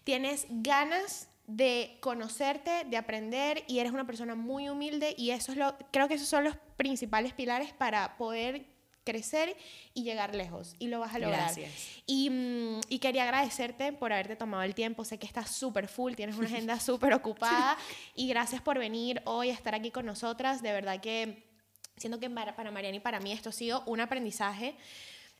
tienes 0.04 0.46
ganas 0.50 1.30
de 1.46 1.98
conocerte, 2.00 2.84
de 2.84 2.96
aprender 2.96 3.64
y 3.66 3.78
eres 3.78 3.92
una 3.92 4.06
persona 4.06 4.34
muy 4.34 4.68
humilde 4.68 5.14
y 5.18 5.30
eso 5.30 5.52
es 5.52 5.58
lo 5.58 5.76
creo 5.90 6.08
que 6.08 6.14
esos 6.14 6.28
son 6.28 6.44
los 6.44 6.56
principales 6.76 7.32
pilares 7.34 7.72
para 7.72 8.16
poder 8.16 8.66
crecer 9.04 9.54
y 9.92 10.02
llegar 10.02 10.34
lejos 10.34 10.74
y 10.78 10.88
lo 10.88 11.00
vas 11.00 11.14
a 11.14 11.18
lograr. 11.18 11.40
Gracias. 11.40 11.70
Y, 12.06 12.30
mm, 12.30 12.80
y 12.88 12.98
quería 12.98 13.24
agradecerte 13.24 13.92
por 13.92 14.12
haberte 14.12 14.36
tomado 14.36 14.62
el 14.62 14.74
tiempo. 14.74 15.04
Sé 15.04 15.18
que 15.18 15.26
estás 15.26 15.50
súper 15.50 15.88
full, 15.88 16.14
tienes 16.14 16.36
una 16.36 16.46
agenda 16.46 16.80
súper 16.80 17.12
ocupada. 17.12 17.76
Y 18.14 18.26
gracias 18.28 18.62
por 18.62 18.78
venir 18.78 19.20
hoy 19.26 19.50
a 19.50 19.52
estar 19.52 19.74
aquí 19.74 19.90
con 19.90 20.06
nosotras. 20.06 20.62
De 20.62 20.72
verdad 20.72 21.00
que 21.00 21.44
Siento 21.96 22.18
que 22.18 22.28
para, 22.28 22.56
para 22.56 22.70
Mariana 22.70 22.96
y 22.96 23.00
para 23.00 23.20
mí 23.20 23.32
esto 23.32 23.50
ha 23.50 23.52
sido 23.52 23.82
un 23.86 24.00
aprendizaje. 24.00 24.76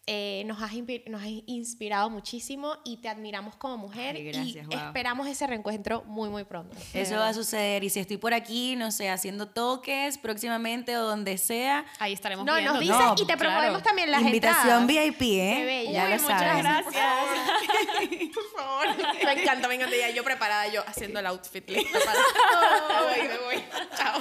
Eh, 0.07 0.43
nos, 0.45 0.61
has 0.63 0.73
inspi- 0.73 1.03
nos 1.07 1.23
has 1.23 1.29
inspirado 1.47 2.11
muchísimo 2.11 2.77
y 2.85 2.99
te 2.99 3.09
admiramos 3.09 3.57
como 3.57 3.79
mujer 3.79 4.17
Ay, 4.17 4.25
gracias, 4.25 4.67
y 4.71 4.75
esperamos 4.75 5.27
ese 5.27 5.47
reencuentro 5.47 6.03
muy, 6.05 6.29
muy 6.29 6.45
pronto. 6.45 6.77
Eso 6.93 7.17
va 7.17 7.29
a 7.29 7.33
suceder. 7.33 7.83
Y 7.85 7.89
si 7.89 8.01
estoy 8.01 8.19
por 8.19 8.35
aquí, 8.35 8.77
no 8.77 8.91
sé, 8.91 9.09
haciendo 9.09 9.49
toques 9.49 10.19
próximamente 10.19 10.95
o 10.99 11.05
donde 11.05 11.39
sea. 11.39 11.87
Ahí 12.01 12.13
estaremos 12.13 12.45
No, 12.45 12.53
viendo. 12.53 12.73
nos 12.73 12.81
dices 12.83 12.97
No, 12.99 13.13
y 13.15 13.17
te 13.17 13.25
claro. 13.25 13.39
promovemos 13.39 13.83
también 13.83 14.11
las 14.11 14.21
Invitación 14.21 14.83
entradas. 14.83 14.87
VIP, 15.07 15.23
¿eh? 15.23 15.55
Qué 15.57 15.65
bella. 15.65 15.91
Ya 15.93 16.05
Uy, 16.05 16.11
lo 16.17 16.23
muchas 16.23 16.41
sabes. 16.41 16.63
gracias. 16.63 16.95
Por 18.35 18.61
favor. 18.63 18.87
Me 19.25 19.33
encanta, 19.43 19.69
me 19.69 19.75
encanta. 19.77 20.11
Yo 20.15 20.23
preparada, 20.23 20.69
yo 20.69 20.83
haciendo 20.87 21.19
el 21.21 21.27
outfit 21.27 21.65
para... 21.65 21.81
me 23.17 23.23
voy, 23.23 23.29
me 23.29 23.39
voy. 23.39 23.65
Chao. 23.97 24.21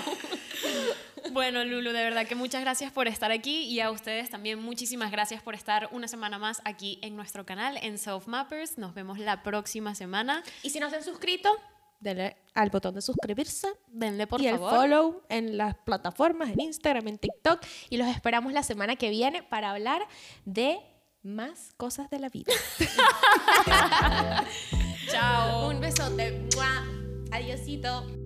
Bueno, 1.31 1.63
Lulu, 1.63 1.91
de 1.91 2.03
verdad 2.03 2.27
que 2.27 2.35
muchas 2.35 2.61
gracias 2.61 2.91
por 2.91 3.07
estar 3.07 3.31
aquí 3.31 3.63
y 3.63 3.79
a 3.79 3.91
ustedes 3.91 4.29
también 4.29 4.61
muchísimas 4.61 5.11
gracias 5.11 5.41
por 5.41 5.55
estar 5.55 5.89
una 5.91 6.07
semana 6.07 6.37
más 6.37 6.61
aquí 6.65 6.99
en 7.01 7.15
nuestro 7.15 7.45
canal 7.45 7.77
en 7.81 7.97
Self 7.97 8.27
Mappers. 8.27 8.77
Nos 8.77 8.93
vemos 8.93 9.19
la 9.19 9.43
próxima 9.43 9.95
semana. 9.95 10.43
Y 10.63 10.69
si 10.69 10.79
no 10.79 10.89
se 10.89 10.97
han 10.97 11.03
suscrito, 11.03 11.49
denle 11.99 12.35
al 12.53 12.69
botón 12.69 12.93
de 12.95 13.01
suscribirse. 13.01 13.67
Denle 13.87 14.27
por 14.27 14.41
y 14.41 14.47
el 14.47 14.55
favor. 14.55 14.75
follow 14.75 15.21
en 15.29 15.57
las 15.57 15.75
plataformas, 15.75 16.49
en 16.49 16.59
Instagram, 16.59 17.07
en 17.07 17.17
TikTok. 17.17 17.61
Y 17.89 17.97
los 17.97 18.07
esperamos 18.07 18.53
la 18.53 18.63
semana 18.63 18.95
que 18.95 19.09
viene 19.09 19.43
para 19.43 19.71
hablar 19.71 20.05
de 20.45 20.79
más 21.23 21.73
cosas 21.77 22.09
de 22.09 22.19
la 22.19 22.29
vida. 22.29 22.53
Chao. 25.09 25.69
Un 25.69 25.79
besote. 25.79 26.47
¡Mua! 26.55 26.83
Adiosito. 27.31 28.22